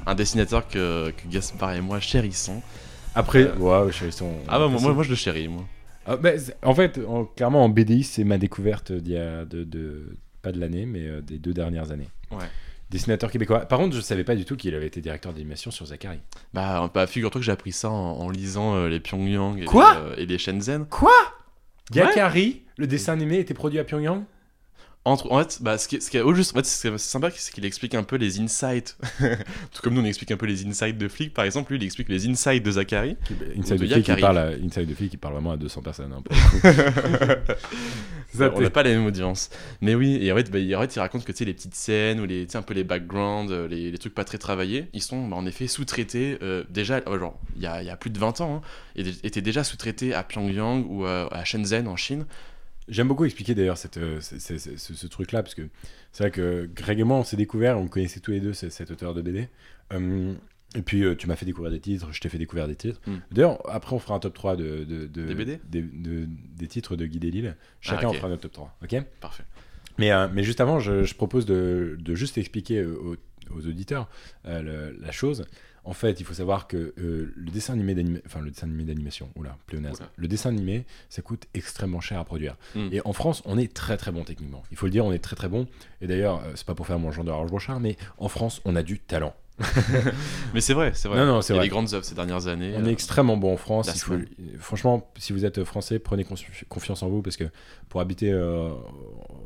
Un 0.07 0.15
dessinateur 0.15 0.67
que, 0.69 1.11
que 1.11 1.29
Gaspard 1.29 1.73
et 1.75 1.81
moi 1.81 2.01
chérissons. 2.01 2.63
Après, 3.15 3.43
Euh, 3.45 3.91
sont... 4.11 4.33
Ah 4.49 4.59
bah 4.59 4.69
moi, 4.69 4.81
moi, 4.81 4.93
moi, 4.95 5.03
je 5.03 5.11
le 5.11 5.17
chéris, 5.17 5.49
moi. 5.49 5.65
Ah, 6.07 6.17
bah, 6.17 6.31
en 6.63 6.75
fait, 6.75 7.01
en- 7.07 7.25
clairement, 7.25 7.65
en 7.65 7.69
BDI, 7.69 8.05
c'est 8.05 8.25
ma 8.25 8.39
découverte 8.39 8.93
d'il 8.93 9.13
y 9.15 9.17
a 9.19 9.45
de, 9.45 9.65
de- 9.65 10.17
pas 10.43 10.53
de 10.53 10.61
l'année, 10.61 10.87
mais 10.87 11.07
euh, 11.07 11.21
des 11.21 11.39
deux 11.39 11.53
dernières 11.53 11.91
années. 11.91 12.09
Ouais. 12.31 12.47
Dessinateur 12.91 13.31
québécois. 13.31 13.61
Par 13.61 13.79
contre, 13.79 13.95
je 13.95 14.01
savais 14.01 14.25
pas 14.25 14.35
du 14.35 14.45
tout 14.45 14.57
qu'il 14.57 14.75
avait 14.75 14.87
été 14.87 15.01
directeur 15.01 15.33
d'animation 15.33 15.71
sur 15.71 15.87
Zachary. 15.87 16.19
Bah, 16.55 16.91
bah, 16.93 17.07
figure-toi 17.07 17.41
que 17.41 17.45
j'ai 17.45 17.53
appris 17.53 17.73
ça 17.73 17.91
en, 17.91 17.95
en 18.21 18.31
lisant 18.31 18.75
euh, 18.77 18.89
les 18.89 18.99
Pyongyang 19.01 19.59
et, 19.61 19.65
Quoi? 19.65 19.93
les, 19.93 20.01
euh, 20.01 20.23
et 20.23 20.27
les 20.27 20.39
Shenzhen. 20.39 20.87
Quoi? 20.87 21.11
Ouais. 21.95 22.03
Zachary, 22.03 22.63
le 22.79 22.87
dessin 22.87 23.13
animé 23.13 23.39
était 23.39 23.55
produit 23.55 23.79
à 23.79 23.85
Pyongyang? 23.85 24.23
Entre, 25.07 25.33
en 25.33 25.39
fait, 25.39 25.63
bah, 25.63 25.79
ce 25.79 25.89
qui 25.89 25.97
est, 25.97 26.01
ce 26.01 26.11
qui 26.11 26.19
est- 26.19 26.21
au 26.21 26.35
juste, 26.35 26.53
en 26.53 26.57
fait, 26.59 26.67
ce 26.67 26.89
qui 26.89 26.95
est 26.95 26.99
sympa, 26.99 27.31
c'est 27.35 27.55
qu'il 27.55 27.65
explique 27.65 27.95
un 27.95 28.03
peu 28.03 28.17
les 28.17 28.39
insights. 28.39 28.99
Tout 29.19 29.81
comme 29.83 29.95
nous, 29.95 30.03
on 30.03 30.05
explique 30.05 30.31
un 30.31 30.37
peu 30.37 30.45
les 30.45 30.67
insights 30.67 30.99
de 30.99 31.09
flics, 31.09 31.33
par 31.33 31.47
exemple, 31.47 31.73
lui, 31.73 31.79
il 31.81 31.85
explique 31.87 32.11
les 32.11 32.29
insights 32.29 32.63
de 32.63 32.71
Zachary. 32.71 33.17
Inside 33.59 33.79
de 33.79 33.87
the 33.87 33.95
Fille 33.95 34.03
qui 34.03 34.21
parle 34.21 34.39
à, 34.39 34.47
Inside 34.49 34.87
the 34.93 34.95
Fille 34.95 35.09
qui 35.09 35.17
parle 35.17 35.35
vraiment 35.35 35.53
à 35.53 35.57
200 35.57 35.81
personnes. 35.81 36.13
hein. 36.13 36.23
Ça, 38.33 38.53
on 38.55 38.61
n'a 38.61 38.71
pas 38.71 38.83
la 38.83 38.91
même 38.91 39.07
audience. 39.07 39.51
Mais 39.81 39.95
oui, 39.95 40.19
et 40.21 40.31
en 40.33 40.37
fait, 40.37 40.51
bah, 40.51 40.59
il, 40.59 40.77
en 40.77 40.81
fait, 40.83 40.95
il 40.95 41.01
raconte 41.01 41.25
que 41.25 41.33
les 41.45 41.55
petites 41.55 41.75
scènes 41.75 42.21
ou 42.21 42.27
les, 42.27 42.47
un 42.55 42.63
peu 42.63 42.75
les 42.75 42.85
backgrounds, 42.85 43.51
euh, 43.51 43.67
les, 43.67 43.91
les 43.91 43.99
trucs 43.99 44.15
pas 44.15 44.25
très 44.25 44.39
travaillés, 44.39 44.89
ils 44.93 45.03
sont 45.03 45.27
bah, 45.27 45.37
en 45.37 45.47
effet 45.47 45.67
sous-traités 45.67 46.39
euh, 46.43 46.63
déjà, 46.69 47.01
euh, 47.09 47.19
genre, 47.19 47.41
il 47.57 47.63
y 47.63 47.67
a, 47.67 47.83
il 47.83 47.87
y 47.87 47.91
a 47.91 47.97
plus 47.97 48.11
de 48.11 48.19
20 48.19 48.41
ans, 48.43 48.57
hein, 48.57 48.69
et 48.97 49.03
étaient 49.25 49.41
déjà 49.41 49.65
sous-traités 49.65 50.15
à 50.15 50.23
Pyongyang 50.23 50.85
ou 50.89 51.07
à 51.07 51.45
Shenzhen 51.45 51.89
en 51.89 51.97
Chine. 51.97 52.27
J'aime 52.91 53.09
beaucoup 53.09 53.25
expliquer 53.25 53.55
d'ailleurs 53.55 53.79
cette, 53.79 53.97
euh, 53.97 54.21
ce, 54.21 54.39
ce- 54.39 54.59
ce- 54.59 54.77
ce- 54.77 54.95
ce 54.95 55.07
truc-là, 55.07 55.43
parce 55.43 55.55
que 55.55 55.63
c'est 56.13 56.25
vrai 56.25 56.31
que 56.31 56.69
Greg 56.75 56.99
et 57.01 57.05
moi, 57.05 57.17
on 57.19 57.25
s'est 57.25 57.37
découvert, 57.37 57.79
on 57.79 57.89
connaissait 57.89 58.21
tous 58.21 58.33
les 58.33 58.41
deux 58.41 58.53
ce- 58.53 58.69
cet 58.69 58.91
auteur 58.91 59.15
de 59.15 59.23
BD. 59.23 59.49
Euh, 59.93 60.35
et 60.77 60.83
puis 60.83 61.03
euh, 61.05 61.15
tu 61.17 61.27
m'as 61.27 61.37
fait 61.37 61.47
découvrir 61.47 61.73
des 61.73 61.81
titres, 61.81 62.09
je 62.13 62.21
t'ai 62.21 62.29
fait 62.29 62.39
découvrir 62.39 62.69
des 62.69 62.77
titres. 62.77 63.01
Mm. 63.07 63.15
D'ailleurs, 63.33 63.71
après 63.71 63.95
on 63.97 63.99
fera 63.99 64.15
un 64.15 64.19
top 64.21 64.35
3 64.35 64.57
de, 64.57 64.85
de- 64.85 65.07
de- 65.07 65.27
Des 65.27 65.35
BD 65.35 65.61
des, 65.69 65.83
de- 65.83 66.27
des 66.29 66.67
titres 66.69 66.97
de 66.97 67.07
Guy 67.07 67.19
Delisle. 67.19 67.57
Chacun 67.81 68.09
Ah, 68.09 68.11
en 68.11 68.13
fera 68.13 68.29
notre 68.29 68.43
top 68.43 68.53
3, 68.53 68.77
ok? 68.83 69.03
Parfait. 69.21 69.45
mais, 69.99 70.13
euh, 70.13 70.29
mais 70.33 70.43
juste 70.45 70.61
avant, 70.61 70.79
je, 70.81 71.05
je 71.05 71.15
propose 71.15 71.45
de, 71.47 71.97
de 72.01 72.15
juste 72.15 72.39
expliquer 72.39 72.85
aux, 72.85 73.17
aux 73.55 73.67
auditeurs 73.67 74.09
euh, 74.47 74.63
le- 74.93 74.99
la 75.01 75.13
chose. 75.13 75.45
En 75.83 75.95
fait, 75.95 76.21
il 76.21 76.27
faut 76.27 76.35
savoir 76.35 76.67
que 76.69 76.93
euh, 76.99 77.33
le 77.35 77.51
dessin 77.51 77.73
animé 77.73 77.95
d'animation, 77.95 78.23
enfin 78.27 78.41
le 78.43 78.51
dessin 78.51 78.67
animé 78.67 78.85
d'animation, 78.85 79.31
oula, 79.35 79.57
pléonasme. 79.67 80.03
Oula. 80.03 80.13
Le 80.15 80.29
dessin 80.29 80.51
animé, 80.51 80.85
ça 81.09 81.23
coûte 81.23 81.47
extrêmement 81.55 82.01
cher 82.03 82.19
à 82.21 82.25
produire. 82.27 82.57
Mm. 82.75 82.89
Et 82.93 83.01
en 83.07 83.15
France, 83.15 83.43
on 83.47 83.57
est 83.57 83.73
très 83.73 83.97
très 83.97 84.13
bon 84.13 84.23
techniquement. 84.23 84.63
Il 84.71 84.77
faut 84.77 84.85
le 84.87 84.93
dire, 84.93 85.07
on 85.07 85.13
est 85.13 85.19
très 85.21 85.37
très 85.37 85.49
bon. 85.49 85.67
Et 86.03 86.07
d'ailleurs, 86.07 86.41
euh, 86.45 86.53
c'est 86.55 86.67
pas 86.67 86.75
pour 86.75 86.87
faire 86.87 86.99
mon 86.99 87.11
genre 87.11 87.25
de 87.25 87.31
Orange 87.31 87.49
Brochard, 87.51 87.81
mais 87.81 87.97
en 88.19 88.29
France, 88.29 88.61
on 88.67 88.77
a 88.77 88.83
du 88.83 88.99
talent. 88.99 89.35
Mais 90.55 90.61
c'est 90.61 90.75
vrai, 90.75 90.93
c'est 90.95 91.09
vrai. 91.09 91.19
Non, 91.19 91.27
non, 91.27 91.43
c'est 91.43 91.53
Il 91.53 91.57
y 91.57 91.59
a 91.59 91.61
vrai. 91.61 91.67
des 91.67 91.71
grandes 91.71 91.93
œuvres 91.95 92.05
ces 92.05 92.15
dernières 92.15 92.47
années. 92.47 92.73
On 92.77 92.85
euh, 92.85 92.89
est 92.89 92.93
extrêmement 92.93 93.37
bon 93.37 93.53
en 93.53 93.57
France. 93.57 93.91
Il 93.95 94.01
faut- 94.01 94.15
franchement, 94.59 95.11
si 95.19 95.33
vous 95.33 95.45
êtes 95.45 95.65
français, 95.65 95.99
prenez 95.99 96.25
confi- 96.25 96.47
confiance 96.69 97.03
en 97.03 97.09
vous 97.09 97.23
parce 97.23 97.37
que 97.37 97.45
pour 97.89 98.01
habiter 98.01 98.33
euh, 98.33 98.71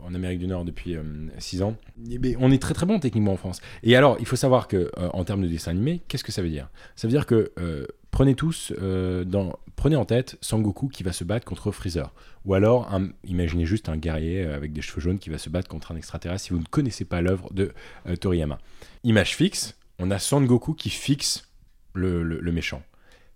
en 0.05 0.15
Amérique 0.15 0.39
du 0.39 0.47
Nord 0.47 0.65
depuis 0.65 0.97
6 1.39 1.63
ans, 1.63 1.77
eh 2.11 2.19
ben, 2.19 2.37
on 2.41 2.51
est 2.51 2.61
très 2.63 2.75
très 2.75 2.87
bon 2.87 2.99
techniquement 2.99 3.33
en 3.33 3.37
France. 3.37 3.61
Et 3.83 3.97
alors, 3.97 4.17
il 4.21 4.27
faut 4.27 4.37
savoir 4.37 4.69
que 4.69 4.77
euh, 4.99 5.09
en 5.13 5.25
termes 5.25 5.43
de 5.43 5.49
dessin 5.49 5.71
animé, 5.73 6.03
qu'est-ce 6.09 6.25
que 6.25 6.33
ça 6.33 6.43
veut 6.43 6.49
dire? 6.51 6.69
Ça 6.97 7.07
veut 7.07 7.13
dire 7.13 7.27
que 7.27 7.53
euh, 7.59 7.87
prenez 8.11 8.35
tous 8.35 8.73
euh, 8.81 9.25
dans 9.25 9.59
prenez 9.77 9.97
en 9.97 10.05
tête 10.05 10.37
Sangoku 10.41 10.89
qui 10.89 11.03
va 11.03 11.13
se 11.13 11.25
battre 11.25 11.45
contre 11.45 11.73
Freezer, 11.73 12.13
ou 12.45 12.55
alors 12.55 12.93
un- 12.95 13.09
imaginez 13.25 13.67
juste 13.67 13.89
un 13.89 13.97
guerrier 13.97 14.45
euh, 14.45 14.55
avec 14.57 14.73
des 14.73 14.83
cheveux 14.83 15.01
jaunes 15.01 15.19
qui 15.19 15.31
va 15.31 15.39
se 15.39 15.51
battre 15.51 15.69
contre 15.69 15.91
un 15.93 15.97
extraterrestre. 15.97 16.45
Si 16.45 16.51
vous 16.53 16.61
ne 16.61 16.65
connaissez 16.71 17.05
pas 17.05 17.21
l'œuvre 17.21 17.53
de 17.53 17.73
euh, 18.07 18.15
Toriyama, 18.17 18.59
image 19.03 19.35
fixe, 19.37 19.75
on 19.99 20.11
a 20.11 20.19
Sangoku 20.19 20.75
qui 20.75 20.91
fixe 20.91 21.49
le- 21.95 22.23
méchant 22.53 22.83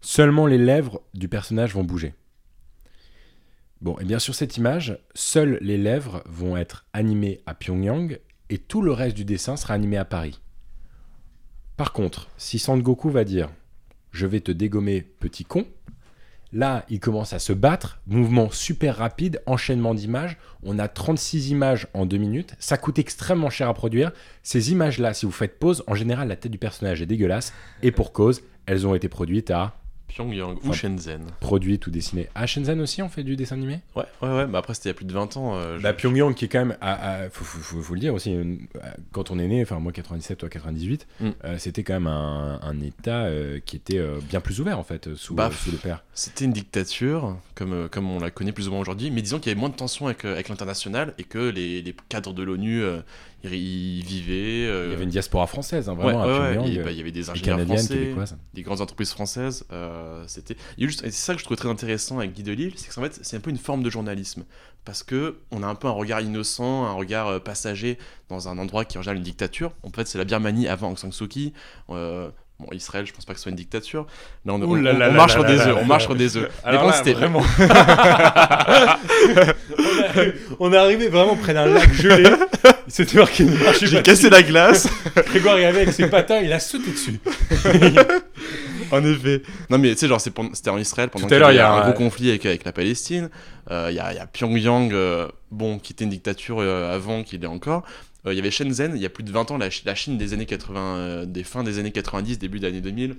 seulement 0.00 0.46
les 0.46 0.58
lèvres 0.58 1.00
du 1.14 1.28
personnage 1.28 1.74
vont 1.74 1.82
bouger. 1.82 2.14
Bon, 3.80 3.98
et 3.98 4.04
bien 4.04 4.18
sur 4.18 4.34
cette 4.34 4.56
image, 4.56 4.98
seules 5.14 5.58
les 5.60 5.78
lèvres 5.78 6.22
vont 6.26 6.56
être 6.56 6.84
animées 6.92 7.40
à 7.46 7.54
Pyongyang 7.54 8.18
et 8.50 8.58
tout 8.58 8.82
le 8.82 8.92
reste 8.92 9.16
du 9.16 9.24
dessin 9.24 9.56
sera 9.56 9.74
animé 9.74 9.96
à 9.96 10.04
Paris. 10.04 10.40
Par 11.76 11.92
contre, 11.92 12.28
si 12.38 12.58
Sangoku 12.58 13.10
va 13.10 13.24
dire 13.24 13.50
Je 14.10 14.26
vais 14.26 14.40
te 14.40 14.50
dégommer, 14.52 15.02
petit 15.02 15.44
con, 15.44 15.66
là, 16.52 16.84
il 16.88 17.00
commence 17.00 17.32
à 17.32 17.38
se 17.38 17.52
battre, 17.52 18.00
mouvement 18.06 18.50
super 18.50 18.96
rapide, 18.96 19.42
enchaînement 19.46 19.94
d'images. 19.94 20.36
On 20.62 20.78
a 20.78 20.88
36 20.88 21.50
images 21.50 21.86
en 21.94 22.06
2 22.06 22.16
minutes. 22.16 22.54
Ça 22.58 22.76
coûte 22.76 22.98
extrêmement 22.98 23.50
cher 23.50 23.68
à 23.68 23.74
produire. 23.74 24.12
Ces 24.42 24.72
images-là, 24.72 25.14
si 25.14 25.26
vous 25.26 25.32
faites 25.32 25.58
pause, 25.58 25.84
en 25.86 25.94
général, 25.94 26.28
la 26.28 26.36
tête 26.36 26.52
du 26.52 26.58
personnage 26.58 27.02
est 27.02 27.06
dégueulasse. 27.06 27.52
Et 27.82 27.92
pour 27.92 28.12
cause, 28.12 28.42
elles 28.66 28.86
ont 28.86 28.94
été 28.94 29.08
produites 29.08 29.50
à 29.50 29.77
Pyongyang 30.08 30.56
ou 30.64 30.72
Shenzhen. 30.72 31.22
produites 31.40 31.86
ou 31.86 31.90
dessinées. 31.90 32.28
À 32.34 32.46
Shenzhen 32.46 32.80
aussi, 32.80 33.02
on 33.02 33.08
fait 33.08 33.22
du 33.22 33.36
dessin 33.36 33.56
animé? 33.56 33.80
Ouais, 33.94 34.04
ouais, 34.22 34.28
ouais. 34.28 34.46
Bah 34.46 34.58
après, 34.58 34.74
c'était 34.74 34.88
il 34.88 34.92
y 34.92 34.94
a 34.94 34.94
plus 34.94 35.04
de 35.04 35.12
20 35.12 35.36
ans. 35.36 35.54
euh, 35.56 35.78
je- 35.78 35.82
Bah, 35.82 35.92
Pyongyang, 35.92 36.34
qui 36.34 36.46
est 36.46 36.48
quand 36.48 36.58
même, 36.64 36.76
à, 36.80 37.12
à- 37.24 37.30
faut, 37.30 37.44
faut- 37.44 37.58
faut- 37.60 37.82
faut 37.82 37.94
le 37.94 38.00
dire 38.00 38.14
aussi, 38.14 38.34
euh, 38.34 38.56
quand 39.12 39.30
on 39.30 39.38
est 39.38 39.46
né, 39.46 39.62
enfin 39.62 39.78
moi 39.78 39.92
97, 39.92 40.38
toi 40.38 40.48
98, 40.48 41.06
Mm. 41.20 41.28
euh, 41.44 41.58
c'était 41.58 41.82
quand 41.82 41.92
même 41.94 42.06
un, 42.06 42.58
un 42.62 42.80
État 42.80 43.24
euh, 43.24 43.60
qui 43.64 43.76
était 43.76 44.00
bien 44.28 44.40
plus 44.40 44.60
ouvert 44.60 44.78
en 44.78 44.84
fait 44.84 45.14
sous, 45.14 45.34
Bah, 45.34 45.50
sous 45.52 45.70
le 45.70 45.78
père. 45.78 46.02
C'était 46.14 46.44
une 46.46 46.52
dictature, 46.52 47.36
comme, 47.54 47.88
comme 47.90 48.10
on 48.10 48.18
la 48.18 48.30
connaît 48.30 48.52
plus 48.52 48.68
ou 48.68 48.72
moins 48.72 48.80
aujourd'hui, 48.80 49.10
mais 49.10 49.22
disons 49.22 49.38
qu'il 49.38 49.50
y 49.50 49.52
avait 49.52 49.60
moins 49.60 49.68
de 49.68 49.74
tensions 49.76 50.06
avec, 50.06 50.24
avec 50.24 50.48
l'international 50.48 51.14
et 51.18 51.24
que 51.24 51.38
les, 51.50 51.82
les 51.82 51.94
cadres 52.08 52.32
de 52.32 52.42
l'ONU 52.42 52.82
ils, 53.44 53.98
ils 53.98 54.04
vivaient. 54.04 54.66
euh, 54.68 54.86
Il 54.86 54.90
y 54.92 54.94
avait 54.94 55.04
une 55.04 55.10
diaspora 55.10 55.46
française, 55.46 55.88
hein, 55.88 55.94
vraiment 55.94 56.24
ouais, 56.24 56.38
à 56.38 56.40
ouais, 56.40 56.52
Pyongyang. 56.54 56.74
et, 56.74 56.82
bah, 56.82 56.90
il 56.90 56.98
y 56.98 57.00
avait 57.00 57.12
des 57.12 57.30
ingénieurs 57.30 57.60
français, 57.60 58.14
des 58.54 58.62
grandes 58.62 58.80
entreprises 58.80 59.12
françaises. 59.12 59.64
euh, 59.72 60.22
c'était 60.26 60.56
il 60.76 60.86
juste- 60.86 61.00
c'est 61.04 61.12
ça 61.12 61.34
que 61.34 61.40
je 61.40 61.44
trouvais 61.44 61.58
très 61.58 61.68
intéressant 61.68 62.18
avec 62.18 62.32
Guy 62.32 62.42
Delisle, 62.42 62.72
c'est 62.76 62.92
qu'en 62.92 63.02
fait 63.02 63.18
c'est 63.22 63.36
un 63.36 63.40
peu 63.40 63.50
une 63.50 63.58
forme 63.58 63.82
de 63.82 63.90
journalisme 63.90 64.44
parce 64.84 65.02
que 65.02 65.36
on 65.50 65.62
a 65.62 65.66
un 65.66 65.74
peu 65.74 65.86
un 65.88 65.92
regard 65.92 66.20
innocent, 66.20 66.86
un 66.86 66.92
regard 66.94 67.28
euh, 67.28 67.38
passager 67.38 67.98
dans 68.28 68.48
un 68.48 68.58
endroit 68.58 68.84
qui 68.84 68.96
est 68.96 68.98
en 68.98 69.02
général 69.02 69.18
une 69.18 69.22
dictature. 69.24 69.72
En 69.82 69.90
fait, 69.90 70.06
c'est 70.08 70.18
la 70.18 70.24
Birmanie 70.24 70.66
avant 70.66 70.88
Aung 70.88 70.98
San 70.98 71.12
Suu 71.12 71.28
Kyi. 71.28 71.52
euh, 71.90 72.28
Bon, 72.60 72.66
Israël, 72.72 73.06
je 73.06 73.12
pense 73.12 73.24
pas 73.24 73.34
que 73.34 73.38
ce 73.38 73.44
soit 73.44 73.50
une 73.50 73.56
dictature. 73.56 74.04
Là, 74.44 74.52
on, 74.52 74.60
on- 74.60 74.66
Ouh 74.66 74.74
là 74.74 74.90
on- 74.92 74.98
là 74.98 75.06
on 75.06 75.10
là 75.12 75.16
marche 75.16 75.34
sur 75.34 75.44
des 75.44 75.60
œufs. 75.60 75.76
On 75.80 75.84
marche 75.84 76.02
sur 76.02 76.16
des 76.16 76.36
œufs. 76.36 76.50
Mais 76.64 76.68
Alors 76.70 76.86
bon, 76.86 76.92
c'était 76.92 77.12
vraiment. 77.12 77.40
on 80.58 80.72
est 80.72 80.76
arrivé 80.76 81.08
vraiment 81.08 81.36
près 81.36 81.54
d'un 81.54 81.66
lac 81.66 81.92
gelé. 81.92 82.28
C'était 82.88 83.18
marqué 83.18 83.44
ne 83.44 83.56
marchez 83.56 83.86
J'ai 83.86 84.02
cassé 84.02 84.30
la 84.30 84.42
glace. 84.42 84.88
Grégoire 85.26 85.58
est 85.58 85.66
avec 85.66 85.92
ses 85.92 86.08
patins, 86.08 86.40
il 86.40 86.52
a 86.52 86.60
sauté 86.60 86.90
dessus. 86.90 87.20
en 88.90 89.04
effet. 89.04 89.42
Non, 89.70 89.78
mais 89.78 89.92
tu 89.92 89.98
sais, 89.98 90.08
genre, 90.08 90.20
c'était 90.20 90.70
en 90.70 90.78
Israël 90.78 91.08
pendant 91.10 91.26
Tout 91.26 91.34
à 91.34 91.38
l'heure, 91.38 91.52
il 91.52 91.56
y 91.56 91.60
a 91.60 91.70
un 91.70 91.82
gros 91.82 91.92
conflit 91.92 92.30
avec, 92.30 92.46
avec 92.46 92.64
la 92.64 92.72
Palestine. 92.72 93.30
Euh, 93.70 93.88
Il 93.90 93.96
y, 93.96 94.00
a, 94.00 94.12
il 94.12 94.16
y 94.16 94.20
a 94.20 94.26
Pyongyang, 94.26 94.92
euh, 94.92 95.28
bon, 95.50 95.78
qui 95.78 95.92
était 95.92 96.04
une 96.04 96.10
dictature 96.10 96.58
euh, 96.60 96.94
avant 96.94 97.22
qu'il 97.22 97.40
l'est 97.40 97.46
encore. 97.46 97.84
Il 98.26 98.34
y 98.34 98.38
avait 98.40 98.50
Shenzhen, 98.50 98.92
il 98.94 99.00
y 99.00 99.06
a 99.06 99.08
plus 99.08 99.24
de 99.24 99.30
20 99.30 99.52
ans, 99.52 99.58
la, 99.58 99.68
la 99.84 99.94
Chine 99.94 100.18
des 100.18 100.34
années 100.34 100.44
80, 100.44 100.80
euh, 100.80 101.24
des 101.24 101.44
fins 101.44 101.62
des 101.64 101.78
années 101.78 101.92
90, 101.92 102.38
début 102.38 102.60
des 102.60 102.66
années 102.66 102.80
2000. 102.80 103.16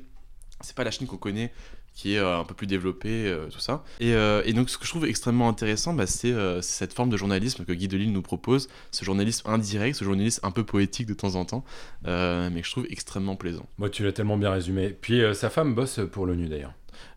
C'est 0.61 0.76
pas 0.76 0.84
la 0.84 0.91
Chine 0.91 1.07
qu'on 1.07 1.17
connaît, 1.17 1.51
qui 1.99 2.15
est 2.15 2.19
euh, 2.19 2.39
un 2.39 2.45
peu 2.45 2.53
plus 2.53 2.65
développée, 2.65 3.27
euh, 3.27 3.47
tout 3.49 3.59
ça. 3.59 3.83
Et, 3.99 4.13
euh, 4.13 4.41
et 4.45 4.53
donc, 4.53 4.69
ce 4.69 4.77
que 4.77 4.85
je 4.85 4.89
trouve 4.89 5.05
extrêmement 5.05 5.49
intéressant, 5.49 5.93
bah, 5.93 6.07
c'est 6.07 6.33
cette 6.61 6.93
forme 6.93 7.09
de 7.09 7.17
journalisme 7.17 7.65
que 7.65 7.73
Guy 7.73 7.89
Delisle 7.89 8.13
nous 8.13 8.21
propose, 8.21 8.69
ce 8.91 9.03
journalisme 9.03 9.49
indirect, 9.49 9.97
ce 9.97 10.05
journalisme 10.05 10.39
un 10.45 10.51
peu 10.51 10.63
poétique 10.63 11.07
de 11.07 11.13
temps 11.13 11.35
en 11.35 11.43
temps, 11.43 11.65
mais 12.05 12.61
que 12.61 12.65
je 12.65 12.71
trouve 12.71 12.87
extrêmement 12.89 13.35
plaisant. 13.35 13.67
Moi, 13.77 13.89
tu 13.89 14.03
l'as 14.03 14.13
tellement 14.13 14.37
bien 14.37 14.51
résumé. 14.51 14.89
Puis 14.89 15.21
sa 15.33 15.49
femme 15.49 15.75
bosse 15.75 15.99
pour 16.09 16.25
l'ONU 16.25 16.47
d'ailleurs. 16.47 16.73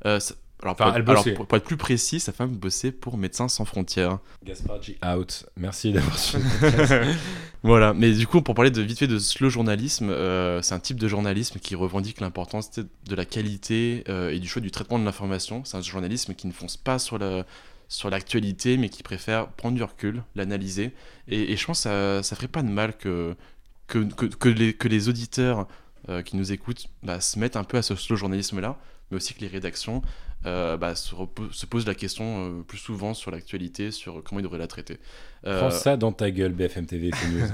Euh, 0.07 0.19
alors, 0.63 0.75
Enfin, 0.75 0.85
pour, 0.87 0.95
elle 0.97 1.03
être- 1.03 1.09
alors, 1.11 1.23
bossait. 1.25 1.35
pour- 1.35 1.47
pour 1.47 1.57
être 1.57 1.65
plus 1.65 1.77
précis, 1.77 2.21
sa 2.21 2.33
femme 2.33 2.51
bossait 2.51 2.93
pour 2.93 3.17
Médecins 3.19 3.49
sans 3.49 3.65
frontières. 3.65 4.19
Gaspargi 4.45 4.97
out. 5.05 5.47
Merci 5.57 5.93
d'avoir 5.93 6.19
suivi. 6.19 6.45
Voilà, 7.65 7.95
mais 7.95 8.13
du 8.13 8.27
coup, 8.27 8.43
pour 8.43 8.57
parler 8.57 8.73
de 8.73 8.83
vite 8.83 8.99
fait 8.99 9.07
de 9.07 9.21
slow 9.21 9.49
journalisme, 9.49 10.11
euh, 10.11 10.61
c'est 10.63 10.75
un 10.75 10.81
type 10.81 10.99
de 10.99 11.07
journalisme 11.07 11.61
qui 11.61 11.77
revendique 11.77 12.21
l'importance 12.21 12.71
de 12.73 13.15
la 13.15 13.25
qualité 13.25 14.03
euh, 14.09 14.31
et 14.31 14.41
du 14.41 14.49
choix 14.49 14.61
du 14.61 14.73
traitement 14.73 14.99
de 14.99 15.05
l'information. 15.05 15.63
C'est 15.65 15.77
un 15.77 15.81
journalisme 15.83 16.35
qui 16.35 16.49
ne 16.49 16.53
fonce 16.53 16.77
pas 16.77 16.99
sur 16.99 17.19
la 17.19 17.45
sur 17.89 18.09
l'actualité, 18.11 18.79
mais 18.79 18.89
qui 18.89 19.03
préfère 19.03 19.49
prendre 19.49 19.77
du 19.77 19.83
recul, 19.83 20.23
l'analyser. 20.35 20.93
Et, 21.29 21.53
et 21.53 21.57
je 21.59 21.67
pense 21.67 21.81
que 21.81 21.83
ça, 21.85 22.23
ça 22.23 22.35
ferait 22.37 22.49
pas 22.49 22.63
de 22.63 22.71
mal 22.71 22.97
que, 22.97 23.37
que, 23.87 23.99
que, 23.99 24.25
que 24.27 24.49
les, 24.49 24.73
que 24.73 24.89
les 24.89 25.11
auditeurs 25.11 25.69
euh, 26.09 26.23
qui 26.23 26.37
nous 26.37 26.53
écoutent 26.53 26.87
bah, 27.03 27.21
se 27.21 27.39
mettent 27.39 27.55
un 27.57 27.65
peu 27.65 27.77
à 27.77 27.83
ce 27.83 27.95
slow 27.95 28.17
journalisme-là, 28.17 28.79
mais 29.13 29.17
aussi 29.19 29.35
que 29.35 29.41
les 29.43 29.47
rédactions 29.47 30.03
euh, 30.45 30.77
bah, 30.77 30.97
se, 30.97 31.15
se 31.53 31.67
posent 31.67 31.87
la 31.87 31.95
question 31.95 32.25
euh, 32.59 32.63
plus 32.63 32.79
souvent 32.79 33.15
sur 33.15 33.31
l'actualité, 33.31 33.93
sur 33.93 34.25
comment 34.25 34.41
ils 34.41 34.43
devraient 34.43 34.59
la 34.59 34.67
traiter. 34.67 34.99
Euh, 35.47 35.61
Prends 35.61 35.71
ça 35.71 35.97
dans 35.97 36.11
ta 36.11 36.33
gueule, 36.33 36.53
BFM 36.53 36.87
TV, 36.87 37.11
news. 37.31 37.47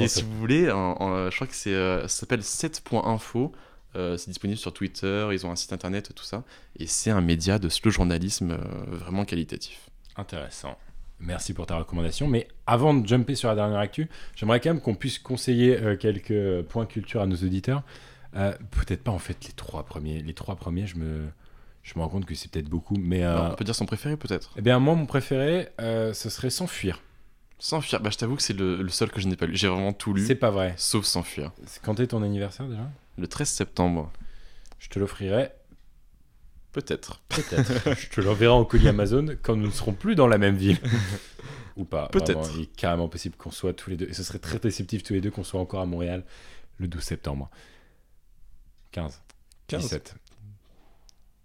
Et 0.00 0.08
ça. 0.08 0.18
si 0.20 0.22
vous 0.26 0.36
voulez, 0.38 0.70
en- 0.70 1.00
en- 1.00 1.30
je 1.30 1.34
crois 1.34 1.46
que 1.46 1.54
c'est, 1.54 1.72
ça 1.72 2.08
s'appelle 2.08 2.42
7.info. 2.42 3.52
euh, 3.94 4.18
c'est 4.18 4.28
disponible 4.28 4.58
sur 4.58 4.74
Twitter, 4.74 5.28
ils 5.32 5.46
ont 5.46 5.50
un 5.50 5.56
site 5.56 5.72
internet, 5.72 6.12
tout 6.14 6.24
ça. 6.24 6.44
Et 6.78 6.86
c'est 6.86 7.10
un 7.10 7.22
média 7.22 7.58
de 7.58 7.70
slow 7.70 7.90
journalisme 7.90 8.58
vraiment 8.88 9.24
qualitatif. 9.24 9.88
Intéressant. 10.16 10.76
Merci 11.18 11.54
pour 11.54 11.64
ta 11.64 11.78
recommandation. 11.78 12.28
Mais 12.28 12.46
avant 12.66 12.92
de 12.92 13.06
jumper 13.08 13.34
sur 13.34 13.48
la 13.48 13.54
dernière 13.54 13.78
actu, 13.78 14.10
j'aimerais 14.34 14.60
quand 14.60 14.68
même 14.68 14.82
qu'on 14.82 14.94
puisse 14.94 15.18
conseiller 15.18 15.78
quelques 15.98 16.62
points 16.68 16.84
culture 16.84 17.22
à 17.22 17.26
nos 17.26 17.36
auditeurs. 17.36 17.82
Euh, 18.36 18.52
peut-être 18.70 19.02
pas 19.02 19.12
en 19.12 19.18
fait 19.18 19.44
les 19.46 19.52
trois 19.52 19.84
premiers. 19.84 20.20
Les 20.22 20.34
trois 20.34 20.56
premiers, 20.56 20.86
je 20.86 20.96
me, 20.96 21.26
je 21.82 21.94
me 21.96 22.02
rends 22.02 22.08
compte 22.08 22.26
que 22.26 22.34
c'est 22.34 22.50
peut-être 22.50 22.68
beaucoup. 22.68 22.96
Mais 22.96 23.24
euh, 23.24 23.50
on 23.50 23.54
peut 23.54 23.64
dire 23.64 23.74
son 23.74 23.86
préféré 23.86 24.16
peut-être 24.16 24.52
eh 24.56 24.60
bien, 24.62 24.78
moi, 24.78 24.94
mon 24.94 25.06
préféré, 25.06 25.68
euh, 25.80 26.12
ce 26.12 26.28
serait 26.30 26.50
S'enfuir. 26.50 27.02
S'enfuir, 27.58 28.00
bah, 28.00 28.10
je 28.10 28.18
t'avoue 28.18 28.36
que 28.36 28.42
c'est 28.42 28.52
le, 28.52 28.82
le 28.82 28.88
seul 28.90 29.10
que 29.10 29.20
je 29.20 29.28
n'ai 29.28 29.36
pas 29.36 29.46
lu. 29.46 29.56
J'ai 29.56 29.68
vraiment 29.68 29.94
tout 29.94 30.12
lu, 30.12 30.26
C'est 30.26 30.34
pas 30.34 30.50
vrai. 30.50 30.74
sauf 30.76 31.06
S'enfuir. 31.06 31.52
Quand 31.82 31.98
est 32.00 32.08
ton 32.08 32.22
anniversaire 32.22 32.66
déjà? 32.66 32.90
Le 33.16 33.26
13 33.26 33.48
septembre, 33.48 34.12
Je 34.78 34.88
te 34.88 34.98
l'offrirai 34.98 35.52
peut-être. 36.72 37.22
peut-être. 37.30 37.94
je 37.98 38.08
te 38.10 38.20
l'enverrai 38.20 38.52
en 38.52 38.66
colis 38.66 38.88
Amazon 38.88 39.28
quand 39.42 39.56
nous 39.56 39.66
ne 39.68 39.72
serons 39.72 39.94
plus 39.94 40.14
dans 40.14 40.26
la 40.26 40.36
même 40.36 40.56
ville. 40.56 40.78
Ou 41.76 41.84
pas. 41.86 42.08
Peut-être. 42.08 42.50
Il 42.56 42.62
est 42.64 42.76
carrément 42.76 43.08
possible 43.08 43.36
qu'on 43.36 43.50
soit 43.50 43.72
tous 43.72 43.88
les 43.88 43.96
deux. 43.96 44.06
Et 44.08 44.12
ce 44.12 44.22
serait 44.22 44.38
très 44.38 44.58
déceptif 44.58 45.02
tous 45.02 45.14
les 45.14 45.22
deux 45.22 45.30
qu'on 45.30 45.44
soit 45.44 45.60
encore 45.60 45.80
à 45.80 45.86
Montréal 45.86 46.24
le 46.78 46.88
12 46.88 47.02
septembre. 47.02 47.50
15. 48.96 49.20
15. 49.68 49.82
17. 49.82 50.14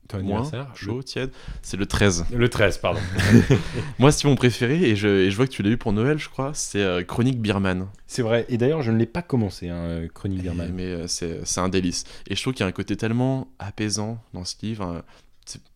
Ton 0.08 0.22
Moins 0.24 0.40
anniversaire 0.42 0.76
chaud, 0.76 1.02
tiède. 1.04 1.32
C'est 1.62 1.78
le 1.78 1.86
13. 1.86 2.26
Le 2.34 2.50
13, 2.50 2.78
pardon. 2.80 3.00
Moi, 4.00 4.12
c'est 4.12 4.28
mon 4.28 4.36
préféré, 4.36 4.82
et 4.90 4.96
je, 4.96 5.08
et 5.08 5.32
je 5.32 5.36
vois 5.36 5.48
que 5.48 5.52
tu 5.52 5.64
l'as 5.64 5.70
eu 5.70 5.78
pour 5.78 5.92
Noël, 5.94 6.18
je 6.18 6.28
crois. 6.30 6.52
C'est 6.54 6.82
euh, 6.82 7.04
Chronique 7.04 7.40
Birman. 7.42 7.88
C'est 8.08 8.22
vrai. 8.22 8.46
Et 8.50 8.58
d'ailleurs, 8.58 8.82
je 8.82 8.92
ne 8.92 8.98
l'ai 8.98 9.06
pas 9.06 9.22
commencé, 9.22 9.70
hein, 9.70 9.76
euh, 9.76 10.08
Chronique 10.14 10.42
Birman. 10.42 10.72
Mais 10.74 10.86
euh, 10.88 11.08
c'est 11.08 11.46
c'est 11.46 11.60
un 11.62 11.70
délice. 11.70 12.04
Et 12.28 12.36
je 12.36 12.42
trouve 12.42 12.54
qu'il 12.54 12.62
y 12.62 12.66
a 12.66 12.68
un 12.68 12.72
côté 12.74 12.96
tellement 12.98 13.48
apaisant 13.60 14.22
dans 14.34 14.44
ce 14.46 14.56
livre. 14.62 14.84
hein. 14.84 15.04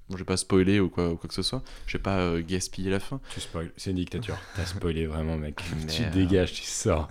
Bon, 0.08 0.18
je 0.18 0.22
vais 0.22 0.26
pas 0.26 0.38
spoiler 0.38 0.80
ou 0.80 0.88
quoi, 0.90 1.10
ou 1.10 1.16
quoi 1.18 1.28
que 1.28 1.34
ce 1.34 1.42
soit. 1.42 1.64
Je 1.88 1.98
vais 1.98 2.02
pas 2.04 2.18
euh, 2.20 2.44
gaspiller 2.46 2.92
la 2.92 3.00
fin. 3.00 3.20
Tu 3.34 3.40
spoil. 3.42 3.72
C'est 3.76 3.90
une 3.90 3.96
dictature. 3.96 4.38
T'as 4.56 4.66
spoilé 4.66 5.08
vraiment, 5.08 5.36
mec. 5.38 5.56
tu 5.92 6.02
Merde. 6.02 6.14
dégages, 6.14 6.54
tu 6.54 6.62
sors. 6.64 7.08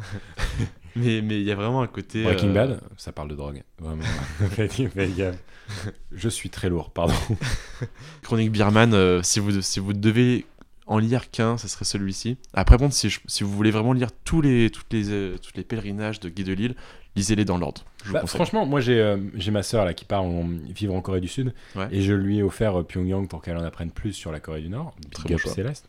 Mais 0.97 1.23
mais 1.23 1.41
il 1.41 1.47
y 1.47 1.51
a 1.51 1.55
vraiment 1.55 1.83
un 1.83 1.87
côté. 1.87 2.23
Breaking 2.23 2.51
euh, 2.51 2.53
Bad, 2.53 2.81
ça 2.97 3.13
parle 3.13 3.29
de 3.29 3.35
drogue. 3.35 3.63
Vraiment. 3.79 4.03
Je 6.13 6.29
suis 6.29 6.51
très 6.51 6.69
lourd, 6.69 6.91
pardon. 6.91 7.15
Chronique 8.23 8.53
Birman, 8.53 8.93
euh, 8.95 9.23
si, 9.23 9.41
vous, 9.41 9.61
si 9.63 9.81
vous 9.81 9.93
devez 9.93 10.45
en 10.87 10.99
lire 10.99 11.31
qu'un, 11.31 11.57
ce 11.57 11.67
serait 11.69 11.87
celui-ci. 11.87 12.37
Après, 12.53 12.77
bon, 12.77 12.91
si, 12.91 13.09
je- 13.09 13.21
si 13.27 13.43
vous 13.45 13.51
voulez 13.51 13.71
vraiment 13.71 13.95
lire 13.95 14.11
tous 14.25 14.43
les, 14.43 14.69
toutes 14.71 14.93
les, 14.93 15.09
euh, 15.11 15.37
tous 15.39 15.53
les 15.57 15.63
pèlerinages 15.65 16.21
de 16.21 16.29
Guy 16.29 16.45
de 16.45 16.53
Lille, 16.53 16.75
lisez-les 17.17 17.47
dans 17.47 17.57
l'ordre. 17.57 17.85
Bah, 18.13 18.27
franchement, 18.27 18.67
moi 18.67 18.81
j'ai 18.83 19.01
euh, 19.01 19.17
ma 19.51 19.63
sœur 19.63 19.87
là 19.87 19.95
qui 19.95 20.05
part 20.05 20.23
en- 20.23 20.47
vivre 20.69 20.95
en 20.95 21.01
Corée 21.01 21.23
du 21.23 21.29
Sud 21.29 21.55
Ouais. 21.75 21.89
et 21.91 22.03
je 22.03 22.13
lui 22.13 22.39
ai 22.39 22.43
offert 22.43 22.81
euh, 22.81 22.83
Pyongyang 22.85 23.27
pour 23.29 23.41
qu'elle 23.41 23.57
en 23.57 23.65
apprenne 23.65 23.91
plus 23.91 24.13
sur 24.13 24.31
la 24.31 24.41
Corée 24.41 24.61
du 24.61 24.69
Nord. 24.69 24.95
Très 25.13 25.31
bon. 25.35 25.39
Céleste. 25.51 25.89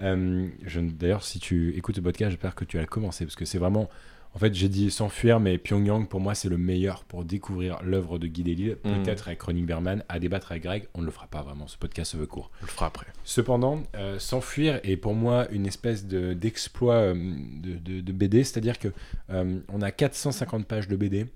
D'ailleurs, 0.00 1.22
si 1.22 1.38
tu 1.38 1.76
écoutes 1.76 1.96
le 1.96 2.02
podcast, 2.02 2.30
j'espère 2.32 2.56
que 2.56 2.64
tu 2.64 2.78
as 2.80 2.86
commencé 2.86 3.24
parce 3.24 3.36
que 3.36 3.44
c'est 3.44 3.58
vraiment. 3.58 3.88
En 4.34 4.38
fait, 4.38 4.54
j'ai 4.54 4.68
dit 4.70 4.90
s'enfuir, 4.90 5.40
mais 5.40 5.58
Pyongyang 5.58 6.06
pour 6.08 6.20
moi 6.20 6.34
c'est 6.34 6.48
le 6.48 6.56
meilleur 6.56 7.04
pour 7.04 7.24
découvrir 7.24 7.80
l'œuvre 7.82 8.18
de 8.18 8.26
Guy 8.26 8.42
Delisle. 8.42 8.78
Mm. 8.84 9.02
Peut-être 9.02 9.28
avec 9.28 9.38
Chronique 9.40 9.66
Berman, 9.66 10.02
à 10.08 10.18
débattre 10.18 10.52
avec 10.52 10.62
Greg. 10.62 10.84
On 10.94 11.00
ne 11.00 11.06
le 11.06 11.10
fera 11.12 11.26
pas 11.26 11.42
vraiment, 11.42 11.66
ce 11.68 11.76
podcast 11.76 12.12
se 12.12 12.16
veut 12.16 12.26
court. 12.26 12.50
On 12.62 12.66
le 12.66 12.70
fera 12.70 12.86
après. 12.86 13.06
Cependant, 13.24 13.82
euh, 13.94 14.18
S'enfuir 14.18 14.80
est 14.84 14.96
pour 14.96 15.14
moi 15.14 15.46
une 15.50 15.66
espèce 15.66 16.06
de- 16.06 16.32
d'exploit 16.32 16.94
euh, 16.94 17.14
de, 17.14 17.74
de- 17.76 18.00
de 18.00 18.12
BD, 18.12 18.42
c'est-à-dire 18.44 18.78
que 18.78 18.88
euh, 19.30 19.58
on 19.68 19.82
a 19.82 19.90
450 19.90 20.66
pages 20.66 20.88
de 20.88 20.96
BD 20.96 21.26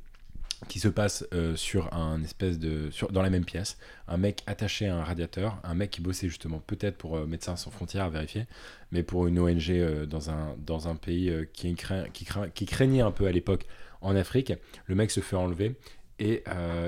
qui 0.69 0.81
se 0.81 0.89
passent 0.89 1.25
euh, 1.33 1.55
sur 1.57 1.93
un 1.95 2.23
espèce 2.23 2.59
de 2.59 2.91
sur, 2.91 3.13
dans 3.13 3.23
la 3.23 3.31
même 3.31 3.45
pièce, 3.45 3.79
un 4.09 4.17
mec 4.17 4.43
attaché 4.47 4.89
à 4.89 4.97
un 4.97 5.05
radiateur, 5.05 5.59
un 5.65 5.75
mec 5.75 5.91
qui 5.91 6.01
bossait 6.01 6.29
justement 6.29 6.59
peut-être 6.67 6.97
pour 6.97 7.17
euh, 7.17 7.27
Médecins 7.27 7.57
sans 7.57 7.71
frontières 7.71 8.05
à 8.05 8.11
vérifier, 8.11 8.47
mais 8.93 9.03
pour 9.03 9.27
une 9.27 9.39
ONG 9.39 9.71
euh, 9.71 10.07
dans 10.07 10.31
un 10.31 10.57
dans 10.59 10.89
un 10.89 10.97
pays 10.97 11.33
qui, 11.53 11.75
craint, 11.75 12.05
qui, 12.13 12.25
craint- 12.25 12.51
qui 12.51 12.67
craignait 12.67 13.01
un 13.03 13.13
peu 13.13 13.27
à 13.27 13.33
l'époque 13.33 13.67
en 14.01 14.15
Afrique, 14.17 14.53
le 14.87 14.95
mec 14.95 15.11
se 15.11 15.21
fait 15.21 15.37
enlever 15.37 15.77
et, 16.19 16.43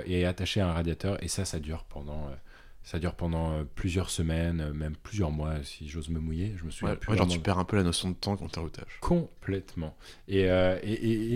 et 0.07 0.21
est 0.21 0.25
attaché 0.25 0.61
à 0.61 0.69
un 0.69 0.73
radiateur 0.73 1.23
et 1.23 1.29
ça 1.29 1.45
ça 1.45 1.59
dure 1.59 1.85
pendant 1.85 2.31
ça 2.83 2.99
dure 2.99 3.15
pendant 3.15 3.65
plusieurs 3.75 4.09
semaines, 4.09 4.73
même 4.73 4.95
plusieurs 5.03 5.31
mois, 5.31 5.63
si 5.63 5.87
j'ose 5.89 6.09
me 6.09 6.19
mouiller. 6.21 6.55
Je 6.57 6.65
me 6.65 6.71
souviens 6.71 6.95
Ouais, 6.95 7.17
genre, 7.19 7.29
tu 7.29 7.39
perds 7.39 7.59
un 7.59 7.65
peu 7.65 7.77
la 7.77 7.83
notion 7.83 8.09
de 8.09 8.15
temps 8.15 8.35
quand 8.39 8.49
t'es 8.49 8.61
otage. 8.61 8.99
Complètement. 9.03 9.95
Et, 10.27 10.49
euh, 10.51 10.79
et, 10.83 10.93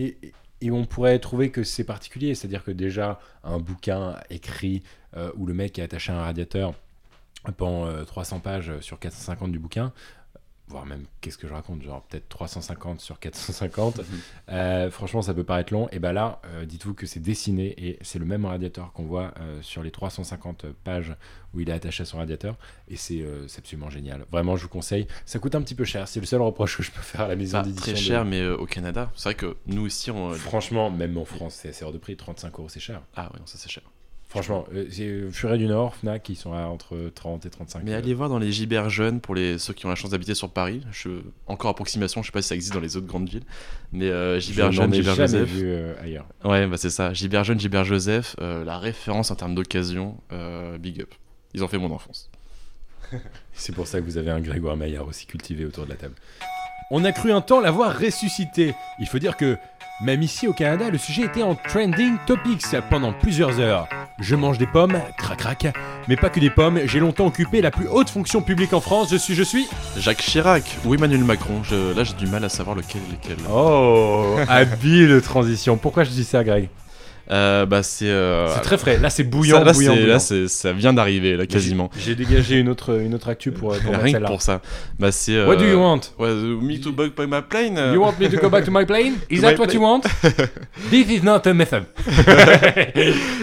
et- 0.06 0.32
et- 0.66 0.70
on 0.70 0.84
pourrait 0.84 1.18
trouver 1.18 1.50
que 1.50 1.62
c'est 1.64 1.84
particulier, 1.84 2.34
c'est-à-dire 2.34 2.64
que 2.64 2.70
déjà, 2.70 3.20
un 3.44 3.58
bouquin 3.58 4.16
écrit 4.30 4.82
euh, 5.16 5.30
où 5.36 5.46
le 5.46 5.54
mec 5.54 5.78
est 5.78 5.82
attaché 5.82 6.12
à 6.12 6.16
un 6.18 6.22
radiateur 6.22 6.74
pendant 7.56 7.86
euh, 7.86 8.04
300 8.04 8.40
pages 8.40 8.72
sur 8.80 8.98
450 8.98 9.50
du 9.52 9.58
bouquin, 9.58 9.92
voire 10.72 10.86
même, 10.86 11.04
qu'est-ce 11.20 11.38
que 11.38 11.46
je 11.46 11.52
raconte, 11.52 11.82
genre 11.82 12.02
peut-être 12.02 12.28
350 12.28 13.00
sur 13.00 13.20
450, 13.20 14.00
euh, 14.48 14.90
franchement, 14.90 15.22
ça 15.22 15.34
peut 15.34 15.44
paraître 15.44 15.72
long. 15.72 15.88
Et 15.92 15.98
ben 16.00 16.12
là, 16.12 16.40
euh, 16.46 16.64
dites-vous 16.64 16.94
que 16.94 17.06
c'est 17.06 17.20
dessiné 17.20 17.74
et 17.78 17.98
c'est 18.02 18.18
le 18.18 18.24
même 18.24 18.44
radiateur 18.44 18.92
qu'on 18.92 19.04
voit 19.04 19.32
euh, 19.40 19.60
sur 19.62 19.82
les 19.82 19.90
350 19.92 20.66
pages 20.82 21.14
où 21.54 21.60
il 21.60 21.68
est 21.68 21.72
attaché 21.72 22.02
à 22.02 22.06
son 22.06 22.16
radiateur. 22.18 22.56
Et 22.88 22.96
c'est 22.96 23.22
absolument 23.58 23.90
génial. 23.90 24.24
Vraiment, 24.32 24.56
je 24.56 24.62
vous 24.64 24.68
conseille. 24.68 25.06
Ça 25.26 25.38
coûte 25.38 25.54
un 25.54 25.62
petit 25.62 25.74
peu 25.74 25.84
cher. 25.84 26.08
C'est 26.08 26.20
le 26.20 26.26
seul 26.26 26.40
reproche 26.40 26.76
que 26.78 26.82
je 26.82 26.90
peux 26.90 27.02
faire 27.02 27.22
à 27.22 27.28
la 27.28 27.36
maison 27.36 27.60
d'édition. 27.62 27.82
très 27.82 27.92
de- 27.92 27.98
cher, 27.98 28.24
mais 28.24 28.46
au 28.48 28.66
Canada, 28.66 29.10
c'est 29.14 29.28
vrai 29.28 29.34
que 29.34 29.56
nous 29.66 29.86
ici, 29.86 30.10
on. 30.10 30.32
Franchement, 30.32 30.90
même 30.90 31.16
en 31.18 31.24
France, 31.24 31.58
c'est 31.60 31.68
assez 31.68 31.84
hors 31.84 31.92
de 31.92 31.98
prix. 31.98 32.16
35 32.16 32.58
euros, 32.58 32.68
c'est 32.68 32.80
cher. 32.80 33.02
Ah 33.14 33.30
non, 33.38 33.44
ça 33.46 33.58
c'est 33.58 33.70
cher. 33.70 33.82
Franchement, 34.32 34.64
euh, 34.72 34.86
c'est 34.88 35.02
euh, 35.02 35.30
Furet 35.30 35.58
du 35.58 35.66
Nord, 35.66 35.94
Fnac, 35.94 36.26
ils 36.30 36.36
sont 36.36 36.54
à 36.54 36.62
entre 36.62 36.96
30 37.14 37.44
et 37.44 37.50
35 37.50 37.82
Mais 37.84 37.92
euh, 37.92 37.98
allez 37.98 38.14
voir 38.14 38.30
dans 38.30 38.38
les 38.38 38.50
gibers 38.50 38.88
jeunes 38.88 39.20
pour 39.20 39.34
les 39.34 39.58
ceux 39.58 39.74
qui 39.74 39.84
ont 39.84 39.90
la 39.90 39.94
chance 39.94 40.10
d'habiter 40.12 40.34
sur 40.34 40.48
Paris. 40.48 40.80
Je, 40.90 41.10
encore 41.46 41.68
approximation, 41.68 42.22
je 42.22 42.28
sais 42.28 42.32
pas 42.32 42.40
si 42.40 42.48
ça 42.48 42.54
existe 42.54 42.72
dans 42.72 42.80
les 42.80 42.96
autres 42.96 43.06
grandes 43.06 43.28
villes, 43.28 43.44
mais 43.92 44.06
euh, 44.06 44.40
gibers 44.40 44.72
jeunes, 44.72 44.90
gibers 44.90 45.16
jamais 45.16 45.28
Joseph. 45.28 45.50
vu 45.50 45.66
euh, 45.66 45.92
ailleurs. 46.02 46.24
Ouais, 46.46 46.66
bah 46.66 46.78
c'est 46.78 46.88
ça. 46.88 47.12
Gibert 47.12 47.44
jeune, 47.44 47.60
Gibert 47.60 47.84
Joseph, 47.84 48.34
euh, 48.40 48.64
la 48.64 48.78
référence 48.78 49.30
en 49.30 49.34
termes 49.34 49.54
d'occasion, 49.54 50.16
big 50.80 51.02
up. 51.02 51.12
Ils 51.52 51.62
ont 51.62 51.68
fait 51.68 51.76
mon 51.76 51.90
enfance. 51.90 52.30
C'est 53.52 53.74
pour 53.74 53.86
ça 53.86 54.00
que 54.00 54.06
vous 54.06 54.16
avez 54.16 54.30
un 54.30 54.40
Grégoire 54.40 54.78
Maillard 54.78 55.06
aussi 55.06 55.26
cultivé 55.26 55.66
autour 55.66 55.84
de 55.84 55.90
la 55.90 55.96
table. 55.96 56.14
On 56.94 57.04
a 57.04 57.12
cru 57.12 57.32
un 57.32 57.40
temps 57.40 57.60
l'avoir 57.60 57.98
ressuscité. 57.98 58.74
Il 58.98 59.06
faut 59.06 59.18
dire 59.18 59.36
que, 59.38 59.56
même 60.02 60.22
ici 60.22 60.48
au 60.48 60.52
Canada, 60.52 60.90
le 60.90 60.98
sujet 60.98 61.22
était 61.22 61.42
en 61.42 61.54
trending 61.54 62.16
topics 62.26 62.64
pendant 62.90 63.12
plusieurs 63.12 63.60
heures. 63.60 63.88
Je 64.20 64.34
mange 64.36 64.58
des 64.58 64.66
pommes, 64.66 64.98
crac 65.16 65.38
crac, 65.38 65.66
mais 66.08 66.16
pas 66.16 66.28
que 66.28 66.40
des 66.40 66.50
pommes, 66.50 66.80
j'ai 66.86 67.00
longtemps 67.00 67.26
occupé 67.26 67.60
la 67.60 67.70
plus 67.70 67.86
haute 67.88 68.10
fonction 68.10 68.42
publique 68.42 68.72
en 68.72 68.80
France, 68.80 69.08
je 69.10 69.16
suis, 69.16 69.34
je 69.34 69.42
suis... 69.42 69.66
Jacques 69.96 70.18
Chirac 70.22 70.64
ou 70.84 70.94
Emmanuel 70.94 71.24
Macron. 71.24 71.62
Je- 71.62 71.94
là, 71.96 72.04
j'ai 72.04 72.14
du 72.14 72.26
mal 72.26 72.44
à 72.44 72.48
savoir 72.48 72.76
lequel 72.76 73.00
est 73.08 73.12
lequel. 73.12 73.36
Oh, 73.50 74.36
habile 74.48 75.20
transition. 75.22 75.76
Pourquoi 75.76 76.04
je 76.04 76.10
dis 76.10 76.24
ça, 76.24 76.42
Greg? 76.44 76.68
Euh, 77.30 77.64
bah, 77.66 77.82
c'est. 77.82 78.08
euh, 78.10 78.52
C'est 78.54 78.60
très 78.62 78.76
frais. 78.78 78.98
Là, 78.98 79.08
c'est 79.08 79.24
bouillant, 79.24 79.58
ça, 79.58 79.64
là, 79.64 79.72
bouillant, 79.72 79.92
c'est- 79.94 80.00
bouillant. 80.00 80.12
là, 80.14 80.18
c'est- 80.18 80.48
ça 80.48 80.72
vient 80.72 80.92
d'arriver, 80.92 81.36
là, 81.36 81.46
quasiment. 81.46 81.88
J'ai 81.98 82.14
dégagé 82.14 82.58
une 82.58 82.68
autre, 82.68 83.00
une 83.00 83.14
autre 83.14 83.28
actu 83.28 83.52
pour, 83.52 83.76
pour 83.78 83.92
mettre 83.92 84.02
Rien 84.04 84.20
que 84.20 84.26
pour 84.26 84.42
ça. 84.42 84.60
Bah, 84.98 85.12
c'est. 85.12 85.44
What 85.46 85.56
do 85.56 85.62
euh, 85.64 85.72
you 85.72 85.78
want? 85.78 86.00
Uh, 86.18 86.24
me 86.60 86.78
to 86.80 86.92
bug 86.92 87.12
by 87.16 87.26
my 87.26 87.40
plane? 87.48 87.78
You 87.94 88.00
want 88.02 88.14
me 88.18 88.28
to 88.28 88.36
go 88.38 88.48
back 88.50 88.64
to 88.64 88.70
my 88.70 88.84
plane? 88.84 89.14
Is 89.30 89.36
To 89.36 89.42
that 89.42 89.58
what 89.58 89.66
plane. 89.68 89.74
you 89.74 89.80
want? 89.82 90.02
This 90.90 91.08
is 91.10 91.22
not 91.22 91.46
a 91.46 91.54
method. 91.54 91.84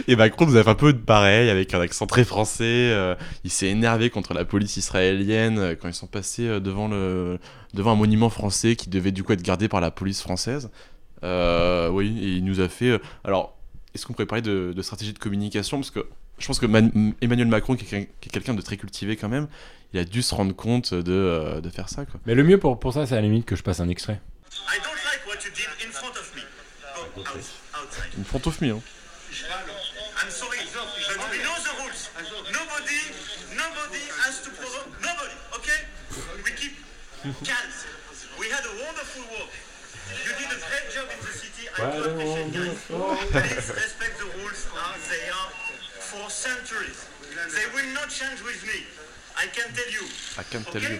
Et 0.07 0.15
Macron 0.15 0.45
nous 0.45 0.57
a 0.57 0.63
fait 0.63 0.69
un 0.69 0.75
peu 0.75 0.93
de 0.93 0.97
pareil, 0.97 1.49
avec 1.49 1.73
un 1.73 1.81
accent 1.81 2.05
très 2.05 2.23
français. 2.23 2.63
euh, 2.91 3.15
il 3.43 3.49
s'est 3.51 3.67
énervé 3.67 4.09
contre 4.09 4.33
la 4.33 4.45
police 4.45 4.77
israélienne 4.77 5.57
euh, 5.59 5.75
quand 5.79 5.87
ils 5.87 5.93
sont 5.93 6.07
passés 6.07 6.47
euh, 6.47 6.59
devant, 6.59 6.87
le, 6.87 7.37
devant 7.73 7.91
un 7.91 7.95
monument 7.95 8.29
français 8.29 8.75
qui 8.75 8.89
devait 8.89 9.11
du 9.11 9.23
coup 9.23 9.33
être 9.33 9.41
gardé 9.41 9.67
par 9.67 9.81
la 9.81 9.91
police 9.91 10.21
française. 10.21 10.69
Euh, 11.23 11.89
oui, 11.89 12.17
et 12.21 12.27
il 12.37 12.43
nous 12.45 12.61
a 12.61 12.67
fait. 12.69 12.91
euh, 12.91 12.97
alors, 13.23 13.55
est-ce 13.95 14.05
qu'on 14.05 14.13
pourrait 14.13 14.25
parler 14.25 14.41
de, 14.41 14.73
de 14.75 14.81
stratégie 14.81 15.13
de 15.13 15.19
communication 15.19 15.77
Parce 15.79 15.91
que 15.91 16.05
je 16.37 16.47
pense 16.47 16.59
que 16.59 16.65
Man- 16.65 17.13
Emmanuel 17.21 17.47
Macron, 17.47 17.75
qui 17.75 17.83
est, 17.95 17.99
est 18.01 18.29
quelqu'un 18.31 18.53
de 18.53 18.61
très 18.61 18.77
cultivé 18.77 19.15
quand 19.17 19.29
même, 19.29 19.47
il 19.93 19.99
a 19.99 20.03
dû 20.05 20.21
se 20.21 20.33
rendre 20.35 20.55
compte 20.55 20.93
de, 20.93 21.11
euh, 21.11 21.61
de 21.61 21.69
faire 21.69 21.89
ça. 21.89 22.05
Quoi. 22.05 22.19
Mais 22.25 22.35
le 22.35 22.43
mieux 22.43 22.57
pour, 22.59 22.79
pour 22.79 22.93
ça, 22.93 23.05
c'est 23.05 23.13
à 23.13 23.17
la 23.17 23.23
limite 23.23 23.45
que 23.45 23.55
je 23.55 23.63
passe 23.63 23.79
un 23.79 23.89
extrait. 23.89 24.21
I 24.53 24.77
don't 24.83 24.93
like 25.05 25.25
what 25.27 25.43
you 25.43 25.51
did 25.53 25.87
in 25.87 25.91
front 25.91 26.11
of 26.11 26.33
me. 26.35 26.41
Go 27.15 27.21
out, 27.21 27.37
outside. 27.37 28.11
Une 28.17 28.23
front 28.25 28.45
of 28.47 28.61
me, 28.61 28.69
hein. 28.71 28.81
I'm 30.21 30.29
sorry, 30.29 30.59
but 30.73 31.31
we 31.31 31.37
know 31.41 31.55
the 31.63 31.73
rules. 31.81 32.09
Nobody, 32.51 32.99
nobody 33.55 34.03
has 34.25 34.41
to 34.43 34.49
provoke 34.51 34.89
nobody. 35.01 35.35
Okay? 35.57 35.79
We 36.43 36.51
keep 36.51 36.73
calm. 37.23 37.67
We 38.39 38.47
had 38.51 38.63
a 38.65 38.73
wonderful 38.85 39.23
work. 39.31 39.49
You 40.25 40.33
did 40.39 40.49
a 40.57 40.59
great 40.69 40.87
job 40.95 41.07
in 41.13 41.19
the 41.25 41.33
city. 41.41 41.65
I 41.77 41.91
do 41.91 42.03
appreciate 42.09 42.51
guys. 42.53 42.85
Please 43.31 43.69
respect 43.85 44.15
the 44.19 44.29
rules 44.37 44.61
as 44.93 45.01
they 45.11 45.23
are 45.39 45.49
for 46.09 46.29
centuries. 46.29 46.99
They 47.55 47.67
will 47.75 47.89
not 47.93 48.09
change 48.09 48.41
with 48.43 48.61
me. 48.67 48.79
I 49.37 49.45
can 49.55 49.67
tell 49.73 49.89
you. 49.97 50.05
I 50.37 50.43
can 50.51 50.63
tell 50.63 50.81
Okay? 50.81 50.95
you. 50.95 50.99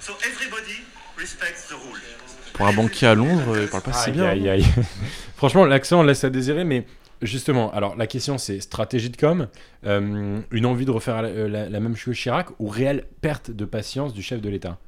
So 0.00 0.12
everybody 0.30 0.76
respects 1.18 1.68
the 1.68 1.74
rules. 1.74 2.02
Pour 2.52 2.66
un 2.68 2.72
banquier 2.72 3.08
à 3.08 3.14
Londres, 3.16 3.56
il 3.60 3.66
parle 3.68 3.82
pas 3.82 3.92
si 3.92 4.12
bien. 4.12 4.26
aïe, 4.28 4.48
aïe. 4.48 4.64
Franchement, 5.36 5.64
l'accent 5.64 6.02
laisse 6.04 6.22
à 6.22 6.30
désirer, 6.30 6.62
mais 6.62 6.86
justement, 7.20 7.72
alors 7.72 7.96
la 7.96 8.06
question 8.06 8.38
c'est 8.38 8.60
stratégie 8.60 9.10
de 9.10 9.16
com, 9.16 9.48
euh, 9.86 10.38
une 10.52 10.66
envie 10.66 10.84
de 10.84 10.92
refaire 10.92 11.20
la, 11.22 11.28
euh, 11.30 11.48
la- 11.48 11.68
la 11.68 11.80
même 11.80 11.96
chose 11.96 12.14
que 12.14 12.20
Chirac 12.20 12.48
ou 12.60 12.68
réelle 12.68 13.06
perte 13.22 13.50
de 13.50 13.64
patience 13.64 14.12
du 14.14 14.22
chef 14.22 14.40
de 14.40 14.48
l'État? 14.48 14.78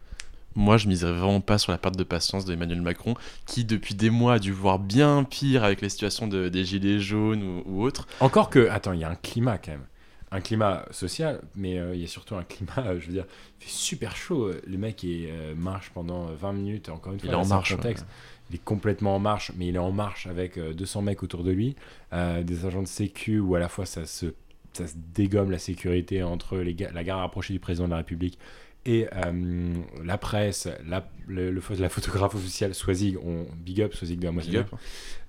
Moi, 0.56 0.78
je 0.78 0.88
miserais 0.88 1.12
vraiment 1.12 1.40
pas 1.40 1.58
sur 1.58 1.70
la 1.70 1.78
perte 1.78 1.96
de 1.96 2.02
patience 2.04 2.44
d'Emmanuel 2.46 2.80
Macron, 2.82 3.14
qui 3.46 3.64
depuis 3.64 3.94
des 3.94 4.10
mois 4.10 4.34
a 4.34 4.38
dû 4.38 4.52
voir 4.52 4.78
bien 4.78 5.22
pire 5.22 5.62
avec 5.62 5.80
les 5.82 5.88
situations 5.90 6.26
de- 6.26 6.48
des 6.48 6.64
gilets 6.64 6.98
jaunes 6.98 7.42
ou, 7.42 7.62
ou 7.66 7.82
autres. 7.84 8.08
Encore 8.20 8.50
que, 8.50 8.68
attends, 8.70 8.92
il 8.94 9.00
y 9.00 9.04
a 9.04 9.10
un 9.10 9.14
climat 9.16 9.58
quand 9.58 9.72
même. 9.72 9.86
Un 10.32 10.40
climat 10.40 10.84
social, 10.90 11.40
mais 11.54 11.78
euh, 11.78 11.94
il 11.94 12.00
y 12.00 12.04
a 12.04 12.08
surtout 12.08 12.34
un 12.34 12.42
climat, 12.42 12.72
euh, 12.78 12.98
je 13.00 13.06
veux 13.06 13.12
dire, 13.12 13.26
il 13.60 13.64
fait 13.66 13.70
super 13.70 14.16
chaud. 14.16 14.50
Le 14.66 14.76
mec 14.76 15.02
il 15.04 15.28
euh, 15.30 15.54
marche 15.54 15.90
pendant 15.94 16.26
20 16.26 16.52
minutes, 16.52 16.88
encore 16.88 17.12
une 17.12 17.20
fois, 17.20 17.28
Il 17.28 17.32
est 17.32 17.36
en 17.36 17.44
marche. 17.46 17.76
contexte. 17.76 18.06
Il 18.50 18.56
est 18.56 18.64
complètement 18.64 19.14
en 19.16 19.18
marche, 19.20 19.52
mais 19.56 19.68
il 19.68 19.76
est 19.76 19.78
en 19.80 19.92
marche 19.92 20.26
avec 20.26 20.56
euh, 20.58 20.72
200 20.72 21.02
mecs 21.02 21.22
autour 21.22 21.44
de 21.44 21.52
lui, 21.52 21.76
euh, 22.12 22.42
des 22.42 22.64
agents 22.66 22.82
de 22.82 22.88
sécu 22.88 23.38
où 23.38 23.54
à 23.54 23.60
la 23.60 23.68
fois 23.68 23.86
ça 23.86 24.04
se, 24.06 24.26
ça 24.72 24.86
se 24.88 24.94
dégomme 25.14 25.50
la 25.50 25.58
sécurité 25.58 26.22
entre 26.24 26.58
les 26.58 26.74
la 26.92 27.04
garde 27.04 27.20
rapprochée 27.20 27.52
du 27.52 27.60
président 27.60 27.86
de 27.86 27.90
la 27.92 27.98
République 27.98 28.38
et 28.86 29.06
euh, 29.12 29.74
la 30.04 30.16
presse, 30.16 30.68
la, 30.88 31.08
le, 31.26 31.50
le 31.50 31.60
pho- 31.60 31.74
la 31.78 31.88
photographe 31.88 32.34
officielle, 32.34 32.74
Swazig, 32.74 33.18
on 33.22 33.46
big 33.56 33.82
up 33.82 33.92
Swazig 33.94 34.18
de 34.20 34.30
Big 34.30 34.56
up. 34.56 34.68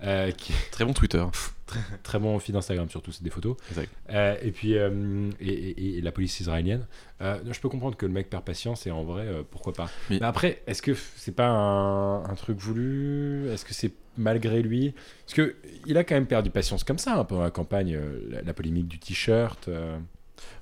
euh, 0.03 0.31
qui 0.31 0.53
Très 0.71 0.85
bon 0.85 0.93
Twitter. 0.93 1.25
très 2.03 2.17
bon 2.19 2.39
feed 2.39 2.55
Instagram 2.55 2.89
surtout, 2.89 3.11
c'est 3.11 3.23
des 3.23 3.29
photos. 3.29 3.57
Euh, 4.11 4.35
et 4.41 4.51
puis 4.51 4.77
euh, 4.77 5.29
et, 5.41 5.49
et- 5.49 5.97
et 5.97 6.01
la 6.01 6.11
police 6.13 6.39
israélienne. 6.39 6.85
Je 7.19 7.59
peux 7.59 7.67
comprendre 7.69 7.97
que 7.97 8.05
le 8.05 8.11
mec 8.13 8.29
perd 8.29 8.43
patience 8.45 8.87
et 8.87 8.91
en 8.91 9.03
vrai, 9.03 9.27
pourquoi 9.51 9.73
pas. 9.73 9.89
Mais- 10.09 10.19
Mais, 10.19 10.25
après, 10.27 10.61
est-ce 10.67 10.81
que 10.81 10.93
c'est 11.15 11.35
pas 11.35 11.47
un, 11.49 12.23
un 12.23 12.35
truc 12.35 12.57
voulu? 12.59 13.49
Est-ce 13.49 13.65
que 13.65 13.73
c'est 13.73 13.91
malgré 14.17 14.61
lui? 14.61 14.93
Parce 15.25 15.33
que 15.33 15.55
il 15.85 15.97
a 15.97 16.03
quand 16.03 16.15
même 16.15 16.27
perdu 16.27 16.49
patience 16.51 16.83
comme 16.83 16.97
ça 16.99 17.17
hein, 17.19 17.25
pendant 17.25 17.43
la 17.43 17.51
campagne, 17.51 17.99
la, 18.29 18.41
la 18.43 18.53
polémique 18.53 18.87
du 18.87 18.99
t-shirt. 18.99 19.67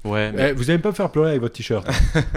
Ouais, 0.05 0.31
mais 0.31 0.49
Eh, 0.49 0.53
vous 0.53 0.69
allez 0.69 0.79
pas 0.79 0.89
me 0.89 0.93
faire 0.95 1.09
pleurer 1.11 1.31
avec 1.31 1.41
votre 1.41 1.55
t-shirt. 1.55 1.85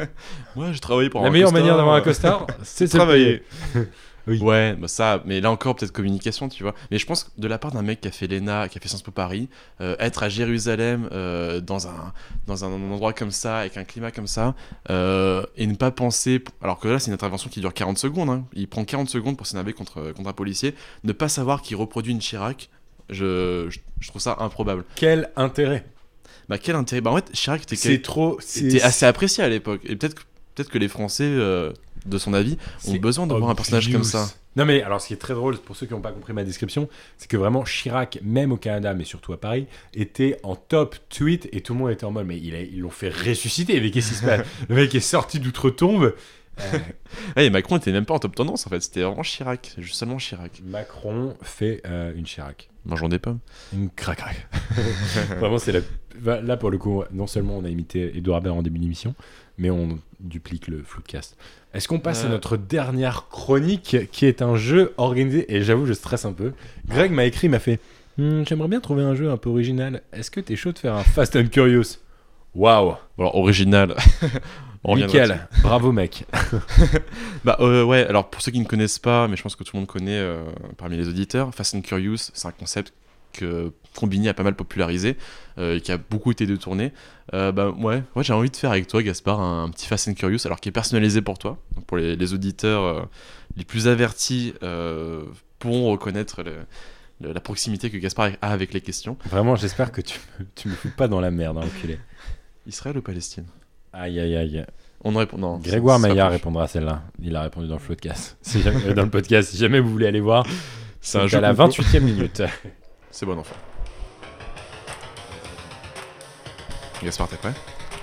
moi, 0.57 0.73
j'ai 0.73 0.81
travaillé 0.81 1.11
pour 1.11 1.21
la 1.23 1.29
un 1.29 1.31
meilleure 1.31 1.49
costard, 1.51 1.63
manière 1.63 1.77
d'avoir 1.77 1.95
un 1.97 2.01
costard, 2.01 2.47
c'est 2.63 2.87
de 2.87 2.91
travailler. 2.99 3.43
Oui. 4.27 4.41
Ouais, 4.43 4.77
bah 4.79 4.89
ça, 4.89 5.23
mais 5.25 5.41
là 5.41 5.51
encore, 5.51 5.75
peut-être 5.75 5.91
communication, 5.91 6.51
tu 6.51 6.63
vois. 6.63 6.75
Mais 6.91 6.99
je 6.99 7.07
pense 7.07 7.25
que 7.25 7.31
de 7.39 7.49
la 7.49 7.57
part 7.57 7.73
d'un 7.73 7.81
mec 7.81 8.03
qui 8.03 8.09
a 8.09 8.11
fait 8.11 8.27
l'ENA, 8.27 8.69
qui 8.69 8.77
a 8.77 8.81
fait 8.83 8.87
Sciences 8.89 9.01
Po 9.01 9.11
Paris, 9.11 9.49
euh, 9.81 9.97
être 9.99 10.23
à 10.23 10.29
Jérusalem, 10.29 11.09
euh, 11.13 11.63
dans, 11.63 11.89
un, 11.89 12.13
dans 12.47 12.63
un 12.63 12.69
endroit 12.71 13.15
comme 13.15 13.31
ça, 13.31 13.61
avec 13.61 13.79
un 13.79 13.85
climat 13.85 14.11
comme 14.11 14.27
ça, 14.27 14.55
euh, 14.91 15.43
et 15.57 15.67
ne 15.67 15.75
pas 15.77 15.91
penser. 15.91 16.45
Alors 16.61 16.79
que 16.79 16.89
là, 16.89 16.99
c'est 16.99 17.07
une 17.07 17.15
intervention 17.15 17.49
qui 17.49 17.61
dure 17.61 17.73
40 17.73 17.97
secondes. 17.97 18.29
hein. 18.29 18.45
Il 18.53 18.69
prend 18.69 18.85
40 18.85 19.09
secondes 19.09 19.39
pour 19.39 19.47
s'énerver 19.47 19.73
contre, 19.73 20.13
contre 20.13 20.29
un 20.29 20.35
policier. 20.35 20.75
Ne 21.05 21.13
pas 21.13 21.31
savoir 21.31 21.63
qu'il 21.63 21.79
reproduit 21.79 22.13
une 22.13 22.19
Chirac, 22.19 22.69
je, 23.09 23.69
je, 23.71 23.79
je 23.99 24.09
trouve 24.09 24.21
ça 24.21 24.37
improbable. 24.41 24.85
Quel 24.95 25.31
intérêt 25.37 25.87
Bah, 26.49 26.59
quel 26.59 26.77
intérêt 26.77 27.01
Bah, 27.01 27.11
en 27.13 27.17
fait, 27.17 27.31
Chirac 27.33 27.63
était, 27.63 27.77
C'est 27.77 27.89
quel- 27.91 28.03
trop. 28.03 28.39
était 28.41 28.83
assez 28.83 29.07
apprécié 29.07 29.45
à 29.45 29.49
l'époque. 29.49 29.81
Et 29.85 29.97
peut-être 29.97 30.15
que, 30.15 30.23
peut-être 30.55 30.71
que 30.71 30.79
les 30.79 30.89
Français, 30.89 31.25
euh, 31.25 31.73
de 32.07 32.17
son 32.19 32.33
avis, 32.35 32.57
ont 32.87 32.95
besoin 32.97 33.27
de 33.27 33.35
voir 33.35 33.51
un 33.51 33.55
personnage 33.55 33.91
comme 33.93 34.05
ça. 34.05 34.29
Non 34.57 34.65
mais 34.65 34.83
alors 34.83 35.01
ce 35.01 35.07
qui 35.09 35.13
est 35.15 35.19
très 35.19 35.35
drôle 35.35 35.57
pour 35.59 35.77
ceux 35.77 35.87
qui 35.87 35.93
n'ont 35.93 36.01
pas 36.01 36.11
compris 36.11 36.33
ma 36.33 36.43
description, 36.43 36.89
c'est 37.17 37.29
que 37.31 37.37
vraiment 37.37 37.63
Chirac, 37.63 38.19
même 38.25 38.51
au 38.51 38.57
Canada, 38.57 38.93
mais 38.93 39.05
surtout 39.05 39.33
à 39.33 39.37
Paris, 39.41 39.67
était 39.95 40.37
en 40.43 40.57
top 40.57 40.97
tweet 41.11 41.49
et 41.53 41.61
tout 41.61 41.75
le 41.75 41.79
monde 41.79 41.91
était 41.93 42.07
en 42.07 42.11
mode 42.11 42.27
mais 42.27 42.39
il 42.39 42.57
a- 42.57 42.63
ils 42.63 42.81
l'ont 42.81 42.91
fait 42.91 43.11
ressusciter, 43.11 43.81
mais 43.81 43.93
qu'est-ce 43.93 44.09
qui 44.09 44.15
se 44.17 44.25
passe 44.25 44.45
Le 44.69 44.75
mec 44.75 44.93
est 44.97 45.01
sorti 45.01 45.39
d'outre-tombe. 45.39 46.15
Euh, 46.61 47.43
et 47.43 47.51
Macron 47.51 47.77
était 47.77 47.93
même 47.93 48.05
pas 48.05 48.15
en 48.15 48.19
top 48.19 48.35
tendance 48.35 48.67
en 48.67 48.71
fait, 48.71 48.81
c'était 48.81 49.03
vraiment 49.03 49.23
Chirac, 49.23 49.75
juste 49.79 49.95
seulement 49.95 50.17
Chirac. 50.17 50.61
Macron 50.65 51.37
fait 51.41 51.81
euh, 51.87 52.13
une 52.17 52.25
Chirac. 52.25 52.69
Mangeons 52.85 53.09
des 53.09 53.21
pommes. 53.21 53.39
Une 53.73 53.89
crac 53.91 54.19
crac. 54.19 54.49
Vraiment 55.39 55.59
c'est 55.59 55.71
la... 55.71 55.81
va- 56.21 56.41
Là 56.41 56.57
pour 56.57 56.71
le 56.71 56.79
coup, 56.79 57.03
non 57.13 57.27
seulement 57.27 57.57
on 57.59 57.65
a 57.65 57.69
imité 57.69 58.17
Edouard 58.17 58.41
Baird 58.41 58.57
en 58.59 58.63
début 58.63 58.79
d'émission, 58.79 59.15
mais 59.59 59.71
on 59.71 59.99
duplique 60.21 60.69
le 60.69 60.83
floodcast. 60.83 61.37
Est-ce 61.75 61.87
qu'on 61.89 62.01
passe 62.01 62.25
à 62.25 62.27
Euh. 62.29 62.31
notre 62.31 62.57
dernière 62.57 63.29
chronique 63.29 63.97
qui 64.11 64.27
est 64.27 64.43
un 64.43 64.57
jeu 64.57 64.95
organisé 64.97 65.55
Et 65.55 65.63
j'avoue, 65.63 65.87
je 65.87 65.93
stresse 65.93 66.25
un 66.25 66.33
peu. 66.33 66.53
Greg 66.87 67.13
m'a 67.13 67.25
écrit, 67.25 67.49
m'a 67.49 67.59
fait 67.59 67.79
Hmm, 68.17 68.43
J'aimerais 68.49 68.67
bien 68.69 68.81
trouver 68.81 69.03
un 69.05 69.15
jeu 69.15 69.31
un 69.31 69.37
peu 69.37 69.49
original. 69.49 70.03
Est-ce 70.13 70.31
que 70.33 70.41
t'es 70.41 70.57
chaud 70.57 70.73
de 70.73 70.79
faire 70.79 70.95
un 70.95 71.05
Fast 71.05 71.37
and 71.37 71.47
Curious? 71.53 71.99
Waouh 72.55 72.95
alors 73.19 73.37
original. 73.37 73.95
On 74.85 74.97
Nickel 74.97 75.47
Bravo 75.63 75.93
mec 75.93 76.25
Bah 77.45 77.57
euh, 77.61 77.85
ouais, 77.85 78.07
alors 78.07 78.31
pour 78.31 78.41
ceux 78.43 78.51
qui 78.53 78.61
ne 78.61 78.65
connaissent 78.65 78.99
pas, 78.99 79.29
mais 79.29 79.37
je 79.37 79.43
pense 79.43 79.55
que 79.57 79.65
tout 79.65 79.71
le 79.75 79.81
monde 79.81 79.89
connaît 79.89 80.19
euh, 80.19 80.45
parmi 80.77 80.97
les 80.97 81.09
auditeurs, 81.09 81.55
Fast 81.55 81.75
and 81.75 81.81
Curious, 81.83 82.31
c'est 82.33 82.47
un 82.49 82.53
concept 82.53 82.93
que 83.33 83.73
Combini 83.97 84.29
a 84.29 84.35
pas 84.35 84.43
mal 84.43 84.55
popularisé 84.55 85.17
euh, 85.59 85.77
et 85.77 85.81
qui 85.81 85.91
a 85.93 85.99
beaucoup 85.99 86.31
été 86.31 86.47
détourné. 86.47 86.93
Euh, 87.35 87.53
bah 87.53 87.71
ouais, 87.71 88.03
ouais 88.17 88.25
j'ai 88.25 88.33
envie 88.33 88.51
de 88.51 88.57
faire 88.57 88.71
avec 88.71 88.87
toi, 88.87 89.03
Gaspard, 89.03 89.41
un, 89.41 89.65
un 89.65 89.69
petit 89.71 89.87
Fast 89.87 90.09
and 90.09 90.15
Curious, 90.15 90.39
alors 90.47 90.61
qui 90.61 90.69
est 90.69 90.73
personnalisé 90.73 91.21
pour 91.23 91.39
toi. 91.39 91.59
Donc, 91.75 91.85
pour 91.87 91.97
les, 91.97 92.17
les 92.17 92.33
auditeurs 92.35 92.83
euh, 92.85 93.03
les 93.57 93.65
plus 93.65 93.89
avertis 93.89 94.55
euh, 94.63 95.23
pourront 95.59 95.91
reconnaître 95.91 96.43
le- 96.43 96.59
le- 97.21 97.33
la 97.33 97.41
proximité 97.41 97.91
que 97.91 97.97
Gaspard 97.99 98.31
a 98.41 98.51
avec 98.53 98.73
les 98.73 98.81
questions. 98.81 99.17
Vraiment, 99.31 99.57
j'espère 99.57 99.91
que 99.93 100.01
tu 100.01 100.21
me, 100.39 100.47
tu 100.55 100.69
me 100.69 100.75
fous 100.75 100.91
pas 100.97 101.09
dans 101.09 101.21
la 101.21 101.31
merde, 101.31 101.59
hein, 101.59 101.63
enculé. 101.67 101.99
Israël 102.67 102.97
ou 102.99 103.03
Palestine? 103.03 103.47
Aïe 103.93 104.21
aïe 104.21 104.37
aïe. 104.37 104.65
On 105.05 105.13
ne 105.13 105.19
répond. 105.19 105.39
Non. 105.39 105.59
Grégoire 105.59 105.99
Maillard 105.99 106.31
répondra 106.31 106.65
à 106.65 106.69
celle-là. 106.69 107.03
Il 107.23 107.35
a 107.37 107.43
répondu 107.43 107.67
dans 107.69 107.77
le 107.77 107.81
podcast. 107.81 108.37
Si 108.43 108.63
jamais, 108.63 108.95
dans 108.95 109.05
le 109.05 109.11
podcast, 109.11 109.51
si 109.51 109.57
jamais 109.57 109.81
vous 109.81 109.91
voulez 109.91 110.07
aller 110.07 110.21
voir, 110.21 110.47
C'est 111.01 111.19
un 111.19 111.23
c'est 111.23 111.29
jeu 111.29 111.39
à 111.39 111.41
la 111.41 111.55
concours. 111.55 111.85
28e 111.85 112.01
minute. 112.01 112.43
C'est 113.19 113.27
bon 113.27 113.37
enfant. 113.37 113.57
Gaspard, 117.03 117.27
t'es 117.27 117.35
prêt? 117.35 117.53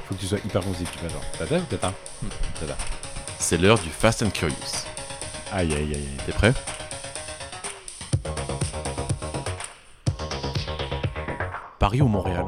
Faut 0.09 0.13
que 0.13 0.19
tu 0.19 0.25
sois 0.25 0.39
hyper 0.39 0.61
concis, 0.61 0.83
tu 0.83 0.97
fais 0.97 1.07
genre. 1.07 1.21
Tata 1.39 1.55
ou 1.55 1.61
tata 1.61 1.93
Tata. 2.59 2.75
C'est 3.39 3.57
l'heure 3.57 3.79
du 3.79 3.87
Fast 3.87 4.23
and 4.23 4.31
Curious. 4.31 4.83
Aïe 5.53 5.73
aïe 5.73 5.83
aïe 5.83 5.93
aïe. 5.93 6.17
T'es 6.25 6.33
prêt? 6.33 6.51
Paris 11.79 12.01
ou 12.01 12.09
Montréal? 12.09 12.47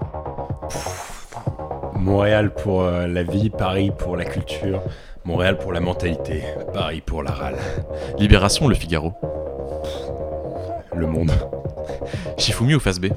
Montréal 1.96 2.54
pour 2.54 2.82
euh, 2.82 3.08
la 3.08 3.24
vie, 3.24 3.50
Paris 3.50 3.92
pour 3.98 4.18
la 4.18 4.26
culture, 4.26 4.82
Montréal 5.24 5.58
pour 5.58 5.72
la 5.72 5.80
mentalité, 5.80 6.44
Paris 6.74 7.00
pour 7.00 7.24
la 7.24 7.32
râle. 7.32 7.58
Libération 8.18 8.66
ou 8.66 8.70
Le 8.70 8.76
Figaro 8.76 9.14
Le 10.94 11.08
monde. 11.08 11.32
Shifumi 12.38 12.76
ou 12.76 12.80
Face 12.80 13.00
B? 13.00 13.08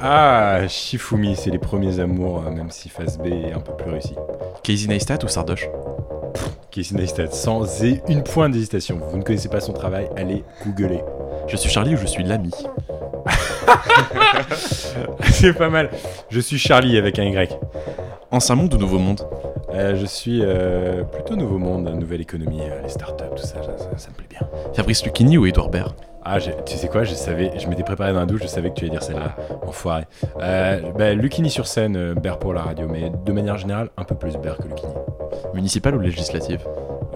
Ah, 0.00 0.66
Shifumi, 0.68 1.34
c'est 1.36 1.50
les 1.50 1.58
premiers 1.58 2.00
amours, 2.00 2.44
euh, 2.46 2.50
même 2.50 2.70
si 2.70 2.88
Phase 2.88 3.18
B 3.18 3.26
est 3.26 3.52
un 3.52 3.60
peu 3.60 3.72
plus 3.72 3.90
réussi. 3.90 4.14
Casey 4.62 4.88
Neistat 4.88 5.18
ou 5.24 5.28
Sardoche? 5.28 5.68
Casey 6.70 6.94
Neistat, 6.94 7.30
sans 7.30 7.82
et 7.82 8.02
une 8.08 8.22
point 8.22 8.48
d'hésitation. 8.48 9.00
Vous 9.10 9.16
ne 9.16 9.22
connaissez 9.22 9.48
pas 9.48 9.60
son 9.60 9.72
travail, 9.72 10.08
allez 10.16 10.44
googler. 10.64 11.02
Je 11.48 11.56
suis 11.56 11.70
Charlie 11.70 11.94
ou 11.94 11.96
je 11.96 12.06
suis 12.06 12.22
l'ami? 12.22 12.52
C'est 15.32 15.52
pas 15.54 15.68
mal. 15.68 15.90
Je 16.30 16.40
suis 16.40 16.58
Charlie 16.58 16.98
avec 16.98 17.18
un 17.18 17.24
Y. 17.24 17.58
Ancien 18.30 18.54
monde 18.54 18.74
ou 18.74 18.78
nouveau 18.78 18.98
monde? 18.98 19.26
Euh, 19.72 19.96
je 19.96 20.06
suis 20.06 20.40
euh, 20.42 21.02
plutôt 21.04 21.36
nouveau 21.36 21.58
monde, 21.58 21.88
nouvelle 21.88 22.20
économie, 22.20 22.60
euh, 22.62 22.82
les 22.82 22.88
startups, 22.88 23.24
tout 23.36 23.42
ça, 23.42 23.62
ça, 23.62 23.88
ça 23.96 24.08
me 24.10 24.14
plaît 24.14 24.28
bien. 24.30 24.40
Fabrice 24.74 25.04
Lucchini 25.04 25.36
ou 25.36 25.46
Edouard 25.46 25.68
Baird? 25.68 25.94
Ah, 26.28 26.38
tu 26.40 26.76
sais 26.76 26.88
quoi, 26.88 27.04
je 27.04 27.14
savais, 27.14 27.52
je 27.56 27.68
m'étais 27.68 27.84
préparé 27.84 28.12
dans 28.12 28.18
la 28.18 28.26
douche, 28.26 28.42
je 28.42 28.48
savais 28.48 28.70
que 28.70 28.74
tu 28.74 28.84
allais 28.84 28.90
dire 28.90 29.02
celle-là, 29.02 29.36
enfoiré. 29.64 30.06
Euh, 30.40 30.80
bah, 30.98 31.14
Lucini 31.14 31.50
sur 31.50 31.68
scène, 31.68 31.96
euh, 31.96 32.14
pour 32.40 32.52
la 32.52 32.62
radio, 32.62 32.88
mais 32.90 33.12
de 33.24 33.32
manière 33.32 33.58
générale, 33.58 33.90
un 33.96 34.02
peu 34.02 34.16
plus 34.16 34.36
Bear 34.36 34.56
que 34.56 34.64
Lucini. 34.64 34.92
Municipal 35.54 35.94
ou 35.94 36.00
législative 36.00 36.66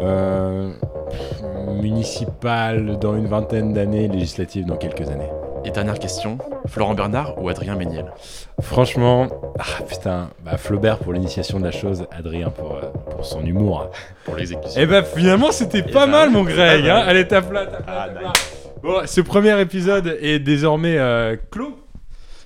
Euh, 0.01 0.71
municipal 1.83 2.99
dans 3.01 3.17
une 3.17 3.27
vingtaine 3.27 3.73
d'années, 3.73 4.07
législative 4.07 4.65
dans 4.65 4.77
quelques 4.77 5.09
années. 5.11 5.29
Et 5.65 5.73
dernière 5.73 5.99
question, 5.99 6.39
Florent 6.69 6.95
Bernard 6.95 7.35
ou 7.43 7.49
Adrien 7.49 7.75
Méniel? 7.75 8.13
Franchement, 8.61 9.27
ah 9.59 9.83
putain, 9.89 10.29
bah 10.45 10.57
Flaubert 10.57 10.99
pour 10.99 11.13
l'initiation 11.13 11.59
de 11.59 11.65
la 11.65 11.73
chose, 11.73 12.07
Adrien 12.17 12.51
pour, 12.51 12.77
euh, 12.77 12.87
pour 13.11 13.25
son 13.27 13.45
humour. 13.45 13.91
Pour 14.25 14.37
l'exécution. 14.37 14.81
Eh 14.81 14.87
bah 14.87 15.03
finalement 15.03 15.51
c'était 15.51 15.83
pas 15.83 16.07
ben, 16.07 16.13
mal 16.13 16.31
mon 16.31 16.45
Greg, 16.45 16.87
hein 16.89 17.03
Allez 17.07 17.27
tape 17.27 17.53
là, 17.53 17.67
tape 17.67 17.87
là, 17.87 17.95
Ah, 18.05 18.09
tape 18.09 18.23
là. 18.23 18.33
Bon, 18.83 19.07
ce 19.07 19.21
premier 19.21 19.61
épisode 19.61 20.17
est 20.21 20.39
désormais 20.39 20.97
euh, 20.97 21.37
clos. 21.51 21.77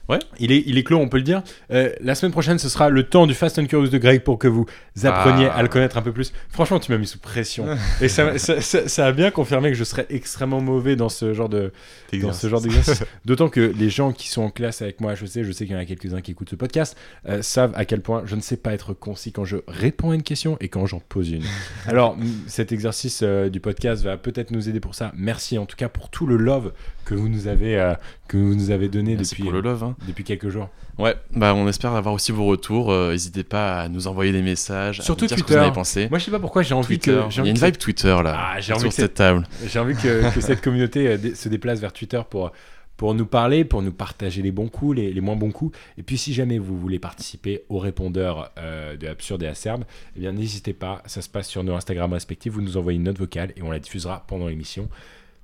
Ouais. 0.09 0.19
Il 0.39 0.53
est, 0.53 0.63
il 0.67 0.77
est 0.77 0.85
clos, 0.85 0.99
on 0.99 1.09
peut 1.09 1.17
le 1.17 1.23
dire. 1.23 1.43
Euh, 1.71 1.91
la 2.01 2.15
semaine 2.15 2.33
prochaine, 2.33 2.59
ce 2.59 2.69
sera 2.69 2.91
le 2.91 3.05
temps 3.05 3.27
du 3.27 3.33
Fast 3.35 3.59
and 3.59 3.67
Curious 3.67 3.89
de 3.89 3.97
Greg 3.99 4.21
pour 4.23 4.39
que 4.39 4.49
vous 4.49 4.67
appreniez 5.05 5.47
Ah. 5.51 5.57
à 5.57 5.63
le 5.63 5.69
connaître 5.69 5.97
un 5.97 6.03
peu 6.03 6.13
plus. 6.13 6.33
Franchement, 6.51 6.79
tu 6.79 6.93
m'as 6.93 6.99
mis 6.99 7.07
sous 7.07 7.19
pression. 7.19 7.67
Et 8.03 8.09
ça, 8.09 8.37
ça, 8.39 8.61
ça- 8.61 8.87
ça 8.87 9.07
a 9.07 9.13
bien 9.13 9.31
confirmé 9.31 9.71
que 9.71 9.77
je 9.77 9.85
serais 9.85 10.07
extrêmement 10.11 10.61
mauvais 10.61 10.95
dans 10.97 11.09
ce 11.09 11.33
genre 11.33 11.49
de, 11.49 11.73
dans 12.21 12.33
ce 12.35 12.49
genre 12.49 12.61
d'exercice. 12.61 13.03
D'autant 13.25 13.49
que 13.49 13.61
les 13.61 13.89
gens 13.89 14.13
qui 14.13 14.29
sont 14.29 14.43
en 14.43 14.51
classe 14.51 14.83
avec 14.83 15.01
moi 15.01 15.13
à 15.13 15.15
HEC, 15.15 15.43
je 15.43 15.53
sais 15.53 15.65
qu'il 15.65 15.75
y 15.75 15.79
en 15.79 15.81
a 15.81 15.87
quelques-uns 15.87 16.21
qui 16.21 16.33
écoutent 16.33 16.51
ce 16.51 16.57
podcast, 16.57 16.97
euh, 17.29 17.41
savent 17.43 17.73
à 17.75 17.85
quel 17.87 18.01
point 18.03 18.23
je 18.27 18.37
ne 18.37 18.41
sais 18.43 18.57
pas 18.59 18.75
être 18.75 18.93
concis 18.93 19.33
quand 19.33 19.45
je 19.47 19.57
réponds 19.67 20.11
à 20.11 20.15
une 20.15 20.23
question 20.23 20.57
et 20.61 20.69
quand 20.69 20.85
j'en 20.87 21.01
pose 21.01 21.31
une. 21.31 21.45
Alors, 21.87 22.17
cet 22.47 22.73
exercice 22.73 23.21
euh, 23.23 23.49
du 23.49 23.61
podcast 23.61 24.05
va 24.05 24.17
peut-être 24.19 24.51
nous 24.51 24.69
aider 24.69 24.81
pour 24.81 24.95
ça. 24.95 25.13
Merci 25.17 25.57
en 25.57 25.65
tout 25.67 25.77
cas 25.77 25.89
pour 25.89 26.11
tout 26.11 26.27
le 26.27 26.37
love 26.37 26.73
que 27.05 27.15
vous 27.15 27.29
nous 27.29 27.47
avez, 27.47 27.79
euh, 27.79 27.95
que 28.29 28.37
vous 28.37 28.55
nous 28.55 28.71
avez 28.71 28.89
donné 28.89 29.15
Merci 29.17 29.31
depuis, 29.33 29.43
pour 29.45 29.53
le 29.53 29.61
love. 29.61 29.85
hein. 29.85 29.97
depuis 30.09 30.25
quelques 30.25 30.49
jours. 30.49 30.69
Ouais, 30.99 31.15
bah 31.35 31.55
on 31.55 31.67
espère 31.69 31.93
avoir 31.95 32.15
aussi 32.15 32.33
vos 32.33 32.45
retours. 32.47 32.91
euh, 32.93 33.13
N'hésitez 33.13 33.45
pas 33.45 33.81
à 33.83 33.89
nous 33.89 34.07
envoyer 34.07 34.33
des 34.33 34.43
messages, 34.43 35.01
Surtout 35.03 35.25
à 35.25 35.29
nous 35.29 35.29
dire 35.29 35.39
ce 35.39 35.43
que 35.43 35.47
Twitter. 35.47 35.55
vous 35.59 35.61
en 35.61 35.67
avez 35.67 35.75
pensé. 35.75 36.09
Moi, 36.09 36.19
je 36.19 36.25
sais 36.25 36.31
pas 36.31 36.39
pourquoi 36.39 36.63
j'ai 36.63 36.75
envie 36.75 36.99
Twitter. 36.99 37.13
que. 37.23 37.27
Il 37.27 37.31
j'ai 37.31 37.37
y 37.37 37.39
a 37.39 37.43
envie 37.43 37.51
une 37.51 37.59
que 37.59 37.65
vibe 37.67 37.77
Twitter 37.79 38.17
là. 38.23 38.35
Ah, 38.37 38.57
j'ai 38.61 38.67
sur 38.67 38.77
envie 38.77 38.89
que 38.89 38.95
cette 38.95 39.15
table. 39.15 39.47
J'ai 39.67 39.79
envie 39.79 39.95
que, 39.97 40.33
que 40.35 40.41
cette 40.41 40.61
communauté 40.61 41.09
euh, 41.09 41.35
se 41.35 41.49
déplace 41.49 41.81
vers 41.81 41.93
Twitter 41.93 42.21
pour, 42.31 42.53
pour 42.97 43.13
nous 43.15 43.27
parler, 43.27 43.65
pour 43.65 43.83
nous 43.83 43.91
partager 43.93 44.41
les 44.41 44.53
bons 44.53 44.69
coups, 44.69 44.97
les, 44.99 45.13
les 45.13 45.21
moins 45.21 45.35
bons 45.35 45.51
coups. 45.51 45.77
Et 45.99 46.05
puis, 46.05 46.17
si 46.17 46.33
jamais 46.33 46.59
vous 46.59 46.79
voulez 46.79 47.01
participer 47.01 47.65
au 47.69 47.79
répondeur 47.81 48.53
euh, 48.59 48.97
de 48.97 49.09
Absurde 49.09 49.43
et 49.43 49.49
Acerbe, 49.49 49.83
eh 50.17 50.21
bien, 50.21 50.31
n'hésitez 50.31 50.75
pas. 50.75 51.03
Ça 51.07 51.23
se 51.23 51.29
passe 51.29 51.49
sur 51.49 51.65
nos 51.65 51.75
Instagram 51.75 52.13
respectifs. 52.13 52.53
Vous 52.53 52.63
nous 52.63 52.77
envoyez 52.77 52.97
une 52.99 53.05
note 53.05 53.19
vocale 53.19 53.53
et 53.57 53.63
on 53.63 53.71
la 53.73 53.81
diffusera 53.81 54.23
pendant 54.29 54.47
l'émission. 54.47 54.89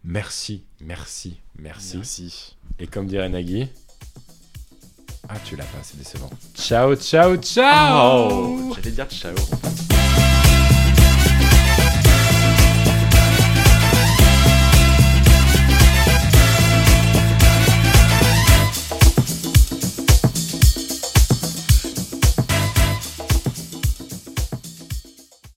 Merci, 0.05 0.63
merci, 0.81 1.37
merci. 1.59 1.97
Merci. 1.99 2.57
Et 2.79 2.87
comme 2.87 3.07
dirait 3.07 3.29
Nagui, 3.29 3.69
ah 5.29 5.37
tu 5.45 5.57
l'as 5.57 5.65
pas, 5.65 5.79
c'est 5.83 5.99
décevant. 5.99 6.31
Ciao, 6.55 6.97
ciao, 6.97 7.37
ciao. 7.37 8.31
Oh. 8.33 8.75
J'allais 8.75 8.91
dire 8.93 9.07
ciao. 9.09 9.35